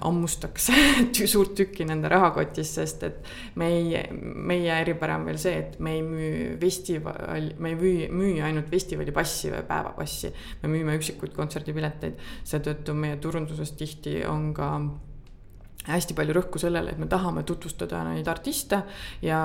hammustaks 0.00 0.68
suurt 1.32 1.54
tükki 1.56 1.86
nende 1.88 2.10
rahakotis, 2.12 2.74
sest 2.76 3.04
et 3.06 3.30
meie, 3.60 4.02
meie 4.12 4.74
eripära 4.82 5.16
on 5.16 5.24
veel 5.28 5.40
see, 5.40 5.54
et 5.62 5.78
me 5.80 5.94
ei 5.96 6.02
müü 6.04 6.56
festival, 6.60 7.50
me 7.58 7.72
ei 7.72 7.78
müü, 7.80 8.08
müü 8.12 8.34
ainult 8.44 8.68
festivalipassi 8.72 9.52
või 9.54 9.64
päevapassi. 9.68 10.32
me 10.62 10.72
müüme 10.72 10.96
üksikuid 11.00 11.32
kontserdipileteid, 11.36 12.20
seetõttu 12.44 12.94
meie 12.96 13.16
turunduses 13.22 13.72
tihti 13.80 14.18
on 14.28 14.52
ka 14.56 14.70
hästi 15.86 16.14
palju 16.18 16.34
rõhku 16.36 16.60
sellele, 16.60 16.92
et 16.92 16.98
me 16.98 17.08
tahame 17.10 17.44
tutvustada 17.46 18.02
neid 18.08 18.28
artiste 18.28 18.80
ja, 19.22 19.40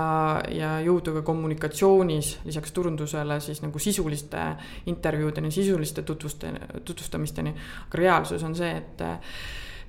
ja 0.49 0.73
jõuda 0.85 1.15
ka 1.19 1.25
kommunikatsioonis 1.27 2.31
lisaks 2.45 2.73
turundusele 2.75 3.39
siis 3.43 3.61
nagu 3.61 3.79
sisuliste 3.79 4.45
intervjuudeni, 4.91 5.51
sisuliste 5.53 6.05
tutvuste, 6.07 6.53
tutvustamisteni. 6.85 7.53
aga 7.87 8.01
reaalsus 8.01 8.43
on 8.43 8.55
see, 8.57 8.71
et 8.77 9.05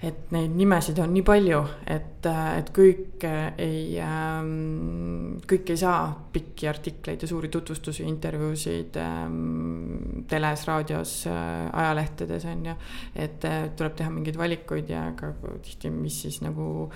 et 0.03 0.33
neid 0.35 0.55
nimesid 0.59 0.99
on 0.99 1.13
nii 1.15 1.23
palju, 1.27 1.61
et, 1.87 2.27
et 2.27 2.71
kõik 2.75 3.23
ei, 3.63 3.99
ähm, 4.03 5.37
kõik 5.49 5.71
ei 5.71 5.79
saa 5.79 6.09
pikki 6.33 6.67
artikleid 6.71 7.23
ja 7.23 7.29
suuri 7.31 7.51
tutvustusi, 7.53 8.03
intervjuusid 8.11 8.99
ähm, 8.99 10.25
teles, 10.31 10.65
raadios, 10.67 11.13
äh, 11.31 11.69
ajalehtedes 11.73 12.45
on 12.51 12.67
ju. 12.67 12.75
et 13.15 13.45
äh, 13.45 13.69
tuleb 13.77 13.95
teha 13.99 14.11
mingeid 14.11 14.39
valikuid 14.39 14.91
ja 14.91 15.05
ka 15.19 15.33
tihti, 15.63 15.91
mis 15.95 16.23
siis 16.25 16.41
nagu 16.43 16.89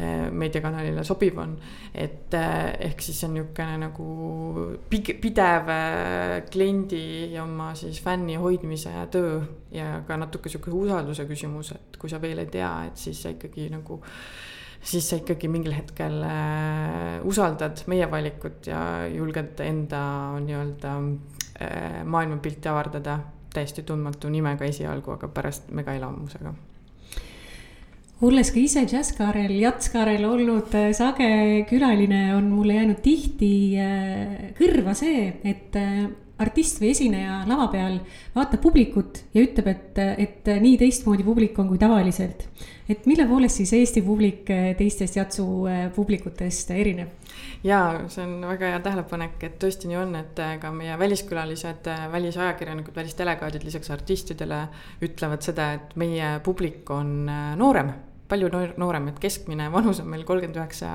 äh, 0.00 0.30
meediakanalile 0.30 1.04
sobiv 1.04 1.38
on. 1.42 1.56
et 1.94 2.34
ehk 2.34 3.00
siis 3.02 3.20
see 3.20 3.28
on 3.28 3.36
niisugune 3.36 3.76
nagu 3.80 4.06
pidev 4.88 5.70
kliendi 6.52 7.04
ja 7.34 7.44
oma 7.44 7.74
siis 7.74 8.00
fänni 8.02 8.36
hoidmise 8.40 8.92
töö 9.12 9.40
ja 9.72 10.02
ka 10.06 10.16
natuke 10.16 10.48
sihuke 10.48 10.72
usalduse 10.72 11.26
küsimus, 11.28 11.72
et 11.76 11.96
kui 12.00 12.10
sa 12.10 12.20
veel 12.22 12.40
ei 12.42 12.45
tea, 12.52 12.72
et 12.90 13.00
siis 13.00 13.22
sa 13.22 13.32
ikkagi 13.34 13.70
nagu 13.72 14.00
siis 14.86 15.08
sa 15.10 15.18
ikkagi 15.20 15.48
mingil 15.50 15.74
hetkel 15.74 16.20
äh, 16.26 17.18
usaldad 17.26 17.82
meie 17.90 18.06
valikut 18.10 18.68
ja 18.70 18.80
julged 19.10 19.60
enda 19.64 20.02
nii-öelda 20.44 20.94
äh, 21.00 22.04
maailmapilti 22.04 22.70
avardada 22.70 23.18
täiesti 23.54 23.86
tundmatu 23.88 24.30
nimega 24.30 24.68
esialgu, 24.68 25.16
aga 25.16 25.30
pärast 25.32 25.70
megaelamusega 25.74 26.54
olles 28.26 28.48
ka 28.48 28.56
ise 28.56 28.86
džässkaarel, 28.88 29.52
jatskaarel 29.60 30.24
olnud 30.28 30.76
äh, 30.78 30.92
sage 30.96 31.30
külaline, 31.68 32.30
on 32.36 32.52
mulle 32.52 32.78
jäänud 32.78 33.02
tihti 33.04 33.50
kõrva 34.56 34.94
see, 34.96 35.26
et 35.44 35.76
artist 36.42 36.80
või 36.82 36.90
esineja 36.92 37.40
lava 37.48 37.66
peal 37.72 37.98
vaatab 38.34 38.60
publikut 38.60 39.22
ja 39.34 39.44
ütleb, 39.44 39.68
et, 39.72 40.00
et 40.20 40.50
nii 40.62 40.76
teistmoodi 40.80 41.24
publik 41.24 41.58
on 41.62 41.70
kui 41.70 41.80
tavaliselt. 41.80 42.46
et 42.88 43.06
mille 43.06 43.26
poolest 43.26 43.62
siis 43.62 43.72
Eesti 43.72 44.02
publik 44.04 44.44
teistest 44.78 45.16
jatsu 45.16 45.46
publikutest 45.96 46.70
erineb? 46.76 47.14
jaa, 47.64 48.06
see 48.12 48.24
on 48.24 48.48
väga 48.48 48.72
hea 48.74 48.80
tähelepanek, 48.84 49.38
et 49.48 49.56
tõesti 49.62 49.88
nii 49.90 50.00
on, 50.00 50.16
et 50.20 50.42
ka 50.60 50.72
meie 50.72 50.98
väliskülalised, 50.98 51.88
välisajakirjanikud, 52.12 52.96
välisdelegaadid 52.96 53.64
lisaks 53.64 53.90
artistidele 53.94 54.66
ütlevad 55.04 55.46
seda, 55.46 55.72
et 55.78 55.96
meie 55.96 56.36
publik 56.44 56.90
on 56.92 57.24
noorem 57.56 57.94
palju 58.28 58.50
noorem, 58.80 59.10
et 59.12 59.20
keskmine 59.22 59.68
vanus 59.74 60.00
on 60.02 60.10
meil 60.10 60.24
kolmkümmend 60.28 60.58
üheksa 60.60 60.90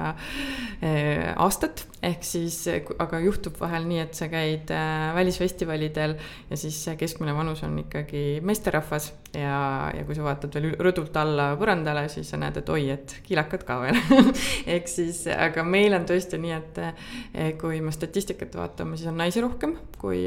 eh, 0.82 1.32
aastat, 1.36 1.86
ehk 2.04 2.26
siis, 2.28 2.64
aga 3.00 3.22
juhtub 3.24 3.60
vahel 3.62 3.88
nii, 3.90 4.04
et 4.06 4.18
sa 4.18 4.30
käid 4.32 4.72
eh, 4.74 5.10
välisfestivalidel 5.18 6.18
ja 6.52 6.60
siis 6.60 6.84
keskmine 7.00 7.36
vanus 7.38 7.64
on 7.68 7.80
ikkagi 7.86 8.42
meesterahvas 8.46 9.12
ja, 9.38 9.92
ja 9.96 10.06
kui 10.08 10.18
sa 10.18 10.26
vaatad 10.26 10.56
veel 10.58 10.72
rõdult 10.80 11.16
alla 11.22 11.52
põrandale, 11.60 12.08
siis 12.12 12.32
sa 12.32 12.40
näed, 12.42 12.62
et 12.62 12.72
oi, 12.74 12.90
et 12.96 13.16
kiilakad 13.26 13.66
ka 13.68 13.80
veel 13.84 14.00
ehk 14.76 14.92
siis, 14.92 15.24
aga 15.32 15.66
meil 15.68 15.96
on 15.98 16.08
tõesti 16.10 16.40
nii, 16.42 16.58
et 16.58 17.58
kui 17.62 17.82
me 17.84 17.94
statistikat 17.96 18.56
vaatame, 18.58 19.00
siis 19.00 19.12
on 19.12 19.20
naisi 19.22 19.44
rohkem 19.44 19.78
kui 20.02 20.24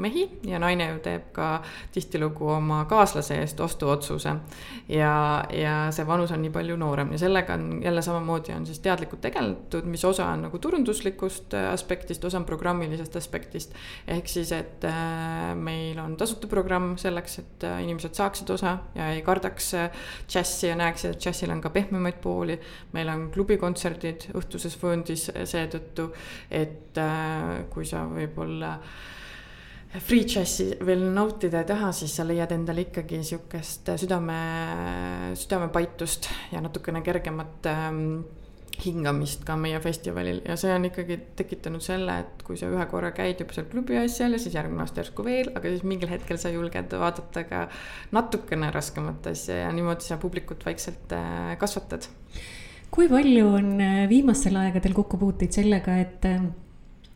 mehi 0.00 0.24
ja 0.48 0.60
naine 0.62 0.88
ju 0.94 1.00
teeb 1.04 1.28
ka 1.36 1.48
tihtilugu 1.92 2.48
oma 2.56 2.84
kaaslase 2.88 3.36
eest 3.42 3.60
ostuotsuse 3.60 4.32
ja, 4.88 5.14
ja 5.52 5.74
see 5.94 6.06
vanus 6.08 6.32
on 6.34 6.42
nii 6.44 6.52
palju 6.54 6.78
noorem 6.80 7.12
ja 7.12 7.20
sellega 7.20 7.58
on 7.58 7.82
jälle 7.84 8.02
samamoodi 8.02 8.52
on 8.56 8.66
siis 8.66 8.80
teadlikult 8.84 9.20
tegeletud, 9.24 9.84
mis 9.84 10.04
osa 10.04 10.26
on 10.32 10.46
nagu 10.46 10.58
turunduslikust 10.58 11.54
äh, 11.54 11.70
aspektist, 11.72 12.24
osa 12.24 12.38
on 12.40 12.44
programmilisest 12.48 13.16
aspektist. 13.16 13.74
ehk 14.08 14.28
siis, 14.28 14.52
et 14.52 14.84
äh, 14.84 15.54
meil 15.56 15.98
on 15.98 16.16
tasuta 16.16 16.48
programm 16.50 16.96
selleks, 17.00 17.38
et 17.38 17.64
äh, 17.68 17.83
inimesed 17.84 18.16
saaksid 18.16 18.50
osa 18.54 18.76
ja 18.96 19.10
ei 19.14 19.22
kardaks 19.26 19.72
džässi 20.28 20.70
ja 20.70 20.76
näeksid, 20.80 21.14
et 21.14 21.24
džässil 21.24 21.52
on 21.54 21.62
ka 21.64 21.70
pehmemaid 21.74 22.20
pooli. 22.22 22.58
meil 22.92 23.08
on 23.12 23.28
klubikontserdid 23.34 24.30
õhtuses 24.34 24.76
vööndis 24.82 25.28
seetõttu, 25.30 26.10
et 26.50 27.02
kui 27.70 27.86
sa 27.86 28.04
võib-olla 28.08 28.78
free 30.02 30.26
jazz'i 30.26 30.72
veel 30.86 31.04
nautida 31.14 31.60
ei 31.62 31.68
taha, 31.68 31.92
siis 31.94 32.14
sa 32.16 32.26
leiad 32.26 32.52
endale 32.54 32.88
ikkagi 32.88 33.20
sihukest 33.26 33.92
südame, 34.02 34.38
südamepaitust 35.38 36.30
ja 36.52 36.62
natukene 36.64 37.02
kergemat 37.06 37.68
ähm, 37.70 38.08
hingamist 38.82 39.44
ka 39.46 39.56
meie 39.60 39.78
festivalil 39.82 40.40
ja 40.46 40.56
see 40.60 40.72
on 40.74 40.88
ikkagi 40.88 41.18
tekitanud 41.38 41.84
selle, 41.84 42.16
et 42.24 42.42
kui 42.46 42.58
sa 42.60 42.70
ühe 42.72 42.86
korra 42.90 43.12
käid 43.16 43.40
juba 43.42 43.56
seal 43.56 43.68
klubi 43.70 43.98
asjal 44.00 44.34
ja 44.34 44.40
siis 44.42 44.56
järgmine 44.56 44.84
aasta 44.84 45.02
järsku 45.02 45.26
veel, 45.26 45.52
aga 45.54 45.70
siis 45.72 45.86
mingil 45.86 46.10
hetkel 46.10 46.40
sa 46.40 46.52
julged 46.52 46.96
vaadata 47.00 47.44
ka 47.48 47.64
natukene 48.16 48.72
raskemat 48.74 49.30
asja 49.32 49.64
ja 49.64 49.70
niimoodi 49.74 50.06
sa 50.06 50.18
publikut 50.22 50.66
vaikselt 50.66 51.14
äh, 51.16 51.54
kasvatad. 51.60 52.08
kui 52.94 53.08
palju 53.10 53.48
on 53.60 53.72
äh, 53.82 54.04
viimastel 54.10 54.56
aegadel 54.60 54.94
kokkupuuteid 54.96 55.54
sellega, 55.54 55.98
et 56.02 56.28
äh, 56.30 56.42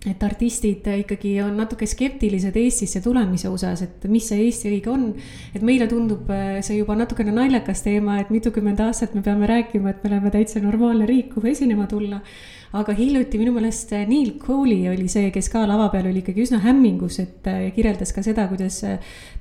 et 0.07 0.21
artistid 0.23 0.85
ikkagi 1.01 1.33
on 1.43 1.57
natuke 1.59 1.87
skeptilised 1.91 2.55
Eestisse 2.61 3.01
tulemise 3.03 3.49
osas, 3.51 3.81
et 3.83 4.05
mis 4.11 4.29
see 4.31 4.45
Eesti 4.45 4.71
õige 4.71 4.93
on. 4.93 5.09
et 5.51 5.65
meile 5.67 5.89
tundub 5.91 6.29
äh, 6.31 6.61
see 6.63 6.79
juba 6.79 6.95
natukene 6.95 7.35
naljakas 7.35 7.83
teema, 7.83 8.21
et 8.23 8.31
mitukümmend 8.31 8.79
aastat 8.85 9.17
me 9.19 9.25
peame 9.27 9.49
rääkima, 9.51 9.91
et 9.91 10.05
me 10.05 10.13
oleme 10.13 10.31
täitsa 10.31 10.63
normaalne 10.63 11.09
riik, 11.09 11.35
kuhu 11.35 11.51
esinema 11.51 11.89
tulla 11.91 12.23
aga 12.79 12.93
hiljuti 12.93 13.41
minu 13.41 13.55
meelest 13.57 13.91
äh, 13.97 14.05
Neil 14.07 14.37
Cooley 14.39 14.87
oli 14.93 15.09
see, 15.11 15.33
kes 15.35 15.49
ka 15.51 15.65
lava 15.67 15.89
peal 15.91 16.07
oli 16.13 16.23
ikkagi 16.23 16.45
üsna 16.45 16.61
hämmingus, 16.63 17.19
et 17.25 17.51
äh, 17.51 17.67
kirjeldas 17.75 18.15
ka 18.15 18.23
seda, 18.23 18.47
kuidas 18.53 18.79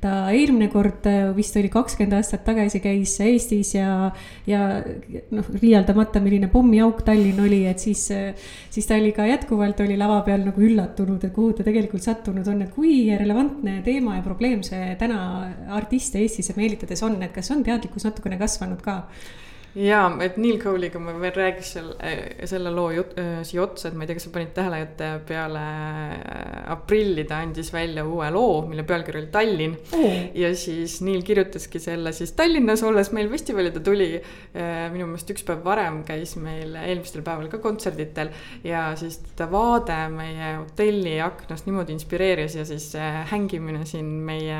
ta 0.01 0.15
eelmine 0.33 0.71
kord, 0.73 1.05
vist 1.37 1.57
oli 1.59 1.69
kakskümmend 1.69 2.17
aastat 2.17 2.47
tagasi, 2.47 2.81
käis 2.81 3.13
Eestis 3.21 3.75
ja, 3.75 4.09
ja 4.49 4.63
noh, 5.37 5.53
liialdamata, 5.61 6.23
milline 6.23 6.49
pommiauk 6.49 7.03
Tallinn 7.05 7.45
oli, 7.45 7.61
et 7.69 7.83
siis, 7.83 8.07
siis 8.73 8.89
ta 8.89 8.97
oli 8.97 9.13
ka 9.13 9.27
jätkuvalt 9.29 9.85
oli 9.85 9.99
lava 9.99 10.23
peal 10.25 10.46
nagu 10.47 10.63
üllatunud, 10.63 11.23
et 11.23 11.33
kuhu 11.35 11.55
ta 11.57 11.65
tegelikult 11.67 12.05
sattunud 12.05 12.47
on, 12.51 12.61
et 12.65 12.71
kui 12.75 13.07
relevantne 13.19 13.81
teema 13.85 14.17
ja 14.17 14.25
probleem 14.25 14.63
see 14.65 14.95
täna 14.99 15.19
artiste 15.77 16.21
Eestisse 16.23 16.55
meelitades 16.57 17.03
on, 17.05 17.19
et 17.23 17.35
kas 17.35 17.51
on 17.55 17.65
teadlikkus 17.67 18.07
natukene 18.09 18.39
kasvanud 18.41 18.81
ka? 18.83 19.01
Jaa, 19.77 20.07
et 20.25 20.37
Neil 20.41 20.57
Cole'iga 20.61 20.99
ma 21.01 21.13
veel 21.19 21.33
räägiks 21.35 21.71
selle, 21.75 21.95
äh, 22.01 22.45
selle 22.49 22.71
loo 22.73 22.89
jut, 22.95 23.13
äh, 23.19 23.41
siia 23.47 23.63
otsa, 23.65 23.89
et 23.89 23.97
ma 23.97 24.05
ei 24.05 24.09
tea, 24.09 24.17
kas 24.17 24.27
sa 24.27 24.33
panid 24.33 24.53
tähele, 24.55 24.79
et 24.87 25.03
äh, 25.05 25.17
peale 25.27 25.63
aprilli 26.73 27.25
ta 27.29 27.41
andis 27.45 27.69
välja 27.73 28.05
uue 28.07 28.29
loo, 28.33 28.63
mille 28.69 28.85
pealkiri 28.87 29.21
oli 29.21 29.29
Tallinn 29.33 29.75
oh.. 29.93 30.17
ja 30.37 30.51
siis 30.57 30.99
Neil 31.05 31.21
kirjutaski 31.27 31.81
selle 31.81 32.13
siis 32.15 32.33
Tallinnas 32.37 32.83
olles 32.87 33.11
meil 33.15 33.29
festivalil, 33.31 33.71
ta 33.75 33.83
tuli 33.83 34.09
minu 34.57 35.07
meelest 35.09 35.29
üks 35.33 35.45
päev 35.45 35.61
varem 35.65 35.99
käis 36.07 36.35
meil 36.41 36.73
eelmistel 36.79 37.23
päeval 37.25 37.49
ka 37.51 37.59
kontserditel 37.61 38.31
ja 38.65 38.89
siis 38.99 39.19
ta 39.37 39.47
vaade 39.51 39.97
meie 40.13 40.53
hotelli 40.57 41.17
aknast 41.23 41.67
niimoodi 41.67 41.95
inspireeris 41.95 42.57
ja 42.57 42.65
siis 42.67 42.89
hängimine 43.31 43.85
siin 43.89 44.09
meie, 44.27 44.59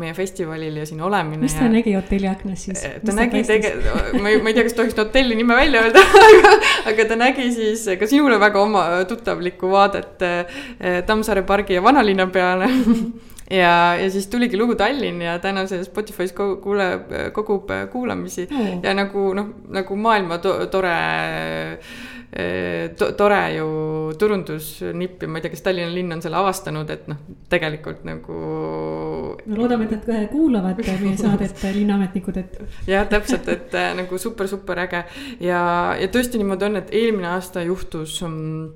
meie 0.00 0.14
festivalil 0.16 0.80
ja 0.82 0.86
siin 0.88 1.02
olemine. 1.04 1.42
mis 1.42 1.56
ta 1.56 1.66
ja... 1.66 1.72
nägi 1.74 1.96
hotelli 1.96 2.30
aknast 2.30 2.70
siis? 2.70 2.84
ta 3.04 3.16
nägi 3.16 3.42
tegelikult, 3.48 4.20
ma 4.22 4.32
ei 4.32 4.43
ma 4.44 4.52
ei 4.52 4.56
tea, 4.56 4.66
kas 4.68 4.76
tohiks 4.76 4.98
hotelli 5.00 5.36
nime 5.38 5.56
välja 5.56 5.84
öelda 5.86 6.02
aga, 6.28 6.54
aga 6.92 7.08
ta 7.08 7.18
nägi 7.20 7.50
siis 7.54 7.86
ka 8.00 8.08
sinule 8.10 8.38
väga 8.42 8.60
oma 8.60 8.86
tuttavlikku 9.08 9.70
vaadet 9.72 10.24
eh, 10.28 11.00
Tammsaare 11.06 11.46
pargi 11.48 11.78
ja 11.78 11.84
vanalinna 11.84 12.28
peale 12.32 12.68
ja, 13.62 13.96
ja 14.00 14.10
siis 14.10 14.28
tuligi 14.32 14.60
lugu 14.60 14.76
Tallinn 14.78 15.22
ja 15.24 15.38
täna 15.42 15.66
see 15.70 15.84
Spotify's 15.86 16.34
kuuleb, 16.36 17.12
kogub 17.36 17.72
kuulamisi 17.92 18.46
mm. 18.50 18.82
ja 18.84 18.94
nagu 18.96 19.30
noh, 19.36 19.54
nagu 19.72 19.96
maailma 19.96 20.38
to 20.44 20.58
tore 20.72 20.94
to 22.98 23.10
tore 23.14 23.40
ju 23.54 23.66
turundusnipp 24.18 25.22
ja 25.22 25.28
ma 25.30 25.38
ei 25.38 25.44
tea, 25.44 25.52
kas 25.52 25.62
Tallinna 25.62 25.94
linn 25.94 26.16
on 26.16 26.22
selle 26.22 26.38
avastanud, 26.40 26.88
et 26.90 27.04
noh, 27.10 27.20
tegelikult 27.50 28.02
nagu. 28.08 28.38
no 29.38 29.58
loodame, 29.60 29.86
et 29.86 30.08
nad 30.10 30.26
kuulavad 30.32 30.80
meie 30.82 31.16
saadet, 31.22 31.62
linnaametnikud, 31.76 32.40
et. 32.42 32.58
jah, 32.90 33.06
täpselt, 33.10 33.46
et 33.54 33.76
äh, 33.78 33.92
nagu 34.00 34.18
super, 34.18 34.50
super 34.50 34.82
äge 34.82 35.04
ja, 35.44 35.60
ja 36.00 36.10
tõesti 36.10 36.40
niimoodi 36.42 36.70
on, 36.70 36.80
et 36.82 36.90
eelmine 36.94 37.30
aasta 37.36 37.62
juhtus 37.62 38.18
um, 38.26 38.72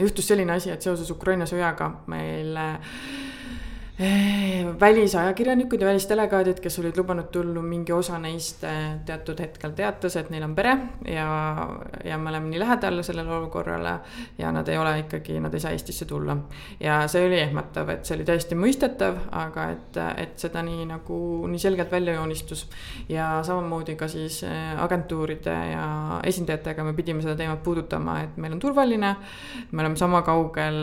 juhtus 0.00 0.28
selline 0.30 0.56
asi, 0.56 0.72
et 0.72 0.82
seoses 0.82 1.10
Ukraina 1.12 1.46
sõjaga 1.50 1.90
meil 2.08 2.56
äh, 2.56 2.98
välisajakirjanikud 4.80 5.80
ja 5.80 5.86
välisdelegaadid, 5.86 6.58
kes 6.58 6.78
olid 6.82 6.96
lubanud 6.98 7.28
tulla, 7.30 7.62
mingi 7.62 7.92
osa 7.94 8.18
neist 8.18 8.64
eh, 8.66 8.96
teatud 9.06 9.38
hetkel 9.38 9.70
teatas, 9.70 10.16
et 10.18 10.32
neil 10.34 10.42
on 10.42 10.54
pere 10.54 10.72
ja, 11.06 11.26
ja 12.04 12.18
me 12.18 12.32
oleme 12.32 12.50
nii 12.50 12.58
lähedal 12.58 13.02
sellele 13.06 13.30
olukorrale 13.36 13.92
ja 14.38 14.50
nad 14.52 14.68
ei 14.68 14.78
ole 14.78 14.96
ikkagi, 15.04 15.38
nad 15.40 15.54
ei 15.54 15.62
saa 15.62 15.70
Eestisse 15.70 16.08
tulla. 16.10 16.36
ja 16.80 17.04
see 17.08 17.22
oli 17.26 17.38
ehmatav, 17.38 17.92
et 17.94 18.04
see 18.04 18.16
oli 18.16 18.26
täiesti 18.26 18.58
mõistetav, 18.58 19.20
aga 19.30 19.68
et, 19.76 20.00
et 20.24 20.34
seda 20.42 20.64
nii 20.66 20.88
nagu 20.90 21.20
nii 21.46 21.62
selgelt 21.62 21.94
välja 21.94 22.18
joonistus. 22.18 22.66
ja 23.08 23.28
samamoodi 23.46 23.94
ka 23.94 24.10
siis 24.10 24.42
eh, 24.42 24.74
agentuuride 24.82 25.54
ja 25.70 25.86
esindajatega 26.24 26.84
me 26.84 26.96
pidime 26.98 27.22
seda 27.22 27.36
teemat 27.38 27.62
puudutama, 27.62 28.18
et 28.26 28.42
meil 28.42 28.58
on 28.58 28.64
turvaline, 28.66 29.14
me 29.70 29.86
oleme 29.86 29.96
sama 29.96 30.22
kaugel, 30.26 30.82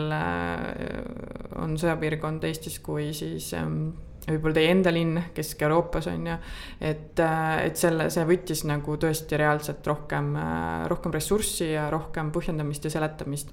on 1.60 1.76
sõjapiirkond 1.80 2.44
Eestis 2.48 2.78
kui 2.84 3.10
siis 3.16 3.52
ähm, 3.58 3.90
võib-olla 4.28 4.54
teie 4.54 4.70
enda 4.70 4.92
linn 4.94 5.18
Kesk-Euroopas 5.34 6.06
on 6.12 6.26
ju. 6.30 6.36
et, 6.80 7.18
äh, 7.20 7.66
et 7.66 7.78
selle, 7.78 8.08
see 8.12 8.24
võttis 8.28 8.62
nagu 8.68 8.96
tõesti 9.00 9.38
reaalselt 9.40 9.86
rohkem, 9.86 10.32
äh, 10.38 10.84
rohkem 10.90 11.14
ressurssi 11.14 11.72
ja 11.72 11.88
rohkem 11.90 12.30
põhjendamist 12.34 12.86
ja 12.86 12.92
seletamist. 12.94 13.50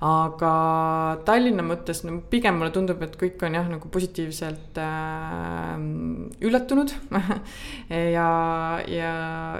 aga 0.00 0.52
Tallinna 1.26 1.64
mõttes 1.66 2.04
no 2.06 2.20
pigem 2.30 2.60
mulle 2.60 2.70
tundub, 2.74 3.02
et 3.02 3.16
kõik 3.18 3.42
on 3.46 3.58
jah, 3.58 3.68
nagu 3.72 3.90
positiivselt 3.92 4.78
äh, 4.78 5.74
üllatunud 6.46 6.94
ja, 8.16 8.28
ja, 8.86 9.12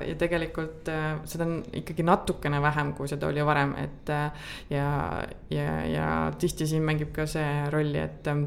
ja 0.07 0.17
tegelikult 0.21 0.89
äh, 0.93 1.19
seda 1.27 1.49
on 1.49 1.61
ikkagi 1.83 2.07
natukene 2.07 2.63
vähem, 2.63 2.95
kui 2.97 3.11
seda 3.11 3.31
oli 3.31 3.45
varem, 3.47 3.75
et 3.83 4.15
äh, 4.15 4.49
ja, 4.71 4.89
ja, 5.51 5.71
ja 5.91 6.09
tihti 6.39 6.69
siin 6.71 6.87
mängib 6.87 7.11
ka 7.17 7.27
see 7.31 7.71
rolli, 7.73 7.99
et 8.03 8.31
äh, 8.31 8.45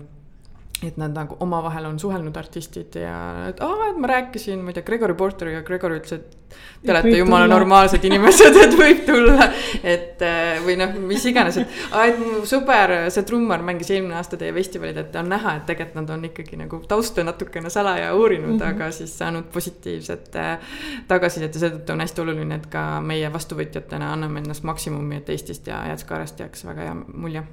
et 0.84 0.97
nad 0.99 1.13
nagu 1.15 1.38
omavahel 1.39 1.86
on 1.88 1.99
suhelnud 1.99 2.36
artistid 2.36 2.97
ja 2.99 3.15
et 3.49 3.61
aa, 3.63 3.91
et 3.91 3.99
ma 4.01 4.09
rääkisin, 4.11 4.59
ma 4.59 4.73
ei 4.73 4.76
tea, 4.76 4.84
Gregory 4.84 5.15
Porteriga, 5.15 5.61
Gregory 5.63 6.01
ütles, 6.01 6.19
et 6.19 6.57
te 6.84 6.91
olete 6.91 7.13
jumala 7.15 7.47
normaalsed 7.47 8.03
inimesed, 8.07 8.57
et 8.65 8.76
võib 8.76 9.05
tulla. 9.07 9.47
et 9.80 10.21
äh, 10.26 10.59
või 10.65 10.76
noh, 10.80 10.91
mis 11.07 11.23
iganes, 11.32 11.61
et 11.63 11.80
aa, 11.93 12.09
et 12.11 12.19
mu 12.19 12.43
sõber, 12.49 12.95
see 13.13 13.23
trummar 13.28 13.63
mängis 13.65 13.93
eelmine 13.95 14.19
aasta 14.19 14.39
teie 14.41 14.51
festivalil, 14.55 14.99
et 15.05 15.19
on 15.21 15.32
näha, 15.32 15.57
et 15.61 15.67
tegelikult 15.71 16.01
nad 16.01 16.15
on 16.17 16.28
ikkagi 16.28 16.59
nagu 16.59 16.82
tausta 16.91 17.23
natukene 17.23 17.71
salaja 17.71 18.11
uurinud 18.15 18.57
mm, 18.57 18.59
-hmm. 18.59 18.76
aga 18.76 18.91
siis 18.91 19.17
saanud 19.17 19.47
positiivset 19.53 20.36
äh, 20.36 20.80
tagasisidet 21.07 21.55
ja 21.55 21.65
seetõttu 21.65 21.95
on 21.95 22.03
hästi 22.03 22.26
oluline, 22.26 22.59
et 22.59 22.67
ka 22.67 23.01
meie 23.01 23.32
vastuvõtjatena 23.34 24.11
anname 24.13 24.43
endast 24.43 24.67
maksimumi, 24.67 25.23
et 25.23 25.30
Eestist 25.30 25.67
ja 25.67 25.86
Jäätskaarest 25.88 26.39
jääks 26.39 26.65
väga 26.67 26.89
hea 26.89 26.97
mulje 27.13 27.45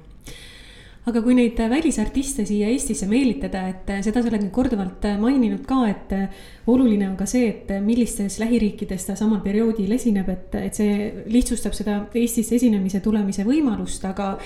aga 1.09 1.21
kui 1.23 1.35
neid 1.35 1.57
välisartiste 1.69 2.45
siia 2.47 2.69
Eestisse 2.71 3.07
meelitada, 3.11 3.65
et 3.71 3.89
seda 4.05 4.21
sa 4.21 4.29
oled 4.29 4.45
nüüd 4.45 4.53
korduvalt 4.55 5.07
maininud 5.19 5.65
ka, 5.67 5.81
et 5.91 6.13
oluline 6.71 7.09
on 7.09 7.17
ka 7.19 7.27
see, 7.29 7.49
et 7.49 7.73
millistes 7.83 8.39
lähiriikides 8.39 9.09
ta 9.09 9.17
samal 9.19 9.41
perioodil 9.43 9.91
esineb, 9.97 10.29
et, 10.31 10.55
et 10.61 10.79
see 10.79 11.09
lihtsustab 11.33 11.75
seda 11.75 11.97
Eestisse 12.15 12.55
esinemise 12.59 13.03
tulemise 13.03 13.43
võimalust, 13.47 14.05
aga 14.07 14.37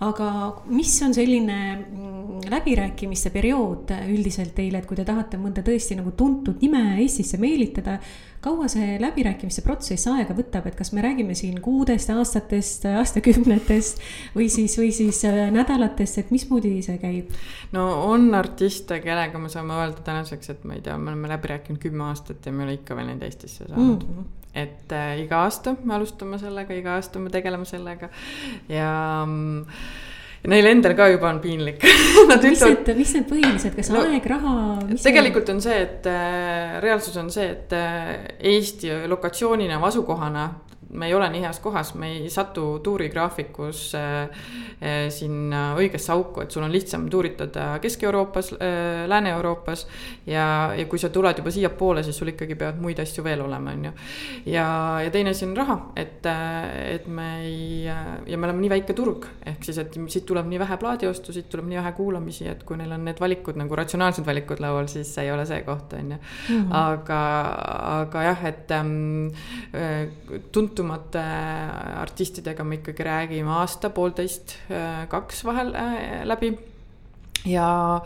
aga 0.00 0.30
mis 0.72 0.94
on 1.04 1.12
selline 1.14 1.58
mm, 1.76 2.48
läbirääkimiste 2.50 3.30
periood 3.34 3.92
üldiselt 4.08 4.54
teile, 4.56 4.80
et 4.80 4.88
kui 4.88 4.96
te 4.96 5.04
tahate 5.04 5.36
mõnda 5.40 5.64
tõesti 5.66 5.98
nagu 5.98 6.14
tuntud 6.16 6.62
nime 6.64 6.80
Eestisse 7.02 7.36
meelitada, 7.40 7.98
kaua 8.40 8.68
see 8.72 8.96
läbirääkimiste 9.02 9.60
protsess 9.66 10.08
aega 10.08 10.32
võtab, 10.36 10.70
et 10.70 10.78
kas 10.78 10.94
me 10.96 11.04
räägime 11.04 11.36
siin 11.36 11.60
kuudest, 11.60 12.12
aastatest, 12.14 12.88
aastakümnetest 12.88 14.00
või 14.36 14.48
siis, 14.52 14.78
või 14.80 14.90
siis 14.96 15.20
äh, 15.28 15.42
nädalatest, 15.52 16.22
et 16.24 16.32
mismoodi 16.32 16.78
see 16.86 16.96
käib? 17.02 17.36
no 17.76 17.86
on 18.08 18.30
artiste, 18.34 19.02
kellega 19.04 19.42
me 19.42 19.52
saame 19.52 19.76
öelda 19.76 20.00
tänaseks, 20.06 20.54
et 20.56 20.64
ma 20.64 20.78
ei 20.78 20.84
tea, 20.86 20.96
me 20.96 21.12
oleme 21.12 21.34
läbi 21.36 21.52
rääkinud 21.54 21.82
kümme 21.82 22.08
aastat 22.08 22.46
ja 22.46 22.56
me 22.56 22.64
ei 22.64 22.70
ole 22.70 22.80
ikka 22.80 22.96
veel 22.96 23.12
neid 23.12 23.28
Eestisse 23.28 23.68
saanud 23.68 24.06
mm. 24.08 24.14
-hmm 24.18 24.39
et 24.54 24.92
äh, 24.92 25.16
iga 25.24 25.44
aasta 25.46 25.76
me 25.84 25.94
alustame 25.94 26.38
sellega, 26.40 26.74
iga 26.74 26.96
aasta 26.98 27.22
me 27.22 27.30
tegeleme 27.30 27.66
sellega 27.68 28.10
ja 28.68 28.92
mm, 29.26 29.66
ja 30.40 30.50
neil 30.50 30.70
endal 30.70 30.96
ka 30.98 31.10
juba 31.12 31.28
on 31.30 31.40
piinlik 31.42 31.84
mis 32.42 32.64
need, 32.64 32.90
mis 32.96 33.14
need 33.16 33.28
põhilised, 33.28 33.76
kas 33.76 33.92
no, 33.94 34.02
aeg, 34.08 34.26
raha? 34.32 34.56
tegelikult 35.04 35.52
on 35.54 35.62
see, 35.62 35.76
et 35.84 36.08
äh, 36.10 36.80
reaalsus 36.82 37.16
on 37.20 37.30
see, 37.32 37.46
et 37.54 37.76
äh, 37.76 38.16
Eesti 38.52 38.92
lokatsioonina 39.10 39.78
või 39.78 39.92
asukohana 39.92 40.48
me 40.92 41.06
ei 41.06 41.14
ole 41.14 41.28
nii 41.30 41.42
heas 41.44 41.60
kohas, 41.62 41.92
me 41.94 42.10
ei 42.12 42.30
satu 42.30 42.80
tuurigraafikus 42.82 43.82
äh, 43.94 44.22
äh, 44.82 45.08
sinna 45.14 45.74
õigesse 45.78 46.12
auku, 46.14 46.42
et 46.42 46.50
sul 46.50 46.64
on 46.66 46.72
lihtsam 46.72 47.06
tuuritada 47.10 47.78
Kesk-Euroopas 47.82 48.52
äh,, 48.56 49.06
Lääne-Euroopas. 49.08 49.86
ja, 50.26 50.72
ja 50.76 50.86
kui 50.90 50.98
sa 50.98 51.08
tuled 51.08 51.38
juba 51.38 51.50
siiapoole, 51.54 52.02
siis 52.02 52.18
sul 52.18 52.32
ikkagi 52.32 52.56
peavad 52.58 52.80
muid 52.82 52.98
asju 53.02 53.24
veel 53.24 53.44
olema, 53.44 53.74
on 53.76 53.84
ju. 53.90 53.92
ja, 54.52 54.66
ja 55.04 55.12
teine 55.14 55.34
asi 55.34 55.46
on 55.46 55.54
raha, 55.56 55.78
et, 55.96 56.26
et 56.26 57.06
me 57.06 57.28
ei, 57.44 57.84
ja 57.86 58.38
me 58.38 58.50
oleme 58.50 58.64
nii 58.64 58.72
väike 58.74 58.96
turg, 58.98 59.28
ehk 59.46 59.64
siis, 59.66 59.78
et 59.82 59.98
siit 60.10 60.26
tuleb 60.26 60.50
nii 60.50 60.58
vähe 60.62 60.80
plaadiostu, 60.80 61.34
siit 61.36 61.48
tuleb 61.52 61.70
nii 61.70 61.78
vähe 61.78 61.94
kuulamisi, 61.98 62.48
et 62.50 62.64
kui 62.66 62.80
neil 62.80 62.96
on 62.96 63.06
need 63.06 63.22
valikud 63.22 63.58
nagu 63.60 63.78
ratsionaalsed 63.78 64.26
valikud 64.26 64.62
laual, 64.62 64.90
siis 64.90 65.14
see 65.14 65.28
ei 65.28 65.34
ole 65.34 65.46
see 65.46 65.62
koht, 65.66 65.94
on 65.98 66.16
ju. 66.16 66.20
Mhm. 66.50 66.74
aga, 66.74 67.22
aga 68.00 68.22
jah, 68.30 68.44
et 68.50 68.70
ähm, 68.74 69.30
äh, 69.74 70.08
tuntud 70.52 70.79
tuntumate 70.80 71.20
artistidega 72.00 72.64
me 72.64 72.80
ikkagi 72.80 73.04
räägime 73.04 73.52
aasta, 73.60 73.92
poolteist, 73.92 74.56
kaks 75.12 75.44
vahel 75.44 75.74
äh, 75.76 76.26
läbi. 76.28 76.56
Ja, 77.48 78.02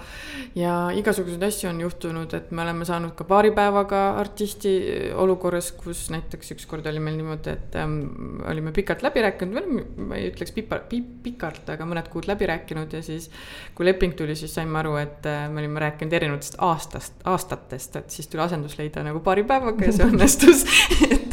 ja 0.55 0.75
igasuguseid 0.95 1.43
asju 1.43 1.67
on 1.73 1.81
juhtunud, 1.83 2.31
et 2.39 2.53
me 2.55 2.63
oleme 2.63 2.87
saanud 2.87 3.17
ka 3.19 3.25
paari 3.27 3.51
päevaga 3.55 4.03
artisti 4.21 4.71
olukorras, 5.19 5.73
kus 5.75 6.05
näiteks 6.15 6.55
ükskord 6.55 6.87
oli 6.87 7.03
meil 7.03 7.19
niimoodi, 7.19 7.51
et 7.51 7.75
ähm, 7.83 7.97
olime 8.47 8.71
pikalt 8.77 9.03
läbi 9.03 9.25
rääkinud, 9.27 9.75
ma 10.07 10.21
ei 10.21 10.31
ütleks 10.31 10.55
pipa, 10.55 10.79
pi, 10.87 11.03
pikalt, 11.27 11.67
aga 11.75 11.91
mõned 11.91 12.13
kuud 12.15 12.31
läbi 12.31 12.47
rääkinud 12.53 12.95
ja 12.95 13.03
siis 13.03 13.27
kui 13.75 13.91
leping 13.91 14.15
tuli, 14.15 14.39
siis 14.39 14.55
saime 14.55 14.79
aru, 14.85 14.95
et 15.03 15.27
äh, 15.27 15.49
me 15.51 15.65
olime 15.65 15.83
rääkinud 15.83 16.15
erinevatest 16.15 16.63
aastast, 16.63 17.19
aastatest, 17.27 18.03
et 18.05 18.15
siis 18.15 18.31
tuli 18.31 18.47
asendus 18.47 18.79
leida 18.79 19.03
nagu 19.03 19.19
paari 19.19 19.43
päevaga 19.51 19.91
ja 19.91 19.99
see 19.99 20.09
õnnestus 20.13 20.63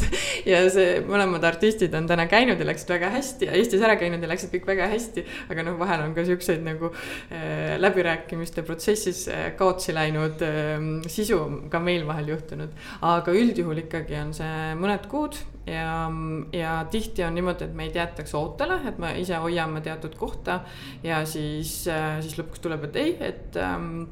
ja 0.48 0.62
see, 0.72 1.00
mõlemad 1.08 1.44
artistid 1.48 1.94
on 1.96 2.10
täna 2.10 2.28
käinud 2.30 2.60
ja 2.60 2.68
läksid 2.68 2.92
väga 2.92 3.12
hästi 3.16 3.48
ja 3.48 3.56
Eestis 3.56 3.82
ära 3.82 3.96
käinud 4.00 4.22
ja 4.22 4.30
läksid 4.30 4.52
kõik 4.52 4.68
väga 4.74 4.90
hästi, 4.92 5.24
aga 5.52 5.66
noh, 5.66 5.80
vahel 5.80 6.04
on 6.06 6.14
ka 6.16 6.26
siukseid 6.28 6.64
nagu 6.66 6.92
äh, 6.92 7.78
läbi 7.80 8.02
läbirääkimiste 8.02 8.62
protsessis 8.62 9.28
äh, 9.28 9.52
kaotsi 9.56 9.94
läinud 9.94 10.42
ähm, 10.42 11.02
sisu 11.06 11.38
ka 11.70 11.80
meil 11.80 12.06
vahel 12.06 12.32
juhtunud. 12.32 12.72
aga 13.02 13.32
üldjuhul 13.32 13.82
ikkagi 13.84 14.16
on 14.18 14.32
see 14.34 14.72
mõned 14.78 15.06
kuud 15.10 15.38
ja, 15.66 16.10
ja 16.52 16.72
tihti 16.90 17.24
on 17.24 17.36
niimoodi, 17.38 17.68
et 17.68 17.76
meid 17.76 17.96
jäetakse 17.96 18.36
ootele, 18.36 18.80
et 18.88 18.98
me 18.98 19.14
ise 19.20 19.38
hoiame 19.38 19.80
teatud 19.84 20.16
kohta 20.18 20.62
ja 21.02 21.22
siis, 21.26 21.86
äh, 21.86 22.18
siis 22.24 22.38
lõpuks 22.40 22.64
tuleb, 22.64 22.88
et 22.90 22.98
ei, 23.02 23.14
et 23.20 23.60
ähm, 23.60 24.04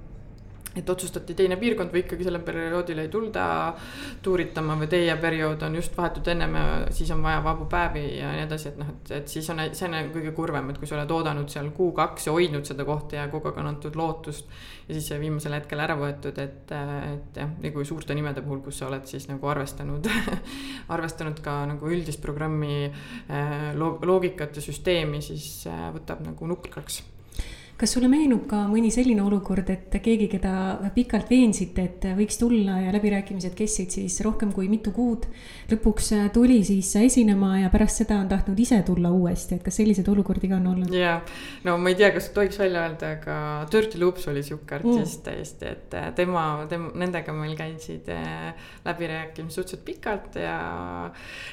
et 0.76 0.90
otsustati 0.90 1.34
teine 1.34 1.56
piirkond 1.58 1.90
või 1.90 2.04
ikkagi 2.04 2.26
sellel 2.26 2.44
perioodil 2.46 3.00
ei 3.02 3.08
tulda 3.10 3.44
tuuritama 4.22 4.76
või 4.78 4.86
teie 4.92 5.16
periood 5.18 5.64
on 5.66 5.74
just 5.80 5.96
vahetult 5.98 6.30
ennem 6.30 6.54
ja 6.54 6.66
siis 6.94 7.10
on 7.10 7.24
vaja 7.24 7.40
vabu 7.42 7.66
päevi 7.70 8.04
ja 8.20 8.30
nii 8.36 8.44
edasi, 8.44 8.70
et 8.70 8.78
noh, 8.78 8.92
et, 8.92 9.12
et 9.18 9.34
siis 9.34 9.50
on, 9.50 9.64
see 9.74 9.88
on 9.88 10.12
kõige 10.14 10.32
kurvem, 10.36 10.70
et 10.70 10.78
kui 10.78 10.86
sa 10.86 10.96
oled 10.98 11.10
oodanud 11.16 11.50
seal 11.50 11.72
kuu-kaks 11.74 12.28
ja 12.30 12.36
hoidnud 12.36 12.70
seda 12.70 12.86
kohta 12.86 13.18
ja 13.18 13.26
kogu 13.32 13.50
aeg 13.50 13.60
on 13.62 13.72
antud 13.72 13.98
lootust. 13.98 14.46
ja 14.86 14.94
siis 14.94 15.10
see 15.10 15.20
viimasel 15.22 15.58
hetkel 15.58 15.82
ära 15.82 15.98
võetud, 15.98 16.38
et, 16.38 16.70
et 16.70 17.42
jah, 17.42 17.50
nagu 17.66 17.84
suurte 17.86 18.14
nimede 18.14 18.42
puhul, 18.46 18.62
kus 18.62 18.78
sa 18.78 18.86
oled 18.86 19.10
siis 19.10 19.26
nagu 19.30 19.50
arvestanud 19.50 20.06
arvestanud 20.94 21.42
ka 21.42 21.64
nagu 21.74 21.90
üldist 21.90 22.22
programmi 22.22 22.84
eh, 22.86 23.70
loogikat 23.74 24.58
ja 24.58 24.62
süsteemi, 24.70 25.22
siis 25.24 25.66
eh, 25.66 25.88
võtab 25.98 26.22
nagu 26.26 26.46
nukraks 26.46 27.02
kas 27.80 27.94
sulle 27.96 28.10
meenub 28.12 28.44
ka 28.50 28.66
mõni 28.68 28.90
selline 28.92 29.22
olukord, 29.24 29.70
et 29.72 29.94
keegi, 30.04 30.26
keda 30.34 30.52
pikalt 30.92 31.30
veensite, 31.32 31.84
et 31.88 32.04
võiks 32.18 32.36
tulla 32.40 32.76
ja 32.82 32.92
läbirääkimised 32.92 33.54
kestsid 33.56 33.94
siis 33.94 34.18
rohkem 34.26 34.52
kui 34.52 34.68
mitu 34.68 34.92
kuud, 34.92 35.24
lõpuks 35.70 36.10
tuli 36.34 36.58
siis 36.66 36.90
esinema 37.00 37.54
ja 37.62 37.70
pärast 37.72 38.02
seda 38.02 38.18
on 38.20 38.28
tahtnud 38.28 38.60
ise 38.60 38.82
tulla 38.84 39.12
uuesti, 39.16 39.56
et 39.56 39.64
kas 39.64 39.80
selliseid 39.80 40.10
olukordi 40.12 40.50
ka 40.50 40.58
on 40.58 40.68
olnud? 40.74 40.92
jaa, 40.92 41.16
no 41.64 41.78
ma 41.80 41.92
ei 41.92 41.96
tea, 42.02 42.10
kas 42.12 42.28
tohiks 42.36 42.60
välja 42.60 42.84
öelda, 42.84 43.14
aga 43.16 43.38
Dirty 43.72 44.02
Loops 44.02 44.28
oli 44.28 44.44
sihuke 44.44 44.76
artist 44.76 45.22
mm. 45.22 45.24
täiesti, 45.30 45.72
et 45.72 45.98
tema, 46.20 46.44
tema, 46.68 46.92
nendega 47.00 47.32
meil 47.36 47.56
käisid 47.56 48.12
eh, 48.12 48.68
läbirääkimised 48.84 49.56
suhteliselt 49.56 49.86
pikalt 49.88 50.36
ja, 50.42 50.58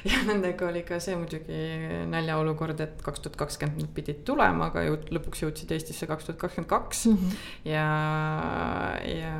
ja 0.04 0.20
nendega 0.28 0.68
oli 0.68 0.84
ka 0.84 1.00
see 1.00 1.16
muidugi 1.16 2.04
naljaolukord, 2.12 2.84
et 2.84 3.00
kaks 3.06 3.24
tuhat 3.24 3.40
kakskümmend 3.46 3.86
nad 3.86 3.96
pidid 3.96 4.20
tulema, 4.28 4.68
aga 4.68 4.84
jõud, 4.90 5.08
lõpuks 5.16 5.46
jõudsid 5.46 5.72
Eestisse 5.72 6.04
ka 6.04 6.17
kaks 6.18 6.28
tuhat 6.28 6.40
kakskümmend 6.42 6.70
kaks. 6.70 7.06
Mhm. 7.06 7.36
ja, 7.70 7.86
ja, 9.06 9.36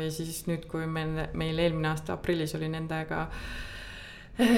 ja 0.00 0.10
siis 0.10 0.46
nüüd, 0.48 0.66
kui 0.70 0.88
meil, 0.88 1.28
meil 1.38 1.60
eelmine 1.60 1.92
aasta 1.92 2.16
aprillis 2.16 2.56
oli 2.58 2.72
nendega 2.72 3.26
eh, 3.28 3.71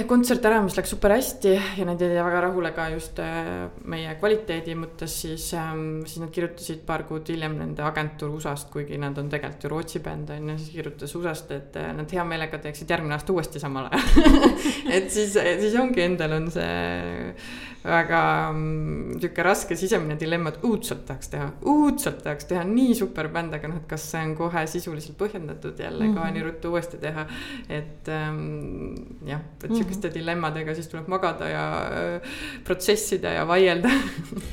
kontsert 0.06 0.44
ära, 0.46 0.60
mis 0.62 0.76
läks 0.78 0.92
super 0.94 1.10
hästi 1.16 1.54
ja 1.80 1.84
nad 1.86 1.98
jäid 1.98 2.12
väga 2.14 2.44
rahule 2.44 2.70
ka 2.76 2.86
just 2.92 3.18
eh, 3.18 3.64
meie 3.90 4.12
kvaliteedi 4.20 4.76
mõttes, 4.78 5.16
siis, 5.24 5.48
ehm, 5.58 6.04
siis 6.06 6.22
nad 6.22 6.30
kirjutasid 6.34 6.84
paar 6.86 7.02
kuud 7.08 7.26
hiljem 7.32 7.56
nende 7.58 7.82
agentuur 7.82 8.36
USA-st, 8.36 8.70
kuigi 8.70 9.00
nad 9.02 9.18
on 9.18 9.32
tegelikult 9.32 9.66
ju 9.66 9.72
Rootsi 9.72 10.02
bänd 10.04 10.30
on 10.30 10.52
ju, 10.52 10.58
siis 10.62 10.76
kirjutas 10.76 11.16
USA-st, 11.18 11.54
et 11.58 11.78
eh, 11.82 11.90
nad 11.98 12.16
hea 12.16 12.26
meelega 12.30 12.62
teeksid 12.62 12.94
järgmine 12.94 13.18
aasta 13.18 13.34
uuesti 13.34 13.62
samal 13.62 13.90
ajal 13.90 14.54
et 15.00 15.10
siis, 15.10 15.34
siis 15.34 15.78
ongi 15.80 16.06
endal 16.06 16.38
on 16.38 16.50
see 16.54 16.74
väga 17.84 18.20
mm, 18.52 19.18
sihuke 19.20 19.44
raske 19.44 19.76
sisemine 19.76 20.16
dilemma, 20.20 20.54
et 20.54 20.62
õudselt 20.64 21.02
tahaks 21.08 21.28
teha, 21.34 21.50
õudselt 21.68 22.22
tahaks 22.24 22.48
teha 22.48 22.62
nii 22.68 22.94
super 22.96 23.28
bänd, 23.32 23.52
aga 23.58 23.68
noh, 23.68 23.82
et 23.82 23.88
kas 23.90 24.06
see 24.14 24.22
on 24.24 24.32
kohe 24.38 24.64
sisuliselt 24.70 25.18
põhjendatud 25.20 25.82
jälle 25.82 26.06
mm 26.06 26.14
-hmm. 26.14 26.22
ka 26.22 26.30
nii 26.32 26.46
ruttu 26.46 26.72
uuesti 26.72 27.02
teha. 27.02 27.26
et 27.68 28.08
ähm, 28.08 28.94
jah, 29.26 29.42
et 29.64 29.70
mhm. 29.70 29.78
sihukeste 29.78 30.08
mm 30.08 30.10
-hmm. 30.10 30.18
dilemmadega 30.18 30.74
siis 30.74 30.88
tuleb 30.88 31.08
magada 31.08 31.48
ja 31.48 31.64
äh, 31.86 32.36
protsessida 32.64 33.32
ja 33.32 33.46
vaielda 33.48 33.90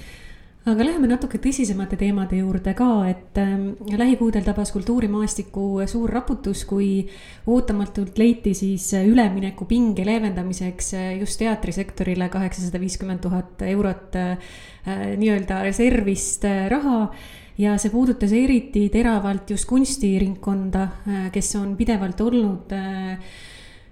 aga 0.72 0.86
läheme 0.86 1.08
natuke 1.08 1.38
tõsisemate 1.42 1.98
teemade 1.98 2.38
juurde 2.38 2.74
ka, 2.78 2.90
et 3.10 3.38
äh, 3.38 3.98
lähikuudel 3.98 4.44
tabas 4.44 4.72
kultuurimaastikku 4.72 5.82
suur 5.88 6.10
raputus, 6.10 6.66
kui 6.66 7.08
ootamatult 7.48 8.18
leiti 8.18 8.54
siis 8.54 8.94
ülemineku 8.94 9.66
pinge 9.66 10.06
leevendamiseks 10.06 10.94
just 11.20 11.40
teatrisektorile 11.40 12.30
kaheksasada 12.30 12.80
viiskümmend 12.80 13.22
tuhat 13.22 13.62
eurot 13.62 14.16
äh, 14.16 14.38
nii-öelda 15.18 15.64
reservist 15.64 16.46
äh, 16.46 16.70
raha 16.70 17.10
ja 17.62 17.76
see 17.82 17.92
puudutas 17.94 18.34
eriti 18.36 18.88
teravalt 18.94 19.50
just 19.54 19.68
kunstiringkonda, 19.70 20.84
äh, 21.08 21.30
kes 21.34 21.56
on 21.60 21.76
pidevalt 21.80 22.22
olnud 22.24 22.74
äh, 22.76 23.18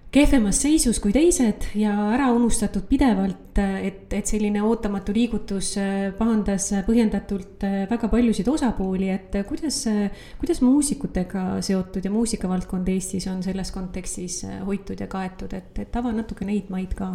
kehvemas 0.10 0.58
seisus 0.64 0.98
kui 1.02 1.14
teised 1.14 1.68
ja 1.78 1.92
ära 2.16 2.32
unustatud 2.34 2.88
pidevalt, 2.90 3.60
et, 3.60 4.08
et 4.16 4.30
selline 4.30 4.64
ootamatu 4.66 5.14
liigutus 5.14 5.76
pahandas 6.18 6.72
põhjendatult 6.88 7.66
väga 7.92 8.10
paljusid 8.10 8.50
osapooli, 8.50 9.12
et 9.14 9.38
kuidas, 9.50 9.84
kuidas 10.42 10.64
muusikutega 10.66 11.46
seotud 11.66 12.06
ja 12.06 12.14
muusikavaldkond 12.14 12.90
Eestis 12.90 13.30
on 13.30 13.44
selles 13.46 13.74
kontekstis 13.76 14.42
hoitud 14.66 15.00
ja 15.00 15.10
kaetud, 15.12 15.54
et, 15.54 15.72
et 15.86 16.02
ava 16.02 16.14
natuke 16.16 16.48
neid 16.48 16.72
maid 16.74 16.98
ka. 16.98 17.14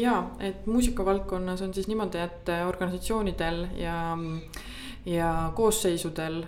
Ja, 0.00 0.16
et 0.42 0.66
muusikavaldkonnas 0.66 1.62
on 1.62 1.74
siis 1.76 1.86
niimoodi, 1.86 2.18
et 2.24 2.50
organisatsioonidel 2.66 3.66
ja 3.78 3.98
ja 5.04 5.52
koosseisudel 5.54 6.38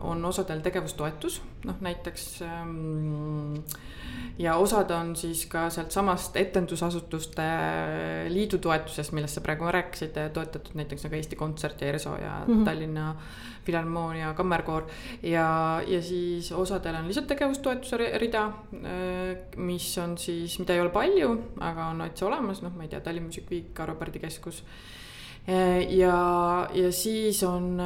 on 0.00 0.24
osadel 0.24 0.62
tegevustoetus, 0.64 1.42
noh 1.68 1.82
näiteks 1.84 2.42
ähm, 2.42 3.58
ja 4.40 4.54
osad 4.56 4.90
on 4.90 5.12
siis 5.16 5.44
ka 5.50 5.66
sealtsamast 5.72 6.36
etendusasutuste 6.40 7.46
liidu 8.32 8.60
toetusest, 8.62 9.12
millest 9.16 9.36
sa 9.36 9.42
praegu 9.44 9.68
rääkisid, 9.68 10.16
toetatud 10.34 10.76
näiteks 10.80 11.04
nagu 11.06 11.18
Eesti 11.18 11.36
Kontsert 11.36 11.82
ja 11.82 11.88
ERSO 11.88 12.14
ja 12.16 12.38
mm 12.46 12.54
-hmm. 12.54 12.64
Tallinna 12.64 13.14
Filharmoonia 13.64 14.34
Kammerkoor. 14.34 14.86
ja, 15.22 15.82
ja 15.86 16.02
siis 16.02 16.52
osadel 16.52 16.94
on 16.94 17.06
lihtsalt 17.06 17.26
tegevustoetuse 17.26 17.96
rida, 18.18 18.52
mis 19.56 19.98
on 19.98 20.18
siis, 20.18 20.58
mida 20.58 20.74
ei 20.74 20.80
ole 20.80 20.90
palju, 20.90 21.44
aga 21.60 21.86
on 21.86 21.98
täitsa 21.98 22.26
olemas, 22.26 22.62
noh, 22.62 22.72
ma 22.76 22.82
ei 22.82 22.88
tea, 22.88 23.00
Tallinna 23.00 23.26
Muusikaviik, 23.26 23.80
Arvo 23.80 23.94
Pärdi 23.94 24.18
Keskus 24.18 24.64
ja, 25.88 26.68
ja 26.74 26.92
siis 26.92 27.42
on 27.42 27.80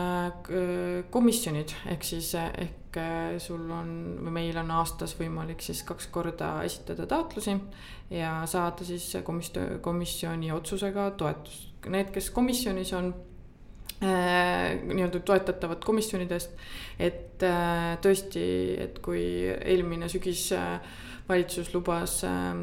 komisjonid 1.11 1.75
ehk 1.87 2.03
siis 2.03 2.35
ehk 2.35 2.84
ehk 2.97 3.43
sul 3.43 3.71
on 3.73 3.91
või 4.23 4.33
meil 4.39 4.59
on 4.61 4.71
aastas 4.75 5.15
võimalik 5.19 5.63
siis 5.65 5.83
kaks 5.87 6.09
korda 6.15 6.57
esitada 6.67 7.07
taotlusi 7.11 7.57
ja 8.15 8.37
saada 8.51 8.87
siis 8.87 9.09
komis-, 9.27 9.53
komisjoni 9.83 10.53
otsusega 10.55 11.11
toetust. 11.19 11.71
Need, 11.91 12.13
kes 12.15 12.31
komisjonis 12.33 12.95
on 12.97 13.11
äh, 14.01 14.77
nii-öelda 14.81 15.21
toetatavad 15.21 15.83
komisjonidest, 15.85 16.55
et 16.99 17.43
äh, 17.45 17.97
tõesti, 18.05 18.45
et 18.87 19.03
kui 19.05 19.25
eelmine 19.53 20.09
sügis 20.09 20.47
äh, 20.57 20.79
valitsus 21.29 21.75
lubas 21.75 22.23
äh, 22.25 22.57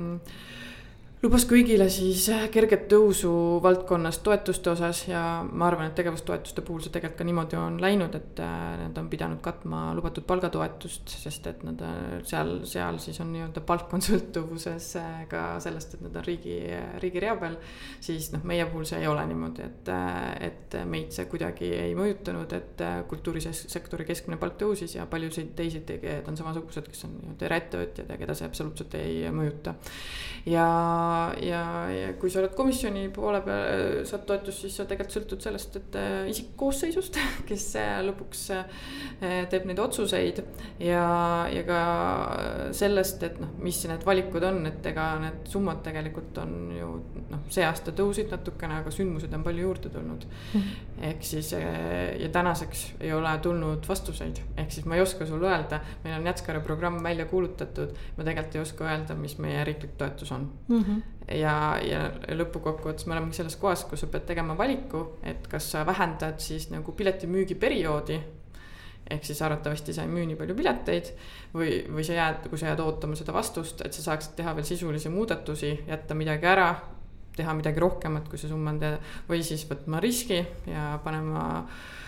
lubas 1.22 1.44
kõigile 1.46 1.86
siis 1.94 2.24
äh, 2.34 2.48
kerget 2.50 2.88
tõusu 2.90 3.30
valdkonnas 3.62 4.18
toetuste 4.26 4.72
osas 4.72 5.04
ja 5.06 5.22
ma 5.46 5.68
arvan, 5.68 5.92
et 5.92 5.96
tegevustoetuste 6.00 6.64
puhul 6.66 6.82
see 6.82 6.94
tegelikult 6.96 7.20
ka 7.20 7.28
niimoodi 7.28 7.58
on 7.60 7.76
läinud, 7.82 8.16
et 8.18 8.42
äh, 8.42 8.56
nad 8.80 8.98
on 8.98 9.10
pidanud 9.12 9.42
katma 9.46 9.84
lubatud 9.98 10.26
palgatoetust, 10.26 11.14
sest 11.22 11.46
et 11.52 11.62
nad 11.68 11.84
äh, 11.86 12.00
seal, 12.26 12.56
seal 12.70 12.98
siis 13.04 13.22
on 13.22 13.30
nii-öelda 13.36 13.62
palk 13.70 13.94
on 13.94 14.02
sõltuvuses 14.08 14.88
ka 15.30 15.44
sellest, 15.62 15.94
et 15.98 16.06
nad 16.08 16.18
on 16.18 16.26
riigi, 16.26 16.58
riigi 17.04 17.22
rea 17.22 17.38
peal. 17.38 17.60
siis 18.02 18.32
noh, 18.34 18.42
meie 18.50 18.66
puhul 18.72 18.90
see 18.90 19.04
ei 19.04 19.10
ole 19.12 19.28
niimoodi, 19.30 19.68
et, 19.68 19.94
et 20.50 20.80
meid 20.90 21.14
see 21.14 21.30
kuidagi 21.30 21.70
ei 21.84 21.94
mõjutanud, 21.98 22.58
et 22.58 22.84
kultuurisektori 23.12 24.10
keskmine 24.10 24.42
palk 24.42 24.58
tõusis 24.58 24.98
ja 24.98 25.06
paljusid 25.06 25.54
teisi 25.58 25.86
tegijaid 25.86 26.26
on 26.34 26.42
samasugused, 26.42 26.90
kes 26.90 27.06
on 27.06 27.16
nii-öelda 27.20 27.50
eraettevõtjad 27.52 28.10
ja 28.10 28.20
keda 28.26 28.40
see 28.40 28.50
absoluutselt 28.50 28.98
ei 28.98 29.22
mõjuta. 29.36 29.78
ja 30.50 30.66
ja, 31.42 31.62
ja 31.92 32.14
kui 32.20 32.32
sa 32.32 32.42
oled 32.42 32.54
komisjoni 32.58 33.08
poole 33.14 33.42
peal, 33.46 34.02
saad 34.08 34.24
toetust, 34.30 34.64
siis 34.64 34.76
sa 34.78 34.86
tegelikult 34.90 35.16
sõltud 35.16 35.44
sellest, 35.44 35.78
et 35.80 35.98
äh, 36.00 36.30
isikkoosseisust, 36.32 37.20
kes 37.50 37.68
äh, 37.80 38.00
lõpuks 38.08 38.44
äh, 38.56 38.82
teeb 39.52 39.68
neid 39.70 39.82
otsuseid. 39.82 40.42
ja, 40.82 41.04
ja 41.52 41.64
ka 41.68 41.82
sellest, 42.78 43.24
et 43.28 43.40
noh, 43.42 43.54
mis 43.64 43.80
need 43.90 44.06
valikud 44.08 44.46
on, 44.48 44.62
et 44.70 44.92
ega 44.92 45.08
need 45.22 45.52
summad 45.52 45.84
tegelikult 45.86 46.42
on 46.44 46.56
ju 46.76 46.92
noh, 47.32 47.46
see 47.54 47.66
aasta 47.68 47.94
tõusid 47.96 48.32
natukene, 48.34 48.82
aga 48.82 48.94
sündmused 48.94 49.34
on 49.38 49.46
palju 49.46 49.68
juurde 49.68 49.94
tulnud. 49.94 50.26
-hmm. 50.54 50.76
ehk 51.12 51.24
siis 51.26 51.54
ja 51.54 52.30
tänaseks 52.32 52.86
ei 53.00 53.14
ole 53.14 53.32
tulnud 53.42 53.88
vastuseid, 53.88 54.42
ehk 54.58 54.72
siis 54.72 54.86
ma 54.86 54.96
ei 54.96 55.02
oska 55.02 55.26
sulle 55.26 55.50
öelda, 55.50 55.82
meil 56.04 56.20
on 56.20 56.28
Jätskare 56.32 56.60
programm 56.60 57.04
välja 57.04 57.26
kuulutatud, 57.26 57.96
ma 58.18 58.24
tegelikult 58.24 58.56
ei 58.56 58.62
oska 58.62 58.86
öelda, 58.90 59.16
mis 59.16 59.38
meie 59.38 59.64
riiklik 59.64 59.98
toetus 59.98 60.32
on 60.32 60.50
mm. 60.68 60.84
-hmm 60.84 61.01
ja, 61.28 61.56
ja 61.84 62.04
lõpukokkuvõttes 62.36 63.08
me 63.08 63.16
olemegi 63.16 63.40
selles 63.40 63.58
kohas, 63.62 63.86
kus 63.90 64.04
sa 64.04 64.10
pead 64.12 64.28
tegema 64.30 64.56
valiku, 64.58 65.04
et 65.24 65.48
kas 65.52 65.72
sa 65.74 65.86
vähendad 65.88 66.40
siis 66.44 66.70
nagu 66.74 66.96
piletimüügi 66.98 67.56
perioodi. 67.56 68.20
ehk 69.12 69.26
siis 69.28 69.42
arvatavasti 69.42 69.94
sa 69.94 70.06
ei 70.06 70.08
müü 70.08 70.24
nii 70.30 70.38
palju 70.40 70.54
pileteid 70.56 71.10
või, 71.54 71.82
või 71.92 72.04
sa 72.08 72.14
jääd, 72.16 72.46
kui 72.48 72.58
sa 72.58 72.70
jääd 72.70 72.80
ootama 72.80 73.16
seda 73.20 73.34
vastust, 73.36 73.82
et 73.84 73.94
sa 73.94 74.02
saaksid 74.06 74.38
teha 74.38 74.54
veel 74.56 74.66
sisulisi 74.66 75.10
muudatusi, 75.10 75.72
jätta 75.88 76.16
midagi 76.16 76.48
ära, 76.48 76.70
teha 77.36 77.54
midagi 77.58 77.80
rohkemat, 77.84 78.30
kui 78.30 78.40
see 78.40 78.48
summa 78.48 78.72
on 78.72 78.80
teada, 78.80 79.02
või 79.28 79.44
siis 79.44 79.66
võtma 79.68 80.00
riski 80.00 80.40
ja 80.70 80.94
panema 81.04 81.44
Eh, 81.62 82.01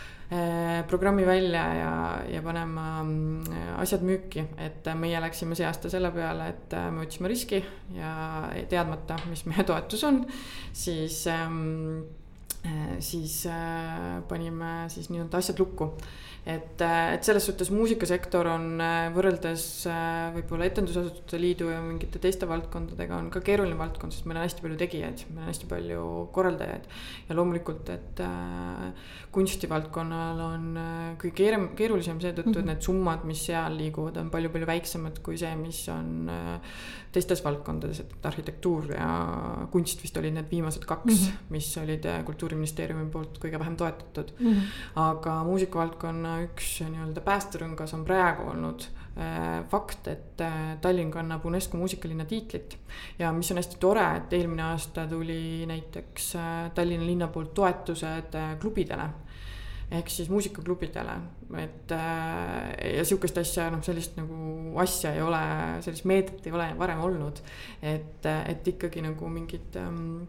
programmi 0.88 1.26
välja 1.28 1.64
ja, 1.78 1.94
ja 2.30 2.42
panema 2.46 3.04
mm, 3.04 3.78
asjad 3.82 4.04
müüki, 4.06 4.46
et 4.62 4.88
meie 5.00 5.22
läksime 5.24 5.58
see 5.58 5.68
aasta 5.68 5.92
selle 5.92 6.12
peale, 6.16 6.50
et 6.54 6.76
äh, 6.78 6.90
me 6.94 7.06
võtsime 7.06 7.32
riski 7.32 7.62
ja 7.98 8.14
teadmata, 8.70 9.18
mis 9.30 9.46
meie 9.50 9.66
toetus 9.68 10.04
on, 10.08 10.24
siis 10.74 11.24
ähm, 11.32 12.04
siis 13.04 13.46
äh, 13.52 14.22
panime 14.28 14.86
siis 14.90 15.10
nii-öelda 15.12 15.42
asjad 15.42 15.60
lukku 15.60 15.92
et, 16.46 16.82
äh, 16.82 17.14
et 17.16 17.24
selles 17.24 17.46
suhtes 17.48 17.70
muusikasektor 17.72 18.48
on 18.52 18.82
äh, 18.84 19.08
võrreldes 19.16 19.64
äh, 19.88 20.34
võib-olla 20.36 20.68
Etendusasutuste 20.68 21.40
Liidu 21.40 21.70
ja 21.72 21.80
mingite 21.84 22.20
teiste 22.24 22.50
valdkondadega 22.50 23.16
on 23.16 23.30
ka 23.32 23.40
keeruline 23.46 23.78
valdkond, 23.80 24.12
sest 24.12 24.28
meil 24.28 24.42
on 24.42 24.44
hästi 24.44 24.66
palju 24.66 24.80
tegijaid, 24.82 25.24
meil 25.30 25.46
on 25.46 25.52
hästi 25.54 25.70
palju 25.72 26.08
korraldajaid. 26.36 26.90
ja 27.30 27.38
loomulikult, 27.38 27.94
et 27.96 28.24
äh, 28.26 29.14
kunstivaldkonnal 29.36 30.44
on 30.50 30.68
äh, 30.82 31.06
kõige 31.22 31.38
keerum-, 31.40 31.70
keerulisem 31.80 32.20
seetõttu, 32.24 32.58
et 32.58 32.66
mhm. 32.66 32.74
need 32.74 32.84
summad, 32.90 33.24
mis 33.30 33.46
seal 33.48 33.80
liiguvad, 33.80 34.20
on 34.20 34.34
palju-palju 34.34 34.68
väiksemad 34.68 35.24
kui 35.24 35.40
see, 35.40 35.54
mis 35.64 35.80
on 35.96 36.28
äh, 36.34 36.84
teistes 37.14 37.44
valdkondades, 37.46 38.04
et 38.04 38.28
arhitektuur 38.28 38.92
ja 38.98 39.10
kunst 39.72 40.04
vist 40.04 40.18
olid 40.20 40.36
need 40.36 40.52
viimased 40.52 40.84
kaks 40.90 41.08
mm, 41.08 41.24
-hmm. 41.24 41.52
mis 41.56 41.72
olid 41.78 42.08
kultuuriministeeriumi 42.54 43.10
poolt 43.12 43.40
kõige 43.42 43.60
vähem 43.60 43.76
toetatud 43.78 44.34
mm. 44.40 44.54
-hmm. 44.54 44.62
aga 44.96 45.44
muusikavaldkonna 45.44 46.42
üks 46.48 46.82
nii-öelda 46.86 47.22
päästerõngas 47.22 47.94
on 47.94 48.06
praegu 48.06 48.50
olnud 48.52 48.86
äh, 49.18 49.64
fakt, 49.70 50.08
et 50.08 50.42
äh, 50.42 50.78
Tallinn 50.82 51.12
kannab 51.12 51.46
UNESCO 51.46 51.78
muusikalinna 51.78 52.26
tiitlit. 52.26 52.78
ja 53.20 53.32
mis 53.32 53.52
on 53.52 53.58
hästi 53.58 53.78
tore, 53.80 54.06
et 54.18 54.34
eelmine 54.34 54.64
aasta 54.64 55.08
tuli 55.08 55.66
näiteks 55.66 56.36
äh, 56.36 56.72
Tallinna 56.76 57.06
linna 57.06 57.28
poolt 57.28 57.54
toetused 57.54 58.38
klubidele 58.60 59.10
ehk 59.92 60.10
siis 60.10 60.30
muusikaklubidele, 60.32 61.14
et 61.60 61.92
äh, 61.92 62.96
ja 62.98 63.04
sihukest 63.06 63.38
asja, 63.38 63.68
noh, 63.74 63.82
sellist 63.86 64.16
nagu 64.18 64.74
asja 64.82 65.12
ei 65.14 65.22
ole, 65.22 65.42
sellist 65.86 66.08
meedet 66.10 66.48
ei 66.48 66.56
ole 66.56 66.68
varem 66.80 67.04
olnud. 67.06 67.42
et, 67.82 68.26
et 68.26 68.68
ikkagi 68.68 69.04
nagu 69.06 69.30
mingid 69.30 69.78
ähm, 69.80 70.24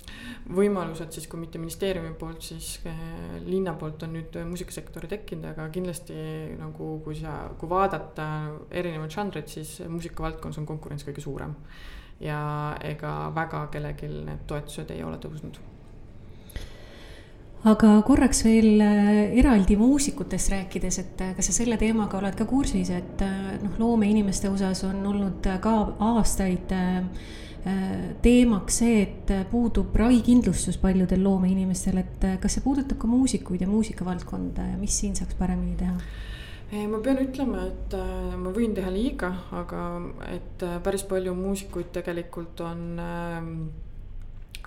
võimalused 0.56 1.14
siis, 1.14 1.28
kui 1.30 1.40
mitte 1.40 1.60
ministeeriumi 1.62 2.14
poolt, 2.20 2.42
siis 2.44 2.76
äh, 2.90 3.02
linna 3.46 3.76
poolt 3.80 4.04
on 4.04 4.16
nüüd 4.18 4.38
muusikasektori 4.50 5.08
tekkinud, 5.14 5.48
aga 5.54 5.68
kindlasti 5.72 6.16
nagu 6.60 6.94
kui 7.04 7.16
sa, 7.20 7.44
kui 7.60 7.70
vaadata 7.70 8.28
erinevaid 8.70 9.14
žanreid, 9.14 9.48
siis 9.52 9.78
muusikavaldkonnas 9.88 10.60
on 10.60 10.68
konkurents 10.68 11.06
kõige 11.08 11.24
suurem. 11.24 11.56
ja 12.20 12.40
ega 12.86 13.30
väga 13.34 13.66
kellelgi 13.74 14.08
need 14.08 14.44
toetused 14.46 14.90
ei 14.94 15.02
ole 15.02 15.18
tõusnud 15.18 15.73
aga 17.64 17.94
korraks 18.04 18.42
veel 18.44 18.82
äh, 18.84 19.38
eraldi 19.40 19.76
muusikutest 19.80 20.52
rääkides, 20.52 20.98
et 21.00 21.22
äh, 21.24 21.32
kas 21.36 21.48
sa 21.48 21.56
selle 21.56 21.78
teemaga 21.80 22.18
oled 22.18 22.36
ka 22.36 22.46
kursis, 22.48 22.90
et 22.92 23.24
äh, 23.24 23.54
noh, 23.62 23.78
loomeinimeste 23.80 24.50
osas 24.52 24.84
on 24.88 25.00
olnud 25.12 25.48
ka 25.64 25.74
aastaid 26.12 26.76
teemaks 28.20 28.78
see, 28.82 28.96
et 29.00 29.30
puudub 29.48 29.94
ravikindlustus 29.96 30.76
paljudel 30.82 31.22
loomeinimestel, 31.24 31.96
et 32.02 32.26
kas 32.42 32.58
see 32.58 32.64
puudutab 32.64 32.98
ka 33.00 33.08
muusikuid 33.08 33.64
ja 33.64 33.68
muusikavaldkonda 33.70 34.66
ja 34.74 34.76
mis 34.76 34.98
siin 35.00 35.16
saaks 35.16 35.38
paremini 35.38 35.72
teha? 35.80 35.94
ma 36.90 37.00
pean 37.00 37.22
ütlema, 37.22 37.64
et 37.70 37.96
ma 38.36 38.52
võin 38.52 38.76
teha 38.76 38.92
liiga, 38.92 39.30
aga 39.56 39.80
et 40.28 40.66
päris 40.84 41.06
palju 41.08 41.32
muusikuid 41.38 41.88
tegelikult 41.96 42.60
on, 42.66 42.84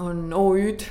on 0.01 0.25
OÜ-d 0.41 0.89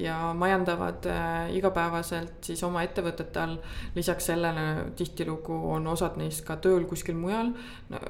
ja 0.00 0.32
majandavad 0.34 1.04
igapäevaselt 1.52 2.46
siis 2.48 2.62
oma 2.64 2.80
ettevõtete 2.86 3.40
all. 3.42 3.58
lisaks 3.94 4.30
sellele 4.30 4.62
tihtilugu 4.96 5.56
on 5.74 5.86
osad 5.86 6.16
neist 6.16 6.46
ka 6.46 6.56
tööl 6.56 6.86
kuskil 6.88 7.16
mujal 7.18 7.50
no,. 7.90 8.00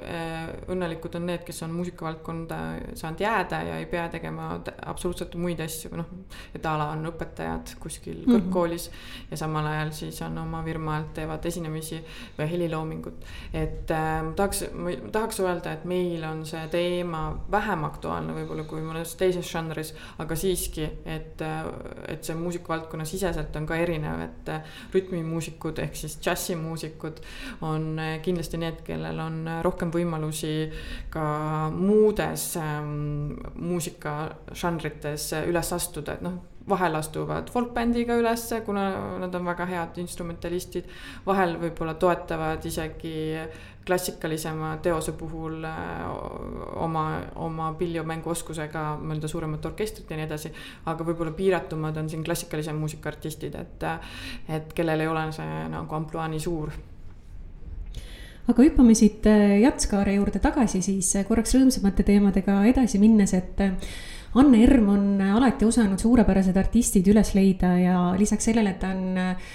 õnnelikud 0.70 1.18
on 1.18 1.26
need, 1.26 1.42
kes 1.46 1.62
on 1.66 1.74
muusikavaldkonda 1.74 2.58
saanud 2.94 3.20
jääda 3.20 3.62
ja 3.66 3.78
ei 3.82 3.86
pea 3.90 4.06
tegema 4.12 4.52
absoluutselt 4.86 5.34
muid 5.34 5.60
asju, 5.60 5.90
noh, 5.98 6.12
et 6.54 6.66
a 6.66 6.76
la 6.78 6.88
on 6.94 7.06
õpetajad 7.10 7.74
kuskil 7.82 8.22
kõrgkoolis 8.26 8.88
mm 8.90 8.94
-hmm. 8.94 9.30
ja 9.30 9.36
samal 9.42 9.66
ajal 9.66 9.90
siis 9.90 10.22
on 10.22 10.38
oma 10.38 10.62
firma 10.62 10.96
alt 10.96 11.12
teevad 11.14 11.44
esinemisi 11.46 12.00
või 12.38 12.50
heliloomingut. 12.50 13.24
et 13.52 13.90
äh, 13.90 14.34
tahaks, 14.36 14.64
ma 14.74 14.90
tahaks 15.12 15.40
öelda, 15.40 15.72
et 15.72 15.84
meil 15.84 16.24
on 16.24 16.44
see 16.46 16.68
teema 16.68 17.22
vähem 17.50 17.84
aktuaalne 17.84 18.34
võib-olla 18.36 18.64
kui 18.64 18.80
mõnes 18.80 19.16
teises 19.16 19.50
žanris, 19.52 19.94
aga 20.18 20.36
siiski, 20.36 20.75
et, 20.84 21.42
äh, 21.42 21.68
et 22.08 22.24
see 22.24 22.36
muusikavaldkonna 22.38 23.06
siseselt 23.08 23.56
on 23.56 23.66
ka 23.68 23.78
erinev, 23.80 24.20
et 24.26 24.50
äh, 24.52 24.74
rütmimuusikud 24.94 25.78
ehk 25.84 25.96
siis 25.96 26.18
džässimuusikud 26.22 27.22
on 27.66 27.88
äh, 28.02 28.16
kindlasti 28.24 28.60
need, 28.62 28.82
kellel 28.86 29.20
on 29.22 29.40
rohkem 29.64 29.92
võimalusi 29.94 30.52
ka 31.12 31.24
muudes 31.74 32.52
ähm, 32.60 33.38
muusikažanrites 33.54 35.32
üles 35.46 35.72
astuda, 35.76 36.16
et 36.16 36.26
noh 36.26 36.42
vahel 36.66 36.98
astuvad 36.98 37.50
folkbändiga 37.54 38.16
ülesse, 38.18 38.60
kuna 38.66 38.88
nad 39.22 39.34
on 39.34 39.44
väga 39.46 39.66
head 39.70 39.98
instrumentalistid. 40.02 40.88
vahel 41.26 41.56
võib-olla 41.62 41.94
toetavad 41.94 42.64
isegi 42.66 43.36
klassikalisema 43.86 44.76
teose 44.82 45.12
puhul 45.12 45.64
äh, 45.64 46.02
oma, 46.82 47.04
oma 47.34 47.70
piljumänguoskusega 47.78 48.84
mõnda 49.02 49.30
suuremat 49.30 49.66
orkestrit 49.70 50.10
ja 50.10 50.18
nii 50.18 50.26
edasi. 50.26 50.52
aga 50.86 51.06
võib-olla 51.06 51.32
piiratumad 51.36 51.96
on 51.96 52.10
siin 52.10 52.24
klassikalise 52.26 52.74
muusika 52.74 53.12
artistid, 53.12 53.54
et, 53.54 53.88
et 54.48 54.74
kellel 54.74 55.00
ei 55.04 55.10
ole 55.10 55.24
see 55.36 55.64
nagu 55.72 55.98
ampluaa 56.00 56.26
nii 56.32 56.42
suur 56.42 56.74
aga 58.46 58.62
hüppame 58.62 58.94
siit 58.98 59.26
äh, 59.30 59.60
Jatskaare 59.62 60.18
juurde 60.18 60.42
tagasi 60.42 60.82
siis 60.82 61.14
äh, 61.16 61.26
korraks 61.28 61.54
rõõmsamate 61.56 62.06
teemadega 62.06 62.60
edasi 62.72 63.00
minnes, 63.02 63.34
et 63.38 63.64
Anne 64.36 64.58
Erm 64.62 64.88
on 64.92 65.20
alati 65.22 65.64
osanud 65.64 66.00
suurepärased 66.00 66.56
artistid 66.60 67.06
üles 67.08 67.32
leida 67.36 67.70
ja 67.80 67.96
lisaks 68.18 68.48
sellele, 68.50 68.74
et 68.74 68.80
ta 68.82 68.90
on 68.92 69.16
äh, 69.20 69.54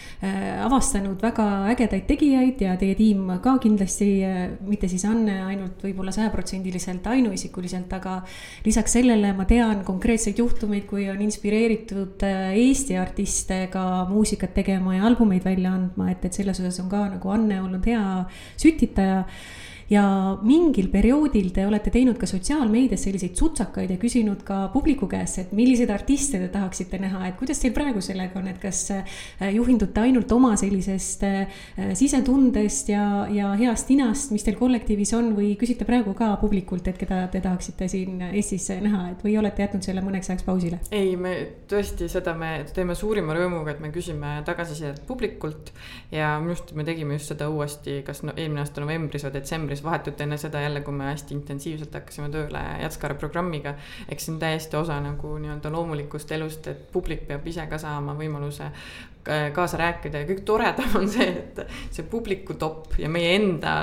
avastanud 0.65 1.21
väga 1.21 1.45
ägedaid 1.73 2.07
tegijaid 2.09 2.63
ja 2.65 2.73
teie 2.82 2.95
tiim 2.97 3.29
ka 3.43 3.55
kindlasti, 3.61 4.09
äh, 4.25 4.41
mitte 4.65 4.89
siis 4.91 5.05
Anne 5.09 5.38
ainult 5.45 5.84
võib-olla 5.86 6.13
sajaprotsendiliselt 6.15 7.07
ainuisikuliselt, 7.13 7.93
aga 7.99 8.19
lisaks 8.65 8.97
sellele 8.97 9.34
ma 9.38 9.45
tean 9.49 9.86
konkreetseid 9.88 10.41
juhtumeid, 10.41 10.88
kui 10.89 11.07
on 11.13 11.21
inspireeritud 11.21 12.25
äh, 12.27 12.51
Eesti 12.61 12.97
artiste 13.01 13.63
ka 13.73 14.05
muusikat 14.09 14.55
tegema 14.57 14.97
ja 14.97 15.05
albumeid 15.09 15.45
välja 15.45 15.75
andma, 15.77 16.11
et, 16.13 16.25
et 16.25 16.41
selles 16.41 16.59
osas 16.63 16.82
on 16.84 16.89
ka 16.91 17.05
nagu 17.15 17.34
Anne 17.34 17.61
olnud 17.61 17.86
hea 17.86 18.05
sütitaja 18.59 19.25
ja 19.92 20.04
mingil 20.48 20.88
perioodil 20.92 21.50
te 21.52 21.66
olete 21.68 21.92
teinud 21.92 22.16
ka 22.20 22.30
sotsiaalmeedias 22.30 23.04
selliseid 23.08 23.36
sutsakaid 23.36 23.92
ja 23.92 23.98
küsinud 24.00 24.46
ka 24.48 24.64
publiku 24.72 25.10
käest, 25.12 25.42
et 25.42 25.52
milliseid 25.56 25.92
artiste 25.92 26.39
te 26.39 26.48
tahaksite 26.54 27.00
näha, 27.02 27.26
et 27.28 27.38
kuidas 27.39 27.60
teil 27.60 27.74
praegu 27.76 28.04
sellega 28.04 28.39
on, 28.39 28.48
et 28.48 28.62
kas 28.62 28.86
äh, 28.96 29.18
juhindute 29.52 30.04
ainult 30.04 30.32
oma 30.32 30.54
sellisest 30.60 31.26
äh, 31.28 31.58
sisetundest 31.98 32.92
ja, 32.94 33.04
ja 33.32 33.52
heast 33.60 33.92
ninast, 33.92 34.32
mis 34.32 34.48
teil 34.48 34.56
kollektiivis 34.60 35.12
on 35.18 35.34
või 35.36 35.54
küsite 35.60 35.88
praegu 35.88 36.16
ka 36.18 36.32
publikult, 36.42 36.88
et 36.88 37.00
keda 37.02 37.26
te 37.34 37.44
tahaksite 37.44 37.89
siin 37.92 38.24
Eestis 38.32 38.70
näha, 38.82 39.10
et 39.12 39.26
või 39.26 39.36
olete 39.42 39.66
jätnud 39.66 39.84
selle 39.84 40.04
mõneks 40.06 40.32
ajaks 40.32 40.48
pausile? 40.48 40.80
ei, 40.96 41.18
me 41.20 41.36
tõesti 41.72 42.08
seda 42.12 42.36
me 42.38 42.54
teeme 42.72 42.96
suurima 42.96 43.36
rõõmuga, 43.36 43.76
et 43.76 43.84
me 43.84 43.92
küsime 43.92 44.38
tagasisidet 44.48 45.04
publikult 45.08 45.74
ja 46.16 46.38
minu 46.39 46.56
arust 46.56 46.72
me 46.78 46.88
tegime 46.88 47.20
just 47.20 47.34
seda 47.34 47.52
uuesti, 47.52 48.00
kas 48.08 48.24
no 48.24 48.36
eelmine 48.38 48.64
aasta 48.64 48.84
novembris 48.84 49.28
või 49.28 49.36
detsembris 49.36 49.80
siis 49.82 49.89
vahetult 49.89 50.21
enne 50.21 50.38
seda 50.38 50.61
jälle, 50.61 50.82
kui 50.82 50.93
me 50.93 51.09
hästi 51.09 51.34
intensiivselt 51.34 51.93
hakkasime 51.93 52.29
tööle 52.29 52.61
Jatskare 52.82 53.15
programmiga. 53.15 53.75
eks 54.09 54.25
see 54.25 54.34
on 54.34 54.39
täiesti 54.39 54.77
osa 54.77 54.99
nagu 55.01 55.38
nii-öelda 55.38 55.71
loomulikust 55.71 56.32
elust, 56.32 56.67
et 56.67 56.91
publik 56.91 57.25
peab 57.27 57.47
ise 57.47 57.65
ka 57.67 57.77
saama 57.77 58.13
võimaluse 58.13 58.69
kaasa 59.55 59.78
rääkida 59.78 60.24
ja 60.24 60.28
kõige 60.30 60.43
toredam 60.45 60.95
on 60.97 61.07
see, 61.11 61.28
et 61.30 61.59
see 61.93 62.05
publiku 62.09 62.55
top 62.59 62.95
ja 62.99 63.09
meie 63.11 63.36
enda 63.38 63.74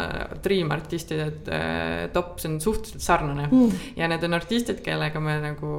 Dream 0.43 0.73
artistide 0.75 1.29
äh, 1.55 2.09
top, 2.15 2.37
see 2.43 2.51
on 2.51 2.59
suhteliselt 2.63 3.05
sarnane 3.05 3.47
mm.. 3.47 3.85
ja 3.99 4.09
need 4.11 4.25
on 4.27 4.39
artistid, 4.39 4.83
kellega 4.85 5.23
me 5.23 5.37
nagu 5.43 5.73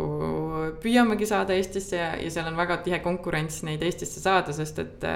püüamegi 0.84 1.28
saada 1.30 1.58
Eestisse 1.58 2.00
ja, 2.00 2.12
ja 2.20 2.32
seal 2.34 2.48
on 2.52 2.60
väga 2.60 2.80
tihe 2.86 3.02
konkurents 3.04 3.62
neid 3.68 3.84
Eestisse 3.84 4.24
saada, 4.24 4.56
sest 4.56 4.80
et. 4.84 5.08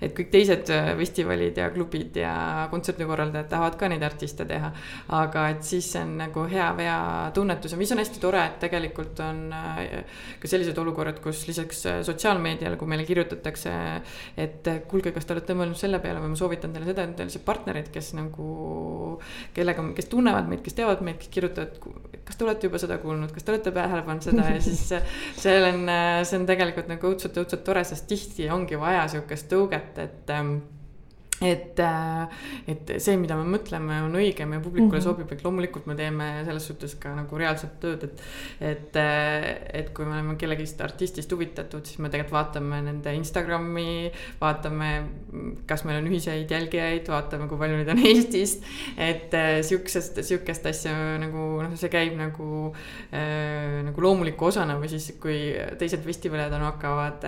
et 0.00 0.14
kõik 0.14 0.30
teised 0.32 0.70
festivalid 0.98 1.58
ja 1.58 1.68
klubid 1.74 2.16
ja 2.18 2.32
kontserdikorraldajad 2.70 3.48
tahavad 3.50 3.76
ka 3.80 3.88
neid 3.90 4.02
artiste 4.06 4.46
teha. 4.48 4.70
aga 5.16 5.46
et 5.54 5.64
siis 5.66 5.90
see 5.92 6.02
on 6.04 6.16
nagu 6.20 6.44
hea 6.50 6.68
vea 6.76 6.98
tunnetus 7.34 7.74
ja 7.74 7.78
mis 7.80 7.90
on 7.92 8.02
hästi 8.02 8.22
tore, 8.22 8.42
et 8.46 8.58
tegelikult 8.62 9.20
on 9.24 9.42
äh, 9.56 9.80
ka 10.40 10.50
sellised 10.50 10.78
olukorrad, 10.78 11.20
kus 11.24 11.42
lisaks 11.48 11.84
sotsiaalmeediale, 12.06 12.78
kui 12.80 12.90
meile 12.90 13.06
kirjutatakse 13.08 13.79
et 14.40 14.70
kuulge, 14.90 15.12
kas 15.14 15.26
te 15.26 15.34
olete 15.36 15.56
mõelnud 15.58 15.78
selle 15.78 16.00
peale 16.02 16.22
või 16.22 16.32
ma 16.32 16.40
soovitan 16.40 16.74
teile 16.74 16.88
seda, 16.88 17.04
et 17.06 17.16
teil 17.18 17.32
see 17.32 17.44
partnerid, 17.44 17.90
kes 17.94 18.12
nagu, 18.18 18.48
kellega, 19.56 19.84
kes 19.96 20.10
tunnevad 20.12 20.50
meid, 20.50 20.64
kes 20.66 20.78
teavad 20.78 21.04
meid, 21.06 21.20
kes 21.22 21.32
kirjutavad, 21.36 21.78
kas 22.26 22.38
te 22.38 22.46
olete 22.48 22.70
juba 22.70 22.82
seda 22.82 22.98
kuulnud, 23.02 23.32
kas 23.34 23.46
te 23.46 23.54
olete 23.54 23.74
tähele 23.76 24.02
pannud 24.06 24.26
seda? 24.26 24.48
Ja 24.50 24.60
siis 24.64 24.82
see 24.90 25.56
on, 25.68 25.86
see 26.24 26.40
on 26.40 26.48
tegelikult 26.48 26.90
nagu 26.90 27.12
õudselt, 27.12 27.38
õudselt 27.42 27.64
tore, 27.66 27.84
sest 27.86 28.08
tihti 28.10 28.50
ongi 28.52 28.78
vaja 28.80 29.06
sihukest 29.12 29.50
tõuget, 29.52 29.98
et 30.02 30.34
ähm, 30.34 30.58
et, 31.40 31.78
äh, 31.80 32.28
et 32.68 32.90
see, 33.00 33.16
mida 33.16 33.36
me 33.38 33.46
mõtleme, 33.48 34.02
on 34.04 34.16
õige, 34.18 34.44
meie 34.48 34.60
publikule 34.60 34.98
mm 34.98 35.00
-hmm. 35.00 35.04
sobib, 35.06 35.32
et 35.32 35.44
loomulikult 35.44 35.86
me 35.88 35.94
teeme 35.96 36.28
selles 36.44 36.66
suhtes 36.68 36.94
ka 37.00 37.14
nagu 37.16 37.38
reaalset 37.38 37.78
tööd, 37.80 38.04
et. 38.04 38.22
et, 38.60 38.96
äh, 38.96 39.48
et 39.80 39.90
kui 39.94 40.04
me 40.04 40.12
oleme 40.12 40.36
kellegist 40.36 40.80
artistist 40.80 41.32
huvitatud, 41.32 41.86
siis 41.86 41.98
me 41.98 42.10
tegelikult 42.10 42.32
vaatame 42.32 42.82
nende 42.82 43.14
Instagrami, 43.14 44.12
vaatame, 44.40 44.90
kas 45.66 45.84
meil 45.84 46.02
on 46.02 46.10
ühiseid 46.10 46.50
jälgijaid, 46.50 47.08
vaatame, 47.08 47.48
kui 47.48 47.58
palju 47.58 47.76
neid 47.76 47.88
on 47.88 48.04
Eestist. 48.10 48.64
et 48.98 49.34
äh, 49.34 49.62
sihukesest, 49.62 50.22
sihukest 50.22 50.66
asja 50.66 50.92
nagu 51.18 51.62
noh, 51.62 51.76
see 51.76 51.88
käib 51.88 52.16
nagu 52.18 52.74
äh,, 53.12 53.80
nagu 53.86 54.00
loomuliku 54.00 54.50
osana 54.50 54.76
või 54.80 54.92
siis, 54.92 55.14
kui 55.20 55.54
teised 55.78 56.04
festivalid 56.04 56.52
on, 56.52 56.68
hakkavad 56.68 57.24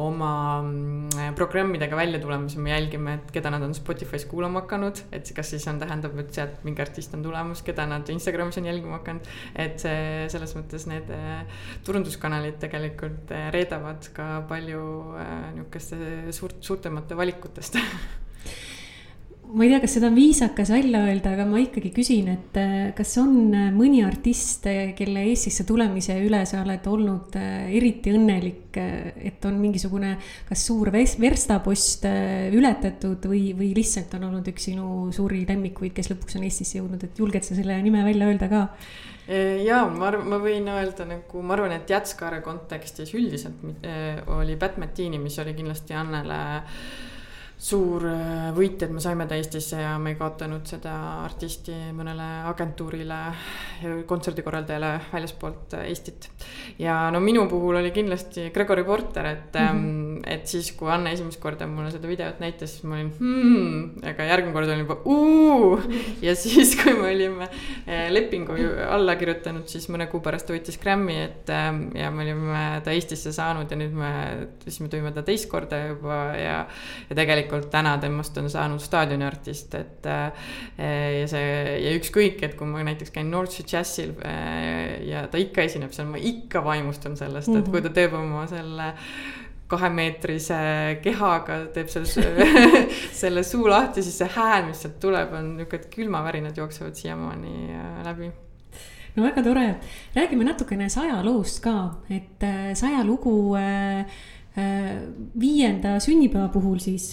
oma 0.00 0.62
mm, 0.62 1.34
programmidega 1.36 1.96
välja 1.96 2.20
tulema, 2.22 2.48
siis 2.48 2.62
me 2.62 2.72
jälgime, 2.72 3.14
et 3.20 3.30
keda 3.34 3.49
keda 3.50 3.58
nad 3.58 3.66
on 3.66 3.74
Spotify's 3.74 4.26
kuulama 4.30 4.62
hakanud, 4.62 5.00
et 5.12 5.30
kas 5.34 5.50
siis 5.50 5.66
on, 5.70 5.80
tähendab, 5.80 6.14
et 6.22 6.30
sealt 6.34 6.62
mingi 6.66 6.82
artist 6.82 7.14
on 7.16 7.24
tulemas, 7.24 7.62
keda 7.66 7.86
nad 7.90 8.08
Instagramis 8.12 8.58
on 8.60 8.68
jälgima 8.70 8.98
hakanud. 8.98 9.26
et 9.54 9.80
see 9.82 10.28
selles 10.30 10.54
mõttes 10.56 10.86
need 10.90 11.10
äh, 11.14 11.42
turunduskanalid 11.86 12.60
tegelikult 12.62 13.32
äh, 13.34 13.50
reedavad 13.54 14.10
ka 14.14 14.44
palju 14.48 14.84
äh, 15.18 15.34
nihukeste 15.56 16.32
suurt, 16.36 16.62
suurtemate 16.62 17.18
valikutest 17.18 17.80
ma 19.52 19.64
ei 19.64 19.70
tea, 19.70 19.80
kas 19.82 19.94
seda 19.96 20.08
on 20.10 20.16
viisakas 20.16 20.70
välja 20.72 21.00
öelda, 21.06 21.32
aga 21.34 21.44
ma 21.48 21.58
ikkagi 21.62 21.90
küsin, 21.94 22.28
et 22.32 22.58
äh, 22.60 22.90
kas 22.96 23.16
on 23.20 23.52
äh, 23.56 23.68
mõni 23.74 24.02
artist, 24.06 24.66
äh, 24.70 24.92
kelle 24.98 25.24
Eestisse 25.30 25.64
tulemise 25.68 26.16
üle 26.22 26.42
sa 26.48 26.62
oled 26.62 26.86
olnud 26.90 27.36
eriti 27.38 28.14
õnnelik, 28.14 28.70
et 28.70 29.44
on 29.48 29.56
mingisugune 29.58 30.12
kas 30.46 30.62
suur 30.68 30.92
verstapost 30.94 32.06
ületatud 32.54 33.26
või, 33.30 33.50
või 33.58 33.72
lihtsalt 33.74 34.14
on 34.18 34.28
olnud 34.28 34.46
üks 34.52 34.68
sinu 34.70 35.08
suuri 35.14 35.42
lemmikuid, 35.48 35.94
kes 35.96 36.12
lõpuks 36.12 36.38
on 36.38 36.46
Eestisse 36.46 36.78
jõudnud, 36.78 37.02
et 37.06 37.18
julged 37.18 37.46
sa 37.46 37.58
selle 37.58 37.80
nime 37.82 38.04
välja 38.06 38.30
öelda 38.30 38.50
ka? 38.50 38.66
ja 39.30 39.84
ma 39.86 40.08
arvan, 40.08 40.26
ma 40.32 40.38
võin 40.42 40.64
öelda 40.70 41.04
nagu, 41.06 41.42
ma 41.46 41.54
arvan, 41.54 41.74
et 41.76 41.90
Jatskare 41.90 42.40
kontekstis 42.42 43.12
üldiselt 43.14 43.86
oli 44.34 44.56
Pat 44.58 44.78
Metini, 44.82 45.20
mis 45.22 45.38
oli 45.38 45.54
kindlasti 45.54 45.94
Annele 45.94 46.40
äh, 46.56 46.80
suur 47.60 48.04
äh, 48.08 48.48
võit, 48.56 48.80
et 48.80 48.92
me 48.92 49.02
saime 49.04 49.26
ta 49.28 49.36
Eestisse 49.36 49.82
ja 49.82 49.92
me 50.00 50.14
ei 50.14 50.18
kaotanud 50.18 50.64
seda 50.68 50.94
artisti 51.26 51.74
mõnele 51.96 52.28
agentuurile, 52.48 53.18
kontserdikorraldajale 54.08 54.92
väljaspoolt 55.12 55.76
Eestit. 55.82 56.30
ja 56.80 56.96
no 57.12 57.20
minu 57.20 57.44
puhul 57.50 57.76
oli 57.82 57.92
kindlasti 57.92 58.48
Gregory 58.54 58.84
Porter, 58.84 59.26
et 59.26 59.60
mm, 59.60 59.82
-hmm. 59.82 59.99
Et 60.30 60.46
siis, 60.50 60.70
kui 60.78 60.90
Anne 60.92 61.12
esimest 61.14 61.40
korda 61.42 61.66
mulle 61.70 61.90
seda 61.92 62.08
videot 62.10 62.40
näitas, 62.42 62.74
siis 62.76 62.86
ma 62.86 62.96
olin 62.98 63.10
hmm, 63.18 64.04
aga 64.10 64.26
järgmine 64.28 64.54
kord 64.54 64.70
olin 64.70 64.84
juba 64.84 64.96
uu. 65.10 65.80
ja 66.24 66.34
siis, 66.38 66.74
kui 66.78 66.94
me 66.96 67.08
olime 67.10 67.48
eh, 67.86 68.08
lepingu 68.12 68.56
alla 68.86 69.16
kirjutanud, 69.20 69.66
siis 69.70 69.88
mõne 69.92 70.06
kuu 70.10 70.22
pärast 70.24 70.48
ta 70.48 70.54
võttis 70.54 70.78
Grammy, 70.82 71.16
et 71.26 71.50
eh, 71.54 71.68
ja 72.00 72.12
me 72.14 72.24
olime 72.26 72.64
ta 72.84 72.94
Eestisse 72.94 73.34
saanud 73.36 73.70
ja 73.70 73.78
nüüd 73.80 73.96
me, 73.96 74.12
siis 74.64 74.80
me 74.84 74.90
tõime 74.92 75.12
ta 75.16 75.24
teist 75.26 75.50
korda 75.50 75.82
juba 75.88 76.20
ja. 76.38 76.58
ja 77.10 77.18
tegelikult 77.18 77.70
täna 77.72 77.96
temast 78.02 78.38
on 78.40 78.50
saanud 78.52 78.82
staadioniartist, 78.82 79.74
et 79.78 80.08
ja 80.10 81.26
see 81.30 81.50
ja 81.84 81.92
ükskõik, 81.96 82.40
et 82.46 82.56
kui 82.58 82.68
ma 82.70 82.84
näiteks 82.86 83.12
käin 83.14 83.30
North 83.32 83.60
Jazzil 83.66 84.14
ja 85.06 85.26
ta 85.30 85.40
ikka 85.40 85.64
esineb 85.66 85.94
seal, 85.94 86.08
ma 86.10 86.20
ikka 86.20 86.62
vaimustun 86.64 87.16
sellest, 87.20 87.52
et 87.56 87.70
kui 87.70 87.82
ta 87.84 87.92
teeb 87.94 88.16
oma 88.16 88.46
selle 88.50 88.92
kahemeetrise 89.70 90.58
kehaga 91.04 91.60
teeb 91.74 91.90
selle, 91.92 92.46
selle 93.22 93.44
suu 93.46 93.68
lahti, 93.70 94.04
siis 94.04 94.18
see 94.22 94.30
hääl, 94.36 94.66
mis 94.68 94.82
sealt 94.84 94.98
tuleb, 95.02 95.32
on 95.36 95.54
niisugune, 95.56 95.80
et 95.80 95.88
külmavärinad 95.94 96.58
jooksevad 96.58 96.98
siiamaani 96.98 97.54
äh, 97.76 98.02
läbi 98.06 98.30
no 99.14 99.24
väga 99.24 99.44
tore, 99.46 99.64
räägime 100.16 100.46
natukene 100.46 100.90
Saja 100.92 101.20
loost 101.26 101.62
ka, 101.64 101.76
et 102.10 102.44
äh, 102.46 102.74
Saja 102.78 103.04
lugu 103.06 103.54
äh, 103.58 104.04
viienda 105.40 105.94
sünnipäeva 106.02 106.48
puhul 106.50 106.80
siis 106.82 107.12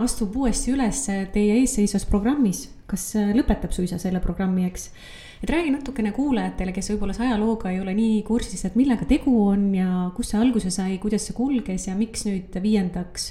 astub 0.00 0.36
uuesti 0.40 0.72
üles 0.72 1.02
teie 1.34 1.58
eesseisvas 1.60 2.06
programmis. 2.08 2.62
kas 2.88 3.10
lõpetab 3.36 3.74
suisa 3.76 3.98
selle 4.00 4.22
programmi, 4.24 4.64
eks? 4.64 4.88
Et 5.42 5.50
räägi 5.50 5.72
natukene 5.74 6.12
kuulajatele, 6.16 6.72
kes 6.76 6.92
võib-olla 6.92 7.16
see 7.16 7.26
ajalooga 7.28 7.72
ei 7.72 7.80
ole 7.82 7.94
nii 7.96 8.22
kursis, 8.26 8.64
et 8.66 8.78
millega 8.78 9.06
tegu 9.08 9.34
on 9.46 9.68
ja 9.76 9.88
kust 10.16 10.34
see 10.34 10.40
alguse 10.42 10.72
sai, 10.74 10.98
kuidas 11.02 11.28
see 11.28 11.36
kulges 11.36 11.88
ja 11.88 11.96
miks 11.98 12.26
nüüd 12.28 12.58
viiendaks 12.62 13.30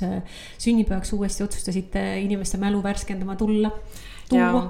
sünnipäevaks 0.63 1.13
uuesti 1.17 1.45
otsustasite 1.47 2.05
inimeste 2.23 2.59
mälu 2.61 2.83
värskendama 2.85 3.35
tulla, 3.39 3.73
tuua? 4.29 4.67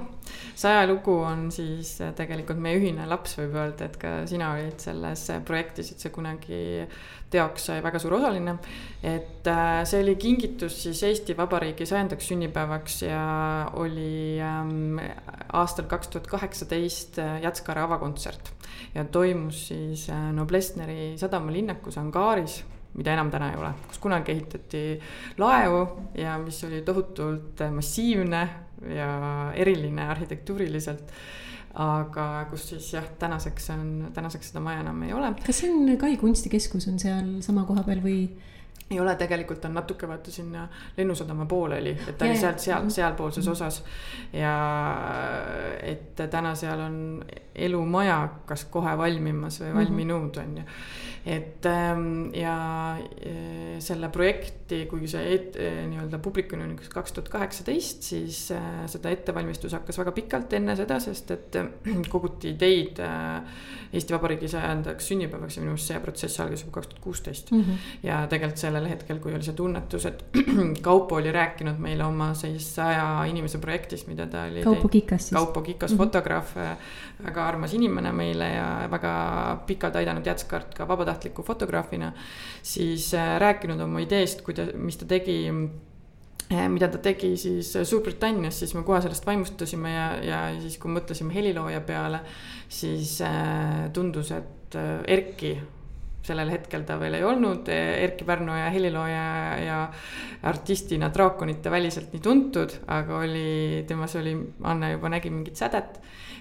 see 0.58 0.70
ajalugu 0.74 1.14
on 1.22 1.46
siis 1.54 1.94
äh, 2.02 2.10
tegelikult 2.18 2.58
meie 2.62 2.80
ühine 2.80 3.06
laps, 3.08 3.36
võib 3.38 3.54
öelda, 3.60 3.86
et 3.86 3.96
ka 4.00 4.10
sina 4.28 4.50
olid 4.56 4.82
selles 4.82 5.22
projektis, 5.46 5.92
et 5.92 6.02
see 6.02 6.12
kunagi 6.14 6.58
teoks 7.32 7.68
sai 7.68 7.82
väga 7.84 8.00
suur 8.00 8.16
osaline. 8.18 8.56
et 9.02 9.46
äh, 9.46 9.82
see 9.88 10.02
oli 10.02 10.16
kingitus 10.20 10.82
siis 10.82 11.02
Eesti 11.06 11.36
Vabariigi 11.36 11.86
sajandaks 11.86 12.30
sünnipäevaks 12.32 13.02
ja 13.06 13.24
oli 13.80 14.38
ähm, 14.42 14.98
aastal 15.52 15.88
kaks 15.90 16.08
tuhat 16.08 16.26
kaheksateist 16.26 17.18
äh, 17.18 17.40
Jatskare 17.42 17.84
avakontsert. 17.84 18.52
ja 18.94 19.04
toimus 19.04 19.68
siis 19.68 20.08
äh, 20.10 20.32
Noblessneri 20.32 21.14
sadamalinnakus 21.18 21.98
Angaaris 21.98 22.62
mida 22.98 23.12
enam 23.12 23.30
täna 23.30 23.52
ei 23.52 23.58
ole, 23.60 23.74
kus 23.86 24.00
kunagi 24.02 24.32
ehitati 24.32 24.80
laevu 25.38 25.82
ja 26.18 26.38
mis 26.42 26.64
oli 26.64 26.80
tohutult 26.82 27.60
massiivne 27.70 28.48
ja 28.94 29.10
eriline 29.56 30.08
arhitektuuriliselt 30.12 31.12
aga 31.78 32.26
kus 32.50 32.68
siis 32.72 32.92
jah, 32.94 33.06
tänaseks 33.20 33.70
on, 33.74 33.88
tänaseks 34.14 34.50
seda 34.50 34.62
maja 34.64 34.82
enam 34.82 35.02
ei 35.06 35.12
ole. 35.14 35.32
kas 35.46 35.62
see 35.62 35.70
on 35.72 35.96
Kai 36.00 36.16
kunstikeskus 36.20 36.88
on 36.90 36.98
seal 37.02 37.38
sama 37.44 37.66
koha 37.68 37.84
peal 37.86 38.02
või? 38.04 38.22
Ei 38.90 39.00
ole, 39.00 39.14
tegelikult 39.20 39.64
on 39.68 39.74
natuke 39.76 40.08
vaata 40.08 40.32
sinna 40.32 40.68
Lennusadama 40.96 41.46
pooleli, 41.46 41.92
et 42.08 42.16
ta 42.18 42.24
oli 42.24 42.38
sealt 42.40 42.62
seal, 42.64 42.88
sealpoolses 42.90 43.44
mhm. 43.44 43.52
osas. 43.52 43.82
ja 44.32 44.54
et 45.82 46.16
täna 46.30 46.54
seal 46.54 46.80
on 46.80 46.96
elumaja, 47.54 48.22
kas 48.46 48.64
kohe 48.72 48.96
valmimas 48.98 49.60
või 49.60 49.68
mhm. 49.68 49.78
valminud, 49.82 50.42
on 50.44 50.56
ju 50.62 50.66
et 51.28 51.66
ähm, 51.66 52.30
ja 52.34 52.96
äh, 52.96 53.78
selle 53.84 54.08
projekti, 54.08 54.84
kuigi 54.88 55.10
see 55.12 55.24
et, 55.34 55.58
äh, 55.60 55.82
nii-öelda 55.90 56.20
publikuni 56.24 56.64
on 56.64 56.72
üks 56.76 56.88
kaks 56.92 57.12
tuhat 57.12 57.28
kaheksateist, 57.32 58.06
siis 58.12 58.38
äh, 58.54 58.86
seda 58.88 59.12
ettevalmistus 59.12 59.74
hakkas 59.76 60.00
väga 60.00 60.14
pikalt 60.16 60.56
enne 60.56 60.76
seda, 60.78 60.96
sest 61.04 61.34
et 61.34 61.58
koguti 62.14 62.54
ideid 62.54 63.02
Eesti 63.92 64.12
Vabariigi 64.12 64.48
sajandaks 64.52 65.10
sünnipäevaks 65.12 65.58
ja 65.58 65.62
minu 65.64 65.74
meelest 65.74 65.92
see 65.92 66.00
protsess 66.04 66.40
algas 66.44 66.64
juba 66.64 66.78
kaks 66.78 66.90
tuhat 66.92 67.04
kuusteist. 67.04 67.52
Mhm. 67.52 67.84
ja 68.08 68.22
tegelikult 68.30 68.60
sellel 68.78 68.92
hetkel, 68.94 69.18
kui 69.22 69.34
oli 69.34 69.44
see 69.44 69.56
tunnetus, 69.58 70.06
et 70.08 70.24
Kaupo 70.88 71.18
oli 71.18 71.32
rääkinud 71.34 71.80
meile 71.82 72.04
oma 72.06 72.30
siis 72.38 72.70
saja 72.78 73.24
inimese 73.28 73.58
projektist, 73.62 74.08
mida 74.10 74.26
ta 74.30 74.46
oli. 74.48 74.62
Kaupo 74.64 74.88
Kikas 74.88 75.28
siis. 75.28 75.34
Kaupo 75.36 75.62
Kikas 75.62 75.90
mm, 75.90 75.94
-hmm. 75.94 76.04
fotograaf, 76.04 76.54
väga 77.24 77.46
armas 77.48 77.74
inimene 77.74 78.12
meile 78.12 78.48
ja 78.54 78.88
väga 78.90 79.12
pikalt 79.66 79.96
aidanud 79.96 80.26
Jätskart 80.26 80.74
ka 80.74 80.88
vabatahtliku 80.88 81.42
fotograafina, 81.42 82.12
siis 82.62 83.14
äh, 83.14 83.38
rääkinud 83.38 83.80
oma 83.80 83.98
ideest, 84.00 84.42
kuida-, 84.46 84.76
mis 84.76 84.96
ta 84.96 85.06
tegi 85.06 85.38
äh, 86.52 86.68
mida 86.68 86.88
ta 86.88 86.98
tegi 86.98 87.36
siis 87.36 87.72
Suurbritannias, 87.82 88.58
siis 88.58 88.74
me 88.74 88.82
kohe 88.82 89.00
sellest 89.02 89.26
vaimustusime 89.26 89.92
ja, 89.92 90.06
ja 90.22 90.60
siis, 90.60 90.78
kui 90.78 90.90
mõtlesime 90.90 91.34
helilooja 91.34 91.80
peale, 91.80 92.20
siis 92.68 93.20
äh, 93.20 93.90
tundus, 93.92 94.30
et 94.30 94.54
Erki 95.06 95.56
sellel 96.28 96.52
hetkel 96.52 96.84
ta 96.88 96.98
veel 97.00 97.18
ei 97.18 97.26
olnud 97.26 97.68
Erkki 97.72 98.26
Pärnoja 98.28 98.68
helilooja 98.74 99.26
ja 99.64 99.80
artistina 100.48 101.10
draakonite 101.14 101.72
väliselt 101.72 102.12
nii 102.14 102.24
tuntud, 102.24 102.78
aga 102.86 103.22
oli, 103.24 103.84
temas 103.88 104.16
oli, 104.20 104.36
Anne 104.68 104.94
juba 104.94 105.12
nägi 105.16 105.32
mingit 105.34 105.58
sädet 105.58 105.98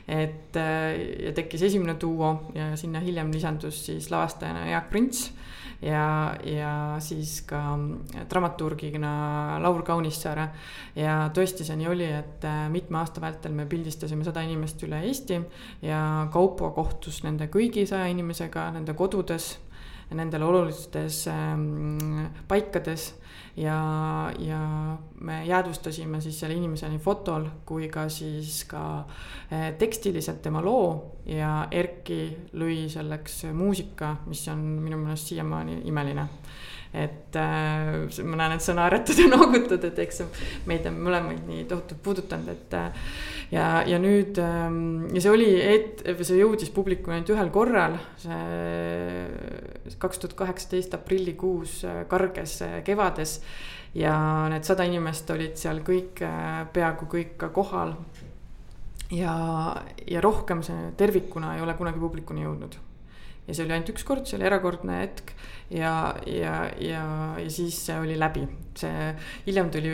et 0.08 0.56
äh, 0.56 1.26
ja 1.28 1.34
tekkis 1.36 1.66
esimene 1.68 1.98
duo 2.00 2.50
ja 2.56 2.72
sinna 2.80 3.02
hiljem 3.04 3.32
lisandus 3.34 3.82
siis 3.90 4.08
lavastajana 4.12 4.70
Jaak 4.70 4.90
Prints 4.90 5.26
ja, 5.82 6.36
ja 6.48 6.72
siis 7.04 7.42
ka 7.48 7.60
dramaturgina 8.30 9.60
Laur 9.62 9.84
Kaunissaare. 9.86 10.48
ja 10.96 11.18
tõesti, 11.36 11.68
see 11.68 11.78
nii 11.82 11.92
oli, 11.92 12.08
et 12.08 12.48
äh, 12.48 12.66
mitme 12.72 13.02
aasta 13.02 13.22
vältel 13.22 13.54
me 13.54 13.68
pildistasime 13.70 14.26
sada 14.26 14.46
inimest 14.48 14.82
üle 14.88 15.04
Eesti 15.10 15.42
ja 15.86 16.02
Kaupo 16.34 16.72
kohtus 16.78 17.22
nende 17.28 17.52
kõigi 17.52 17.86
saja 17.90 18.08
inimesega 18.14 18.70
nende 18.80 18.96
kodudes, 18.98 19.58
nendel 20.16 20.44
olulistes 20.44 21.26
ähm, 21.28 22.28
paikades. 22.48 23.16
Ja, 23.58 24.32
ja 24.40 24.60
me 25.20 25.40
jäädvustasime 25.46 26.22
siis 26.22 26.40
selle 26.40 26.54
inimese 26.54 26.90
nii 26.92 27.00
fotol 27.02 27.48
kui 27.66 27.88
ka 27.90 28.04
siis 28.14 28.60
ka 28.70 28.82
eh, 29.50 29.72
tekstiliselt 29.80 30.44
tema 30.46 30.62
loo. 30.62 31.18
Ja 31.26 31.68
Erki 31.72 32.22
lõi 32.54 32.86
selleks 32.94 33.48
muusika, 33.58 34.14
mis 34.30 34.46
on 34.54 34.62
minu 34.86 35.02
meelest 35.02 35.34
siiamaani 35.34 35.82
imeline 35.90 36.28
et 36.94 37.36
äh, 37.36 38.22
ma 38.24 38.40
näen, 38.40 38.58
et 38.58 38.64
sa 38.64 38.76
naeratad 38.78 39.20
ja 39.20 39.28
noogutad, 39.36 39.84
et 39.90 40.00
eks 40.06 40.22
see 40.22 40.46
meid 40.70 40.88
on 40.90 41.02
mõlemaid 41.08 41.44
nii 41.50 41.66
tohutult 41.70 42.04
puudutanud, 42.06 42.54
et 42.54 42.78
äh, 42.78 43.10
ja, 43.52 43.68
ja 43.88 44.00
nüüd 44.02 44.40
ähm, 44.42 45.08
ja 45.16 45.24
see 45.24 45.34
oli, 45.34 45.50
see 46.22 46.40
jõudis 46.40 46.72
publikule 46.74 47.18
ainult 47.18 47.32
ühel 47.36 47.52
korral, 47.54 47.98
see 48.22 49.96
kaks 50.02 50.22
tuhat 50.24 50.36
kaheksateist 50.44 50.96
aprillikuus 50.98 51.82
äh, 51.88 52.04
Karges 52.10 52.60
äh, 52.66 52.80
kevades 52.88 53.40
ja 53.98 54.14
need 54.52 54.68
sada 54.68 54.86
inimest 54.88 55.30
olid 55.34 55.56
seal 55.60 55.82
kõik, 55.86 56.22
äh, 56.26 56.66
peaaegu 56.74 57.08
kõik 57.12 57.48
kohal. 57.56 57.96
ja, 59.12 59.34
ja 60.08 60.22
rohkem 60.22 60.64
see 60.68 60.92
tervikuna 61.00 61.56
ei 61.56 61.64
ole 61.64 61.78
kunagi 61.80 62.00
publikuni 62.00 62.44
jõudnud 62.44 62.76
ja 63.48 63.54
see 63.54 63.64
oli 63.64 63.78
ainult 63.78 63.94
üks 63.94 64.04
kord, 64.04 64.28
see 64.28 64.36
oli 64.40 64.50
erakordne 64.50 65.00
hetk 65.06 65.32
ja, 65.70 66.16
ja, 66.26 66.54
ja, 66.80 67.04
ja 67.40 67.50
siis 67.52 67.80
see 67.86 68.00
oli 68.00 68.20
läbi. 68.20 68.48
see, 68.78 69.14
hiljem 69.48 69.72
tuli 69.74 69.90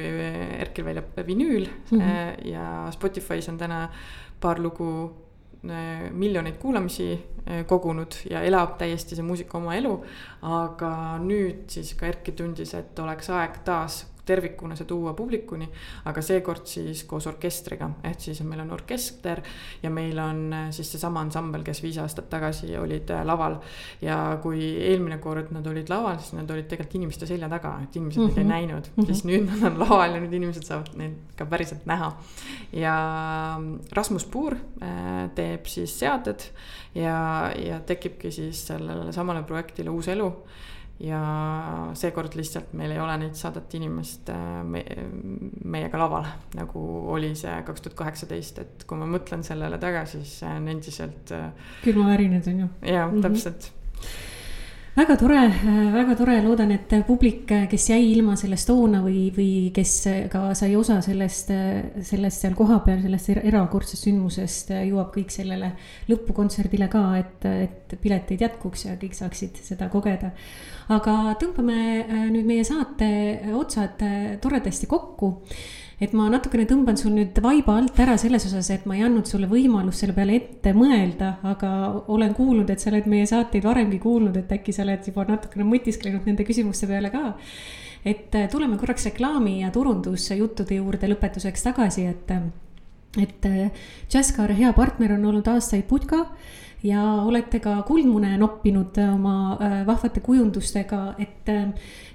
Erkil 0.60 0.86
välja 0.86 1.04
vinüül 1.28 1.68
mm 1.92 2.00
-hmm. 2.00 2.48
ja 2.48 2.92
Spotify's 2.92 3.50
on 3.50 3.58
täna 3.58 3.90
paar 4.42 4.60
lugu 4.60 5.16
äh, 5.70 6.12
miljoneid 6.12 6.58
kuulamisi 6.58 7.12
äh, 7.48 7.66
kogunud 7.66 8.14
ja 8.30 8.42
elab 8.42 8.78
täiesti 8.78 9.16
see 9.16 9.24
muusika 9.24 9.58
oma 9.58 9.76
elu. 9.76 10.04
aga 10.42 11.18
nüüd 11.20 11.64
siis 11.68 11.94
ka 11.94 12.06
Erki 12.06 12.32
tundis, 12.32 12.74
et 12.74 13.00
oleks 13.00 13.30
aeg 13.30 13.64
taas 13.66 14.13
tervikuna 14.26 14.76
see 14.76 14.88
tuua 14.88 15.14
publikuni, 15.18 15.68
aga 16.10 16.22
seekord 16.24 16.68
siis 16.70 17.04
koos 17.10 17.28
orkestriga, 17.28 17.90
ehk 18.08 18.22
siis 18.24 18.42
meil 18.48 18.62
on 18.64 18.72
orkester 18.76 19.42
ja 19.84 19.92
meil 19.92 20.20
on 20.24 20.42
äh, 20.54 20.70
siis 20.76 20.94
seesama 20.94 21.24
ansambel, 21.26 21.64
kes 21.66 21.84
viis 21.84 22.00
aastat 22.02 22.30
tagasi 22.32 22.72
olid 22.80 23.12
äh, 23.12 23.26
laval. 23.28 23.60
ja 24.02 24.38
kui 24.42 24.62
eelmine 24.88 25.18
kord 25.24 25.52
nad 25.52 25.68
olid 25.68 25.90
laval, 25.92 26.18
siis 26.20 26.38
nad 26.38 26.50
olid 26.52 26.70
tegelikult 26.72 26.96
inimeste 27.02 27.28
selja 27.28 27.50
taga, 27.52 27.76
et 27.84 27.96
inimesed 27.96 28.22
mm 28.22 28.30
-hmm. 28.30 28.36
neid 28.36 28.38
ei 28.38 28.44
mhm. 28.44 28.54
näinud 28.54 28.88
mm, 28.88 29.04
-hmm. 29.04 29.06
siis 29.06 29.26
nüüd 29.26 29.50
nad 29.50 29.72
on 29.72 29.80
laval 29.80 30.16
ja 30.16 30.22
nüüd 30.22 30.34
inimesed 30.34 30.64
saavad 30.64 30.96
neid 30.96 31.16
ka 31.36 31.46
päriselt 31.46 31.86
näha. 31.86 32.14
ja 32.72 32.96
ähm, 33.58 33.76
Rasmus 33.92 34.26
Puur 34.26 34.56
äh, 34.56 35.30
teeb 35.36 35.66
siis 35.66 36.00
seaded 36.00 36.42
ja, 36.96 37.52
ja 37.58 37.80
tekibki 37.80 38.32
siis 38.32 38.68
sellele 38.68 39.12
samale 39.12 39.44
projektile 39.44 39.90
uus 39.90 40.08
elu 40.08 40.32
ja 41.00 41.22
seekord 41.98 42.36
lihtsalt 42.38 42.74
meil 42.78 42.94
ei 42.96 43.00
ole 43.02 43.16
neid 43.18 43.38
sadat 43.40 43.74
inimest 43.74 44.30
äh, 44.30 44.60
me, 44.64 44.84
meiega 45.66 46.00
laval, 46.00 46.28
nagu 46.58 46.84
oli 47.16 47.34
see 47.40 47.56
kaks 47.68 47.86
tuhat 47.86 47.98
kaheksateist, 48.04 48.60
et 48.64 48.86
kui 48.88 49.00
ma 49.00 49.10
mõtlen 49.10 49.44
sellele 49.44 49.80
tagasi, 49.82 50.22
siis 50.22 50.44
see 50.44 50.54
on 50.60 50.68
endiselt. 50.76 51.34
külmavärinad 51.84 52.52
on 52.54 52.60
ju. 52.66 52.70
jaa 52.82 53.08
mm 53.08 53.18
-hmm., 53.18 53.22
täpselt 53.28 53.72
väga 54.94 55.16
tore, 55.18 55.40
väga 55.94 56.16
tore, 56.18 56.36
loodan, 56.46 56.72
et 56.76 56.92
publik, 57.08 57.50
kes 57.70 57.88
jäi 57.90 58.12
ilma 58.12 58.36
sellest 58.38 58.68
toona 58.70 59.00
või, 59.02 59.26
või 59.34 59.72
kes 59.74 59.94
ka 60.30 60.44
sai 60.58 60.76
osa 60.78 61.00
sellest, 61.02 61.50
sellest 62.06 62.46
seal 62.46 62.54
kohapeal, 62.58 63.02
sellest 63.02 63.32
erakordsest 63.34 64.06
sündmusest, 64.06 64.74
jõuab 64.86 65.10
kõik 65.16 65.34
sellele 65.34 65.72
lõpukontserdile 66.12 66.90
ka, 66.94 67.04
et, 67.24 67.48
et 67.66 67.98
pileteid 68.04 68.46
jätkuks 68.46 68.86
ja 68.88 68.98
kõik 69.02 69.18
saaksid 69.18 69.64
seda 69.66 69.90
kogeda. 69.94 70.34
aga 70.94 71.38
tõmbame 71.42 72.30
nüüd 72.30 72.46
meie 72.46 72.64
saate 72.68 73.10
otsad 73.56 74.02
toredasti 74.44 74.90
kokku 74.92 75.38
et 76.04 76.14
ma 76.18 76.26
natukene 76.32 76.66
tõmban 76.68 76.98
sul 77.00 77.14
nüüd 77.16 77.38
vaiba 77.44 77.78
alt 77.80 78.00
ära 78.04 78.16
selles 78.20 78.48
osas, 78.50 78.70
et 78.74 78.88
ma 78.90 78.98
ei 78.98 79.06
andnud 79.06 79.30
sulle 79.30 79.48
võimalust 79.52 80.04
selle 80.04 80.16
peale 80.18 80.36
ette 80.40 80.74
mõelda, 80.76 81.38
aga 81.48 81.70
olen 82.12 82.34
kuulnud, 82.36 82.70
et 82.74 82.84
sa 82.84 82.92
oled 82.92 83.08
meie 83.12 83.28
saateid 83.30 83.64
varemgi 83.68 84.02
kuulnud, 84.04 84.36
et 84.40 84.52
äkki 84.58 84.76
sa 84.76 84.84
oled 84.86 85.08
juba 85.08 85.26
natukene 85.30 85.68
mõtisklenud 85.70 86.28
nende 86.28 86.48
küsimuste 86.48 86.90
peale 86.90 87.14
ka. 87.14 87.38
et 88.04 88.36
äh, 88.36 88.50
tuleme 88.52 88.78
korraks 88.78 89.06
reklaami 89.08 89.62
ja 89.62 89.72
turundusjuttude 89.72 90.76
juurde 90.82 91.08
lõpetuseks 91.14 91.64
tagasi, 91.70 92.10
et, 92.12 92.34
et 93.22 93.48
äh, 93.48 93.88
Jazzcar 94.12 94.52
hea 94.52 94.74
partner 94.74 95.16
on 95.16 95.32
olnud 95.32 95.48
aastaid 95.48 95.88
Putka 95.88 96.26
ja 96.84 97.04
olete 97.24 97.62
ka 97.64 97.78
kuldmune 97.88 98.36
noppinud 98.38 98.98
oma 99.06 99.36
äh, 99.56 99.80
vahvate 99.88 100.20
kujundustega, 100.20 101.16
et, 101.20 101.48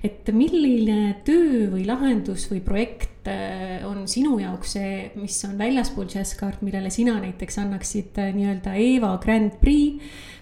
et 0.04 0.30
milline 0.30 1.18
töö 1.26 1.66
või 1.72 1.84
lahendus 1.88 2.46
või 2.52 2.60
projekt 2.62 3.26
äh, 3.30 3.82
on 3.86 4.06
sinu 4.10 4.36
jaoks 4.38 4.76
see, 4.76 4.94
mis 5.18 5.36
on 5.48 5.56
väljaspool 5.58 6.06
Jazzcard, 6.12 6.62
millele 6.62 6.90
sina 6.94 7.16
näiteks 7.18 7.58
annaksid 7.64 8.18
äh, 8.22 8.32
nii-öelda 8.36 8.76
Eva 8.78 9.16
Grand 9.22 9.58
Prix? 9.62 9.98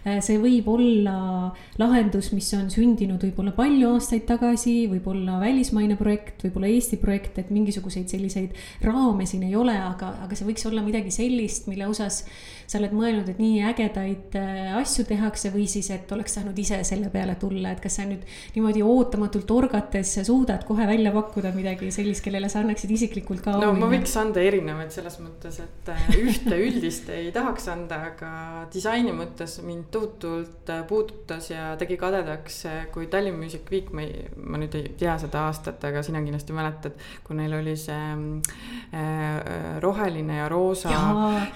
Äh, 0.07 0.21
see 0.23 0.37
võib 0.43 0.69
olla 0.71 1.17
lahendus, 1.81 2.29
mis 2.37 2.51
on 2.59 2.69
sündinud 2.71 3.23
võib-olla 3.25 3.55
palju 3.57 3.95
aastaid 3.95 4.27
tagasi, 4.29 4.75
võib-olla 4.93 5.41
välismaine 5.41 5.97
projekt, 5.99 6.45
võib-olla 6.45 6.69
Eesti 6.75 7.01
projekt, 7.01 7.41
et 7.41 7.49
mingisuguseid 7.55 8.13
selliseid 8.13 8.85
raame 8.85 9.25
siin 9.27 9.49
ei 9.49 9.57
ole, 9.57 9.75
aga, 9.75 10.13
aga 10.27 10.37
see 10.37 10.51
võiks 10.51 10.69
olla 10.69 10.85
midagi 10.85 11.15
sellist, 11.15 11.71
mille 11.73 11.89
osas 11.89 12.27
sa 12.67 12.81
oled 12.81 12.93
mõelnud, 12.99 13.29
et 13.31 13.41
nii 13.41 13.61
ägedaid 13.71 14.35
asju 14.81 15.05
tehakse 15.07 15.53
või 15.55 15.69
siis, 15.71 15.89
et 15.95 16.11
oleks 16.13 16.35
saanud 16.35 16.57
ise 16.59 16.81
selle 16.87 17.11
peale 17.15 17.37
tulla, 17.41 17.73
et 17.73 17.83
kas 17.83 17.99
sa 18.01 18.07
nüüd 18.07 18.25
niimoodi 18.57 18.83
ootamatult 18.83 19.46
orgates 19.51 20.15
suudad 20.27 20.65
kohe 20.67 20.87
välja 20.89 21.13
pakkuda 21.15 21.53
midagi 21.55 21.91
sellist, 21.95 22.23
kellele 22.25 22.49
sa 22.53 22.61
annaksid 22.63 22.91
isiklikult 22.97 23.43
ka 23.45 23.57
no 23.61 23.73
ma 23.77 23.89
võiks 23.91 24.15
anda 24.21 24.43
erinevaid 24.45 24.93
selles 24.95 25.19
mõttes, 25.23 25.59
et 25.63 25.91
äh, 25.93 26.07
ühte 26.21 26.59
üldist 26.61 27.11
ei 27.15 27.31
tahaks 27.35 27.69
anda, 27.73 28.01
aga 28.11 28.31
disaini 28.73 29.15
mõttes 29.17 29.59
mind 29.67 29.89
tohutult 29.95 30.73
äh, 30.73 30.83
puudutas 30.89 31.51
ja 31.51 31.69
tegi 31.81 31.99
kadedaks, 32.01 32.59
äh, 32.71 32.81
kui 32.95 33.09
Tallinn 33.13 33.39
Music 33.41 33.71
Week, 33.73 33.93
ma 33.97 34.05
ei, 34.07 34.27
ma 34.37 34.61
nüüd 34.61 34.77
ei 34.79 34.93
tea 34.99 35.17
seda 35.23 35.47
aastat, 35.51 35.83
aga 35.89 36.03
sina 36.07 36.23
kindlasti 36.25 36.57
mäletad, 36.57 36.97
kui 37.27 37.39
neil 37.39 37.57
oli 37.59 37.77
see 37.79 37.95
roheline 39.83 40.39
ja 40.39 40.47
roosa 40.51 40.91
ja, 40.93 41.03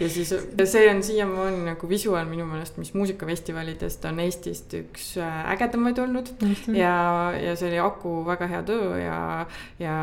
ja 0.00 0.08
siis 0.10 0.30
see 0.30 0.84
on 0.90 1.02
siiamaani 1.04 1.62
nagu 1.70 1.88
visuaal 1.88 2.28
minu 2.28 2.46
meelest, 2.48 2.78
mis 2.80 2.92
muusikafestivalidest 2.96 4.04
on 4.10 4.20
Eestist 4.24 4.74
üks 4.78 5.12
ägedamaid 5.20 5.98
olnud. 6.02 6.32
Ja, 6.76 7.32
ja 7.36 7.54
see 7.58 7.70
oli 7.70 7.79
Aku 7.80 8.20
väga 8.26 8.48
hea 8.50 8.60
töö 8.66 8.98
ja, 9.00 9.46
ja 9.80 9.94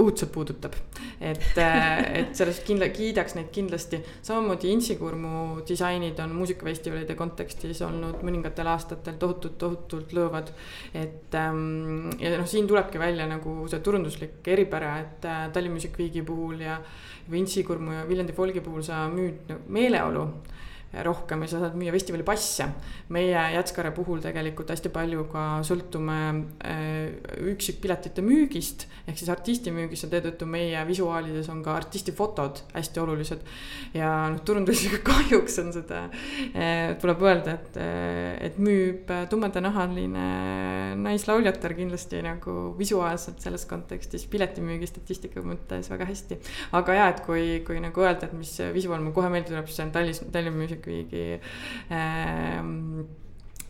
õudselt 0.00 0.32
puudutab. 0.34 0.76
et, 1.20 1.58
et 1.58 2.34
sellest 2.36 2.64
kindla-, 2.66 2.90
kiidaks 2.94 3.36
neid 3.38 3.50
kindlasti, 3.54 4.00
samamoodi 4.24 4.72
Intsikurmu 4.74 5.64
disainid 5.68 6.18
on 6.24 6.34
muusikafestivalide 6.38 7.16
kontekstis 7.18 7.82
olnud 7.86 8.22
mõningatel 8.26 8.68
aastatel 8.72 9.18
tohutult, 9.20 9.58
tohutult 9.58 10.14
lõõvad. 10.16 10.52
et 10.94 11.38
ähm, 11.40 12.10
ja 12.20 12.36
noh, 12.38 12.48
siin 12.50 12.68
tulebki 12.70 13.00
välja 13.02 13.28
nagu 13.30 13.64
see 13.70 13.82
turunduslik 13.84 14.48
eripära, 14.54 14.96
et 15.04 15.28
äh, 15.28 15.46
Tallinn 15.52 15.76
Music 15.76 15.98
Weeki 15.98 16.22
puhul 16.26 16.60
ja 16.64 16.80
Vintsi 17.30 17.64
Kurmu 17.64 17.92
ja 17.92 18.08
Viljandi 18.08 18.34
Folgi 18.36 18.60
puhul 18.64 18.82
sa 18.84 19.06
müüd 19.08 19.54
meeleolu 19.72 20.28
rohkem 21.06 21.44
ja 21.44 21.50
sa 21.50 21.60
saad 21.62 21.76
müüa 21.78 21.92
festivali 21.94 22.26
passe. 22.26 22.68
meie 23.14 23.40
Jätskare 23.54 23.90
puhul 23.94 24.22
tegelikult 24.24 24.70
hästi 24.72 24.90
palju 24.94 25.26
ka 25.32 25.44
sõltume 25.66 26.18
äh, 26.64 27.14
üksikpiletite 27.52 28.22
müügist 28.24 28.86
ehk 29.04 29.18
siis 29.20 29.30
artisti 29.32 29.72
müügist 29.74 30.06
ja 30.06 30.10
seetõttu 30.12 30.46
meie 30.48 30.80
visuaalides 30.88 31.48
on 31.52 31.60
ka 31.64 31.74
artisti 31.76 32.14
fotod 32.16 32.62
hästi 32.72 33.02
olulised. 33.02 33.42
ja 33.94 34.10
noh, 34.32 34.40
turundusega 34.46 35.00
kahjuks 35.10 35.58
on 35.62 35.72
seda, 35.74 36.04
äh, 36.54 36.94
tuleb 37.00 37.22
öelda, 37.24 37.58
et, 37.58 37.78
äh, 37.80 38.30
et 38.48 38.58
müüb 38.62 39.10
tumedanahaline 39.30 40.28
naislauljatar 41.00 41.74
kindlasti 41.76 42.22
nagu 42.24 42.74
visuaalselt 42.78 43.42
selles 43.44 43.66
kontekstis 43.68 44.26
piletimüügi 44.30 44.88
statistika 44.88 45.42
mõttes 45.44 45.90
väga 45.92 46.08
hästi. 46.08 46.40
aga 46.80 46.98
ja, 46.98 47.08
et 47.12 47.22
kui, 47.26 47.60
kui 47.66 47.80
nagu 47.82 48.04
öelda, 48.04 48.28
et 48.28 48.36
mis 48.38 48.52
visuaal 48.74 49.02
mulle 49.02 49.16
kohe 49.16 49.30
meelde 49.32 49.52
tuleb, 49.52 49.68
siis 49.68 49.80
see 49.80 49.88
on 49.88 49.92
Tallinna, 49.94 50.32
Tallinna 50.32 50.56
Music 50.56 50.83
kuigi 50.84 51.40
ähm, 51.90 53.04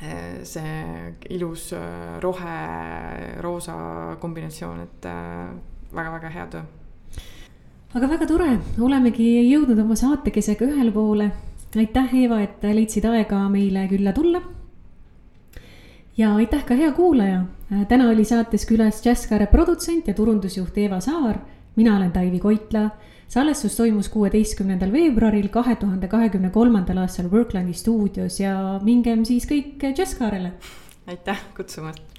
äh, 0.03 0.43
see 0.43 1.15
ilus 1.31 1.73
äh, 1.73 2.19
rohe-roosa 2.23 3.77
kombinatsioon, 4.21 4.81
et 4.85 5.09
väga-väga 5.95 6.29
äh, 6.29 6.35
hea 6.35 6.47
töö. 6.53 6.65
aga 7.95 8.11
väga 8.11 8.27
tore, 8.27 8.51
olemegi 8.83 9.29
jõudnud 9.53 9.79
oma 9.85 9.97
saatekesega 9.99 10.67
ühele 10.67 10.93
poole. 10.93 11.31
aitäh, 11.75 12.13
Eeva, 12.23 12.41
et 12.43 12.63
leidsid 12.63 13.07
aega 13.11 13.47
meile 13.49 13.87
külla 13.91 14.13
tulla. 14.13 14.43
ja 16.17 16.35
aitäh 16.35 16.65
ka 16.67 16.75
hea 16.75 16.93
kuulaja. 16.93 17.45
täna 17.89 18.11
oli 18.11 18.25
saates 18.25 18.67
külas 18.67 19.03
Jazzkaare 19.07 19.47
produtsent 19.47 20.09
ja 20.09 20.15
turundusjuht 20.15 20.79
Eeva 20.79 21.01
Saar. 21.01 21.39
mina 21.77 21.97
olen 21.97 22.13
Taivi 22.13 22.41
Koitla 22.41 22.91
salvestus 23.29 23.77
toimus 23.77 24.09
kuueteistkümnendal 24.09 24.93
veebruaril 24.93 25.49
kahe 25.49 25.77
tuhande 25.77 26.09
kahekümne 26.09 26.51
kolmandal 26.51 27.03
aastal 27.05 27.31
Worklandi 27.33 27.75
stuudios 27.75 28.41
ja 28.41 28.81
mingem 28.83 29.25
siis 29.25 29.47
kõik 29.51 29.83
Jazzkaarele. 29.99 30.53
aitäh 31.07 31.41
kutsumast 31.57 32.14